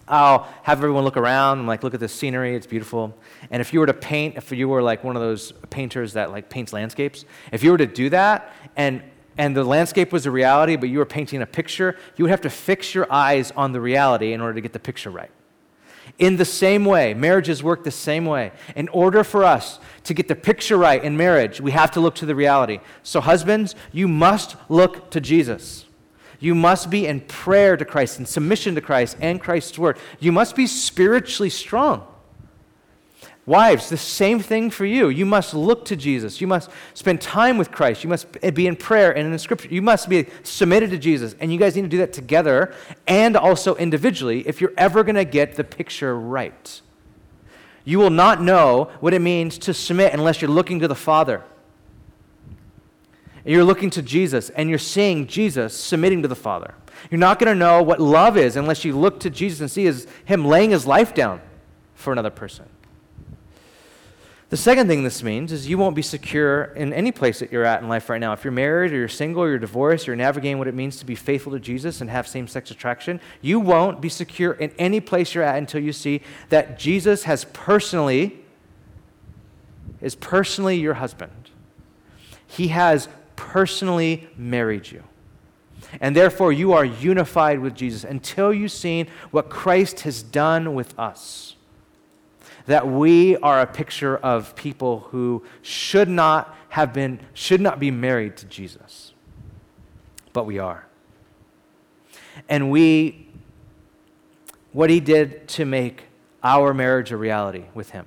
I'll 0.06 0.46
have 0.62 0.78
everyone 0.78 1.04
look 1.04 1.16
around 1.16 1.60
and 1.60 1.66
like 1.66 1.82
look 1.82 1.94
at 1.94 2.00
the 2.00 2.08
scenery. 2.08 2.54
It's 2.54 2.66
beautiful. 2.66 3.16
And 3.50 3.62
if 3.62 3.72
you 3.72 3.80
were 3.80 3.86
to 3.86 3.94
paint, 3.94 4.36
if 4.36 4.52
you 4.52 4.68
were 4.68 4.82
like 4.82 5.02
one 5.02 5.16
of 5.16 5.22
those 5.22 5.52
painters 5.70 6.12
that 6.12 6.30
like 6.30 6.50
paints 6.50 6.72
landscapes, 6.72 7.24
if 7.52 7.64
you 7.64 7.70
were 7.70 7.78
to 7.78 7.86
do 7.86 8.10
that 8.10 8.52
and 8.76 9.02
and 9.36 9.56
the 9.56 9.64
landscape 9.64 10.12
was 10.12 10.26
a 10.26 10.30
reality, 10.30 10.76
but 10.76 10.88
you 10.88 10.98
were 10.98 11.06
painting 11.06 11.42
a 11.42 11.46
picture, 11.46 11.96
you 12.16 12.24
would 12.24 12.30
have 12.30 12.42
to 12.42 12.50
fix 12.50 12.94
your 12.94 13.12
eyes 13.12 13.50
on 13.56 13.72
the 13.72 13.80
reality 13.80 14.32
in 14.32 14.40
order 14.40 14.54
to 14.54 14.60
get 14.60 14.72
the 14.72 14.78
picture 14.78 15.10
right. 15.10 15.30
In 16.18 16.36
the 16.36 16.44
same 16.44 16.84
way, 16.84 17.14
marriages 17.14 17.62
work 17.62 17.82
the 17.82 17.90
same 17.90 18.24
way. 18.24 18.52
In 18.76 18.88
order 18.88 19.24
for 19.24 19.44
us 19.44 19.80
to 20.04 20.14
get 20.14 20.28
the 20.28 20.36
picture 20.36 20.76
right 20.76 21.02
in 21.02 21.16
marriage, 21.16 21.60
we 21.60 21.72
have 21.72 21.90
to 21.92 22.00
look 22.00 22.14
to 22.16 22.26
the 22.26 22.34
reality. 22.34 22.80
So, 23.02 23.20
husbands, 23.20 23.74
you 23.92 24.06
must 24.06 24.56
look 24.68 25.10
to 25.10 25.20
Jesus. 25.20 25.86
You 26.38 26.54
must 26.54 26.90
be 26.90 27.06
in 27.06 27.20
prayer 27.22 27.76
to 27.76 27.84
Christ, 27.84 28.18
in 28.18 28.26
submission 28.26 28.74
to 28.74 28.80
Christ 28.80 29.16
and 29.20 29.40
Christ's 29.40 29.78
word. 29.78 29.98
You 30.20 30.30
must 30.30 30.54
be 30.54 30.66
spiritually 30.66 31.50
strong. 31.50 32.06
Wives, 33.46 33.90
the 33.90 33.98
same 33.98 34.40
thing 34.40 34.70
for 34.70 34.86
you. 34.86 35.10
You 35.10 35.26
must 35.26 35.52
look 35.52 35.84
to 35.86 35.96
Jesus. 35.96 36.40
You 36.40 36.46
must 36.46 36.70
spend 36.94 37.20
time 37.20 37.58
with 37.58 37.70
Christ. 37.70 38.02
You 38.02 38.08
must 38.08 38.26
be 38.54 38.66
in 38.66 38.74
prayer 38.74 39.14
and 39.14 39.26
in 39.26 39.32
the 39.32 39.38
scripture. 39.38 39.68
You 39.68 39.82
must 39.82 40.08
be 40.08 40.26
submitted 40.42 40.90
to 40.90 40.98
Jesus. 40.98 41.36
And 41.38 41.52
you 41.52 41.58
guys 41.58 41.76
need 41.76 41.82
to 41.82 41.88
do 41.88 41.98
that 41.98 42.14
together 42.14 42.74
and 43.06 43.36
also 43.36 43.74
individually 43.74 44.48
if 44.48 44.62
you're 44.62 44.72
ever 44.78 45.04
going 45.04 45.16
to 45.16 45.26
get 45.26 45.56
the 45.56 45.64
picture 45.64 46.18
right. 46.18 46.80
You 47.84 47.98
will 47.98 48.10
not 48.10 48.40
know 48.40 48.90
what 49.00 49.12
it 49.12 49.20
means 49.20 49.58
to 49.58 49.74
submit 49.74 50.14
unless 50.14 50.40
you're 50.40 50.50
looking 50.50 50.80
to 50.80 50.88
the 50.88 50.94
Father. 50.94 51.42
And 53.44 53.52
you're 53.52 53.64
looking 53.64 53.90
to 53.90 54.00
Jesus 54.00 54.48
and 54.48 54.70
you're 54.70 54.78
seeing 54.78 55.26
Jesus 55.26 55.76
submitting 55.76 56.22
to 56.22 56.28
the 56.28 56.34
Father. 56.34 56.74
You're 57.10 57.18
not 57.18 57.38
going 57.38 57.52
to 57.52 57.58
know 57.58 57.82
what 57.82 58.00
love 58.00 58.38
is 58.38 58.56
unless 58.56 58.86
you 58.86 58.98
look 58.98 59.20
to 59.20 59.28
Jesus 59.28 59.60
and 59.60 59.70
see 59.70 59.84
his, 59.84 60.06
him 60.24 60.46
laying 60.46 60.70
his 60.70 60.86
life 60.86 61.12
down 61.12 61.42
for 61.94 62.10
another 62.10 62.30
person. 62.30 62.64
The 64.54 64.58
second 64.58 64.86
thing 64.86 65.02
this 65.02 65.20
means 65.20 65.50
is 65.50 65.68
you 65.68 65.78
won't 65.78 65.96
be 65.96 66.02
secure 66.02 66.66
in 66.76 66.92
any 66.92 67.10
place 67.10 67.40
that 67.40 67.50
you're 67.50 67.64
at 67.64 67.82
in 67.82 67.88
life 67.88 68.08
right 68.08 68.20
now. 68.20 68.32
If 68.34 68.44
you're 68.44 68.52
married 68.52 68.92
or 68.92 68.98
you're 68.98 69.08
single 69.08 69.42
or 69.42 69.48
you're 69.48 69.58
divorced, 69.58 70.06
you're 70.06 70.14
navigating 70.14 70.58
what 70.58 70.68
it 70.68 70.76
means 70.76 70.96
to 70.98 71.04
be 71.04 71.16
faithful 71.16 71.50
to 71.54 71.58
Jesus 71.58 72.00
and 72.00 72.08
have 72.08 72.28
same 72.28 72.46
sex 72.46 72.70
attraction, 72.70 73.20
you 73.42 73.58
won't 73.58 74.00
be 74.00 74.08
secure 74.08 74.52
in 74.52 74.70
any 74.78 75.00
place 75.00 75.34
you're 75.34 75.42
at 75.42 75.56
until 75.56 75.82
you 75.82 75.92
see 75.92 76.20
that 76.50 76.78
Jesus 76.78 77.24
has 77.24 77.46
personally, 77.46 78.44
is 80.00 80.14
personally 80.14 80.76
your 80.76 80.94
husband. 80.94 81.50
He 82.46 82.68
has 82.68 83.08
personally 83.34 84.28
married 84.36 84.88
you. 84.88 85.02
And 86.00 86.14
therefore, 86.14 86.52
you 86.52 86.72
are 86.74 86.84
unified 86.84 87.58
with 87.58 87.74
Jesus 87.74 88.04
until 88.04 88.54
you've 88.54 88.70
seen 88.70 89.08
what 89.32 89.50
Christ 89.50 90.02
has 90.02 90.22
done 90.22 90.74
with 90.74 90.96
us 90.96 91.56
that 92.66 92.86
we 92.86 93.36
are 93.38 93.60
a 93.60 93.66
picture 93.66 94.16
of 94.16 94.56
people 94.56 95.00
who 95.10 95.42
should 95.62 96.08
not 96.08 96.56
have 96.70 96.92
been, 96.92 97.20
should 97.34 97.60
not 97.60 97.78
be 97.78 97.90
married 97.90 98.36
to 98.38 98.46
Jesus. 98.46 99.12
But 100.32 100.44
we 100.44 100.58
are. 100.58 100.86
And 102.48 102.70
we, 102.70 103.28
what 104.72 104.90
he 104.90 105.00
did 105.00 105.46
to 105.48 105.64
make 105.64 106.04
our 106.42 106.74
marriage 106.74 107.12
a 107.12 107.16
reality 107.16 107.64
with 107.74 107.90
him, 107.90 108.06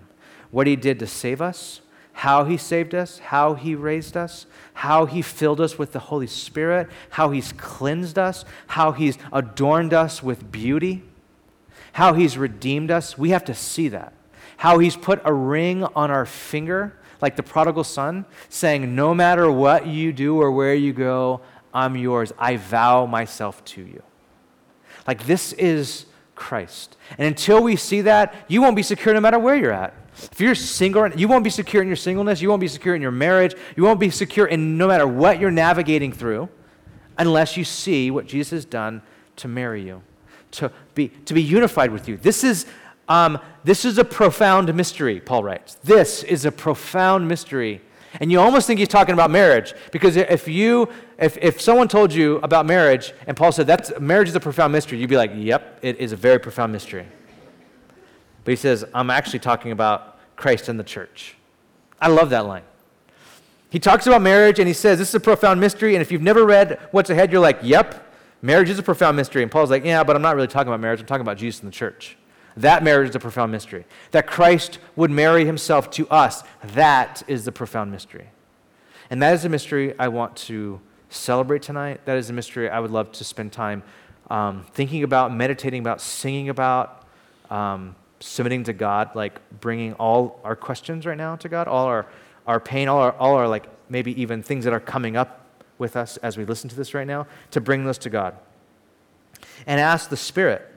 what 0.51 0.67
he 0.67 0.75
did 0.75 0.99
to 0.99 1.07
save 1.07 1.41
us, 1.41 1.81
how 2.13 2.45
he 2.45 2.57
saved 2.57 2.95
us, 2.95 3.19
how 3.19 3.53
he 3.53 3.75
raised 3.75 4.17
us, 4.17 4.47
how 4.73 5.05
he 5.05 5.21
filled 5.21 5.61
us 5.61 5.77
with 5.77 5.91
the 5.91 5.99
Holy 5.99 6.27
Spirit, 6.27 6.89
how 7.11 7.29
he's 7.29 7.53
cleansed 7.53 8.17
us, 8.17 8.43
how 8.67 8.91
he's 8.91 9.17
adorned 9.31 9.93
us 9.93 10.23
with 10.23 10.51
beauty, 10.51 11.03
how 11.93 12.13
he's 12.13 12.37
redeemed 12.37 12.89
us. 12.89 13.17
We 13.17 13.29
have 13.29 13.45
to 13.45 13.53
see 13.53 13.87
that 13.89 14.13
how 14.57 14.79
he's 14.79 14.95
put 14.95 15.21
a 15.23 15.33
ring 15.33 15.83
on 15.83 16.11
our 16.11 16.25
finger, 16.25 16.97
like 17.21 17.35
the 17.35 17.43
prodigal 17.43 17.83
son, 17.83 18.25
saying, 18.49 18.93
No 18.93 19.13
matter 19.13 19.49
what 19.51 19.87
you 19.87 20.11
do 20.11 20.41
or 20.41 20.51
where 20.51 20.75
you 20.75 20.93
go, 20.93 21.41
I'm 21.73 21.95
yours. 21.95 22.33
I 22.37 22.57
vow 22.57 23.05
myself 23.05 23.63
to 23.65 23.81
you. 23.81 24.01
Like 25.07 25.25
this 25.25 25.53
is 25.53 26.05
Christ. 26.35 26.97
And 27.17 27.27
until 27.27 27.63
we 27.63 27.75
see 27.75 28.01
that, 28.01 28.33
you 28.47 28.61
won't 28.61 28.75
be 28.75 28.83
secure 28.83 29.13
no 29.13 29.21
matter 29.21 29.39
where 29.39 29.55
you're 29.55 29.71
at. 29.71 29.93
If 30.31 30.41
you're 30.41 30.55
single, 30.55 31.07
you 31.09 31.27
won't 31.27 31.43
be 31.43 31.49
secure 31.49 31.81
in 31.81 31.87
your 31.87 31.95
singleness. 31.95 32.41
You 32.41 32.49
won't 32.49 32.59
be 32.59 32.67
secure 32.67 32.95
in 32.95 33.01
your 33.01 33.11
marriage. 33.11 33.55
You 33.75 33.83
won't 33.83 33.99
be 33.99 34.09
secure 34.09 34.47
in 34.47 34.77
no 34.77 34.87
matter 34.87 35.07
what 35.07 35.39
you're 35.39 35.51
navigating 35.51 36.11
through 36.11 36.49
unless 37.17 37.57
you 37.57 37.63
see 37.63 38.11
what 38.11 38.25
Jesus 38.25 38.51
has 38.51 38.65
done 38.65 39.01
to 39.37 39.47
marry 39.47 39.83
you, 39.83 40.01
to 40.51 40.71
be, 40.95 41.09
to 41.25 41.33
be 41.33 41.41
unified 41.41 41.91
with 41.91 42.07
you. 42.07 42.17
This 42.17 42.43
is 42.43 42.65
um, 43.09 43.39
this 43.63 43.85
is 43.85 43.97
a 43.97 44.03
profound 44.03 44.73
mystery, 44.73 45.19
Paul 45.19 45.43
writes. 45.43 45.75
This 45.75 46.23
is 46.23 46.45
a 46.45 46.51
profound 46.51 47.27
mystery. 47.27 47.81
And 48.19 48.31
you 48.31 48.39
almost 48.39 48.67
think 48.67 48.79
he's 48.79 48.87
talking 48.87 49.13
about 49.13 49.29
marriage 49.29 49.73
because 49.91 50.15
if 50.15 50.47
you 50.47 50.89
if, 51.19 51.37
if 51.37 51.61
someone 51.61 51.87
told 51.87 52.13
you 52.13 52.37
about 52.37 52.65
marriage 52.65 53.13
and 53.27 53.35
Paul 53.35 53.51
said 53.51 53.67
that's 53.67 53.91
marriage 53.99 54.29
is 54.29 54.35
a 54.35 54.39
profound 54.39 54.73
mystery, 54.73 54.99
you'd 54.99 55.09
be 55.09 55.17
like, 55.17 55.31
"Yep, 55.35 55.79
it 55.81 55.97
is 55.97 56.11
a 56.11 56.15
very 56.15 56.39
profound 56.39 56.71
mystery." 56.71 57.05
But 58.43 58.51
he 58.51 58.55
says, 58.55 58.85
"I'm 58.93 59.09
actually 59.09 59.39
talking 59.39 59.71
about 59.71 60.17
Christ 60.35 60.69
and 60.69 60.79
the 60.79 60.83
church." 60.83 61.35
I 61.99 62.07
love 62.07 62.29
that 62.29 62.45
line. 62.45 62.63
He 63.69 63.79
talks 63.79 64.07
about 64.07 64.21
marriage 64.21 64.59
and 64.59 64.67
he 64.67 64.73
says, 64.73 64.99
"This 64.99 65.09
is 65.09 65.15
a 65.15 65.19
profound 65.19 65.59
mystery." 65.59 65.95
And 65.95 66.01
if 66.01 66.11
you've 66.11 66.21
never 66.21 66.45
read 66.45 66.79
What's 66.91 67.09
Ahead, 67.09 67.31
you're 67.31 67.41
like, 67.41 67.59
"Yep, 67.61 68.03
marriage 68.41 68.69
is 68.69 68.79
a 68.79 68.83
profound 68.83 69.17
mystery." 69.17 69.43
And 69.43 69.51
Paul's 69.51 69.69
like, 69.69 69.83
"Yeah, 69.83 70.03
but 70.03 70.15
I'm 70.15 70.21
not 70.21 70.35
really 70.35 70.47
talking 70.47 70.69
about 70.69 70.79
marriage. 70.79 71.01
I'm 71.01 71.05
talking 71.05 71.21
about 71.21 71.37
Jesus 71.37 71.61
and 71.61 71.71
the 71.71 71.75
church." 71.75 72.17
That 72.57 72.83
marriage 72.83 73.09
is 73.09 73.15
a 73.15 73.19
profound 73.19 73.51
mystery. 73.51 73.85
That 74.11 74.25
Christ 74.25 74.79
would 74.95 75.11
marry 75.11 75.45
himself 75.45 75.89
to 75.91 76.07
us, 76.09 76.43
that 76.63 77.23
is 77.27 77.45
the 77.45 77.51
profound 77.51 77.91
mystery. 77.91 78.29
And 79.09 79.21
that 79.21 79.33
is 79.35 79.45
a 79.45 79.49
mystery 79.49 79.97
I 79.97 80.07
want 80.07 80.35
to 80.37 80.81
celebrate 81.09 81.61
tonight. 81.61 82.01
That 82.05 82.17
is 82.17 82.29
a 82.29 82.33
mystery 82.33 82.69
I 82.69 82.79
would 82.79 82.91
love 82.91 83.11
to 83.13 83.23
spend 83.23 83.53
time 83.53 83.83
um, 84.29 84.65
thinking 84.73 85.03
about, 85.03 85.33
meditating 85.33 85.79
about, 85.79 86.01
singing 86.01 86.49
about, 86.49 87.05
um, 87.49 87.95
submitting 88.19 88.63
to 88.65 88.73
God, 88.73 89.15
like 89.15 89.39
bringing 89.61 89.93
all 89.93 90.41
our 90.43 90.55
questions 90.55 91.05
right 91.05 91.15
now 91.15 91.35
to 91.37 91.47
God, 91.47 91.67
all 91.67 91.85
our, 91.85 92.07
our 92.47 92.59
pain, 92.59 92.87
all 92.87 92.99
our, 92.99 93.11
all 93.13 93.35
our, 93.35 93.47
like, 93.47 93.67
maybe 93.89 94.19
even 94.19 94.41
things 94.41 94.65
that 94.65 94.73
are 94.73 94.79
coming 94.79 95.15
up 95.15 95.45
with 95.77 95.95
us 95.95 96.17
as 96.17 96.37
we 96.37 96.43
listen 96.43 96.69
to 96.69 96.75
this 96.75 96.93
right 96.93 97.07
now, 97.07 97.27
to 97.51 97.61
bring 97.61 97.85
those 97.85 97.99
to 97.99 98.09
God. 98.09 98.35
And 99.67 99.79
ask 99.79 100.09
the 100.09 100.17
Spirit 100.17 100.67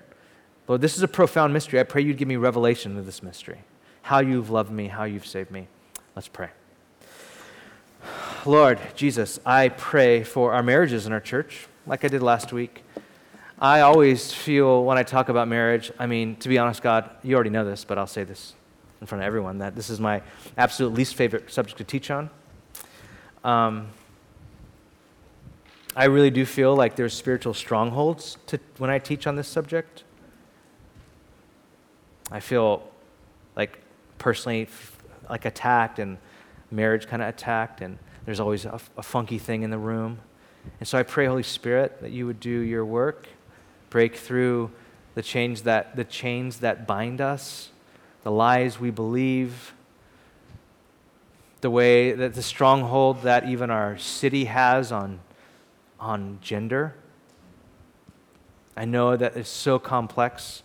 Lord, 0.71 0.83
this 0.83 0.97
is 0.97 1.03
a 1.03 1.09
profound 1.09 1.53
mystery. 1.53 1.81
I 1.81 1.83
pray 1.83 2.03
you'd 2.03 2.17
give 2.17 2.29
me 2.29 2.37
revelation 2.37 2.97
of 2.97 3.05
this 3.05 3.25
mystery. 3.25 3.59
How 4.03 4.21
you've 4.21 4.51
loved 4.51 4.71
me, 4.71 4.87
how 4.87 5.03
you've 5.03 5.27
saved 5.27 5.51
me. 5.51 5.67
Let's 6.15 6.29
pray. 6.29 6.51
Lord 8.47 8.79
Jesus, 8.95 9.41
I 9.45 9.71
pray 9.71 10.23
for 10.23 10.53
our 10.53 10.63
marriages 10.63 11.09
in 11.09 11.13
our 11.13 11.19
church, 11.19 11.67
like 11.89 12.05
I 12.05 12.09
did 12.09 12.23
last 12.23 12.53
week. 12.53 12.85
I 13.59 13.81
always 13.81 14.33
feel 14.33 14.85
when 14.85 14.97
I 14.97 15.03
talk 15.03 15.29
about 15.29 15.49
marriage, 15.49 15.91
I 15.99 16.07
mean, 16.07 16.37
to 16.37 16.49
be 16.49 16.57
honest, 16.57 16.83
God, 16.83 17.11
you 17.25 17.35
already 17.35 17.51
know 17.51 17.65
this, 17.65 17.85
but 17.85 17.99
I'll 17.99 18.07
say 18.07 18.23
this 18.23 18.55
in 19.01 19.09
front 19.09 19.25
of 19.25 19.27
everyone 19.27 19.59
that 19.59 19.75
this 19.75 19.91
is 19.91 19.99
my 19.99 20.23
absolute 20.57 20.95
least 20.95 21.17
favorite 21.17 21.51
subject 21.51 21.79
to 21.79 21.85
teach 21.85 22.13
on. 22.13 22.31
Um, 23.43 23.89
I 25.97 26.05
really 26.05 26.31
do 26.31 26.47
feel 26.47 26.77
like 26.77 26.95
there's 26.95 27.13
spiritual 27.13 27.55
strongholds 27.55 28.37
to, 28.47 28.61
when 28.79 28.89
I 28.89 29.01
teach 29.01 29.27
on 29.27 29.35
this 29.35 29.49
subject. 29.49 30.05
I 32.31 32.41
feel 32.41 32.89
like 33.57 33.79
personally 34.19 34.69
like 35.29 35.45
attacked 35.45 35.99
and 35.99 36.19
marriage 36.71 37.07
kind 37.07 37.23
of 37.23 37.29
attacked 37.29 37.81
and 37.81 37.99
there's 38.25 38.41
always 38.41 38.65
a, 38.65 38.81
a, 38.97 39.03
funky 39.03 39.39
thing 39.39 39.63
in 39.63 39.71
the 39.71 39.79
room. 39.79 40.21
And 40.79 40.87
so 40.87 40.99
I 40.99 41.03
pray, 41.03 41.27
Holy 41.27 41.43
Spirit, 41.43 42.01
that 42.03 42.11
you 42.11 42.27
would 42.27 42.39
do 42.39 42.51
your 42.51 42.85
work, 42.85 43.29
break 43.89 44.15
through 44.17 44.71
the 45.15 45.23
chains 45.23 45.63
that, 45.63 45.97
the 45.97 46.05
chains 46.05 46.59
that 46.59 46.87
bind 46.87 47.21
us, 47.21 47.71
the 48.23 48.31
lies 48.31 48.79
we 48.79 48.91
believe, 48.91 49.73
the 51.61 51.71
way 51.71 52.13
that 52.13 52.35
the 52.35 52.43
stronghold 52.43 53.23
that 53.23 53.49
even 53.49 53.71
our 53.71 53.99
city 53.99 54.45
has 54.45 54.93
on, 54.93 55.21
on 55.99 56.39
gender. 56.41 56.95
I 58.77 58.85
know 58.85 59.17
that 59.17 59.37
it's 59.37 59.49
so 59.49 59.79
complex 59.79 60.63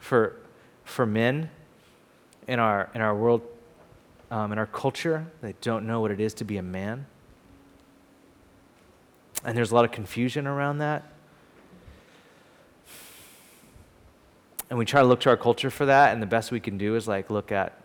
for, 0.00 0.36
for 0.84 1.06
men 1.06 1.50
in 2.48 2.58
our, 2.58 2.90
in 2.94 3.00
our 3.00 3.14
world, 3.14 3.42
um, 4.30 4.50
in 4.50 4.58
our 4.58 4.66
culture, 4.66 5.26
they 5.40 5.54
don't 5.60 5.86
know 5.86 6.00
what 6.00 6.10
it 6.10 6.20
is 6.20 6.34
to 6.34 6.44
be 6.44 6.56
a 6.56 6.62
man. 6.62 7.06
And 9.44 9.56
there's 9.56 9.70
a 9.70 9.74
lot 9.74 9.84
of 9.84 9.92
confusion 9.92 10.46
around 10.46 10.78
that. 10.78 11.04
And 14.68 14.78
we 14.78 14.84
try 14.84 15.00
to 15.00 15.06
look 15.06 15.20
to 15.20 15.28
our 15.30 15.36
culture 15.36 15.70
for 15.70 15.86
that, 15.86 16.12
and 16.12 16.22
the 16.22 16.26
best 16.26 16.52
we 16.52 16.60
can 16.60 16.78
do 16.78 16.96
is 16.96 17.06
like 17.08 17.28
look 17.30 17.52
at 17.52 17.76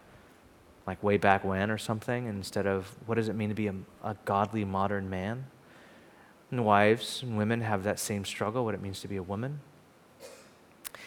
like 0.85 1.01
way 1.01 1.17
back 1.17 1.43
when 1.43 1.71
or 1.71 1.79
something 1.79 2.27
instead 2.27 2.67
of 2.67 2.95
what 3.07 3.15
does 3.15 3.27
it 3.27 3.33
mean 3.33 3.49
to 3.49 3.55
be 3.55 3.67
a, 3.67 3.73
a 4.03 4.15
godly 4.25 4.63
modern 4.63 5.09
man? 5.09 5.45
And 6.51 6.63
wives 6.63 7.23
and 7.23 7.37
women 7.37 7.61
have 7.61 7.83
that 7.83 7.99
same 7.99 8.23
struggle, 8.23 8.63
what 8.63 8.75
it 8.75 8.81
means 8.81 8.99
to 9.01 9.07
be 9.07 9.15
a 9.15 9.23
woman 9.23 9.61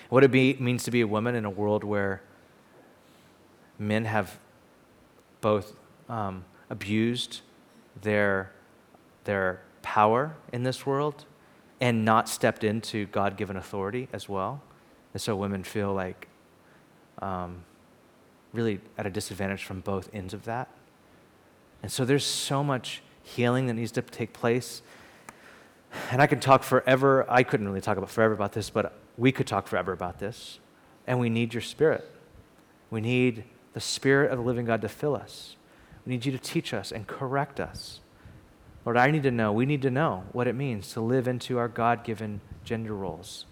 what 0.09 0.25
it 0.25 0.31
be, 0.31 0.55
means 0.59 0.85
to 0.85 0.91
be 0.91 1.01
a 1.01 1.07
woman 1.07 1.35
in 1.35 1.45
a 1.45 1.51
world 1.51 1.85
where 1.85 2.23
men 3.79 4.05
have 4.05 4.39
both 5.41 5.75
um, 6.09 6.45
abused 6.71 7.41
their, 8.03 8.51
their 9.25 9.61
power 9.83 10.35
in 10.53 10.63
this 10.63 10.87
world 10.87 11.25
and 11.81 12.05
not 12.05 12.29
stepped 12.29 12.65
into 12.65 13.07
God 13.07 13.37
given 13.37 13.57
authority 13.57 14.09
as 14.13 14.29
well. 14.29 14.61
And 15.13 15.21
so 15.21 15.37
women 15.37 15.63
feel 15.63 15.93
like 15.93 16.29
um, 17.21 17.65
really 18.53 18.81
at 18.97 19.07
a 19.07 19.11
disadvantage 19.11 19.65
from 19.65 19.81
both 19.81 20.09
ends 20.13 20.35
of 20.35 20.45
that. 20.45 20.69
And 21.83 21.93
so 21.93 22.05
there's 22.05 22.25
so 22.25 22.65
much 22.65 23.03
healing 23.23 23.67
that 23.67 23.75
needs 23.75 23.93
to 23.93 24.03
take 24.03 24.33
place. 24.33 24.83
And 26.11 26.21
I 26.21 26.27
could 26.27 26.43
talk 26.43 26.63
forever. 26.63 27.25
I 27.29 27.43
couldn't 27.43 27.69
really 27.69 27.81
talk 27.81 27.97
about 27.97 28.11
forever 28.11 28.35
about 28.35 28.53
this, 28.53 28.71
but 28.71 28.93
we 29.19 29.33
could 29.33 29.47
talk 29.47 29.67
forever 29.67 29.93
about 29.93 30.19
this, 30.19 30.61
and 31.07 31.21
we 31.21 31.29
need 31.29 31.53
your 31.53 31.61
spirit. 31.61 32.09
We 32.91 33.03
need 33.03 33.45
the 33.75 33.81
Spirit 33.81 34.31
of 34.31 34.39
the 34.39 34.45
living 34.45 34.65
God 34.65 34.81
to 34.81 34.89
fill 34.89 35.15
us. 35.15 35.57
We 36.07 36.13
need 36.13 36.25
you 36.25 36.33
to 36.33 36.39
teach 36.39 36.73
us 36.73 36.91
and 36.91 37.07
correct 37.07 37.61
us. 37.61 38.01
Lord, 38.85 38.97
I 38.97 39.11
need 39.11 39.25
to 39.25 39.31
know, 39.31 39.53
we 39.53 39.67
need 39.67 39.83
to 39.83 39.91
know 39.91 40.25
what 40.33 40.47
it 40.47 40.55
means 40.55 40.93
to 40.95 41.01
live 41.01 41.29
into 41.29 41.59
our 41.59 41.69
God 41.69 42.03
given 42.03 42.41
gender 42.65 42.95
roles. 42.95 43.45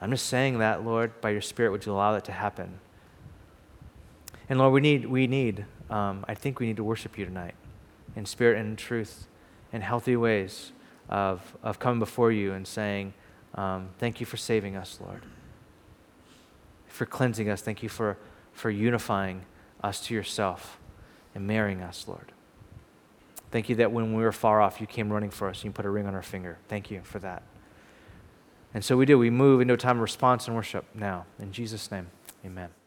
I'm 0.00 0.10
just 0.10 0.26
saying 0.26 0.58
that, 0.58 0.84
Lord, 0.84 1.20
by 1.20 1.30
your 1.30 1.40
Spirit, 1.40 1.70
would 1.70 1.86
you 1.86 1.92
allow 1.92 2.12
that 2.12 2.24
to 2.24 2.32
happen? 2.32 2.80
And 4.48 4.58
Lord, 4.58 4.72
we 4.72 4.80
need, 4.80 5.06
we 5.06 5.26
need, 5.26 5.66
um, 5.90 6.24
I 6.26 6.34
think 6.34 6.58
we 6.58 6.66
need 6.66 6.76
to 6.76 6.84
worship 6.84 7.18
you 7.18 7.24
tonight 7.24 7.54
in 8.16 8.26
spirit 8.26 8.58
and 8.58 8.70
in 8.70 8.76
truth, 8.76 9.26
in 9.72 9.82
healthy 9.82 10.16
ways 10.16 10.72
of, 11.08 11.56
of 11.62 11.78
coming 11.78 11.98
before 11.98 12.32
you 12.32 12.52
and 12.52 12.66
saying, 12.66 13.12
um, 13.54 13.90
Thank 13.98 14.20
you 14.20 14.26
for 14.26 14.36
saving 14.36 14.76
us, 14.76 14.98
Lord. 15.00 15.22
For 16.86 17.06
cleansing 17.06 17.48
us. 17.48 17.60
Thank 17.60 17.82
you 17.82 17.88
for, 17.88 18.18
for 18.52 18.70
unifying 18.70 19.44
us 19.82 20.00
to 20.06 20.14
yourself 20.14 20.78
and 21.34 21.46
marrying 21.46 21.82
us, 21.82 22.06
Lord. 22.08 22.32
Thank 23.50 23.68
you 23.68 23.76
that 23.76 23.92
when 23.92 24.14
we 24.14 24.22
were 24.22 24.32
far 24.32 24.60
off, 24.60 24.80
you 24.80 24.86
came 24.86 25.10
running 25.10 25.30
for 25.30 25.48
us 25.48 25.58
and 25.58 25.66
you 25.66 25.70
put 25.72 25.86
a 25.86 25.90
ring 25.90 26.06
on 26.06 26.14
our 26.14 26.22
finger. 26.22 26.58
Thank 26.68 26.90
you 26.90 27.00
for 27.02 27.18
that. 27.20 27.42
And 28.74 28.84
so 28.84 28.96
we 28.96 29.06
do. 29.06 29.18
We 29.18 29.30
move 29.30 29.60
into 29.60 29.74
a 29.74 29.78
time 29.78 29.96
of 29.96 30.02
response 30.02 30.46
and 30.46 30.54
worship 30.54 30.84
now. 30.94 31.24
In 31.38 31.52
Jesus' 31.52 31.90
name, 31.90 32.08
amen. 32.44 32.77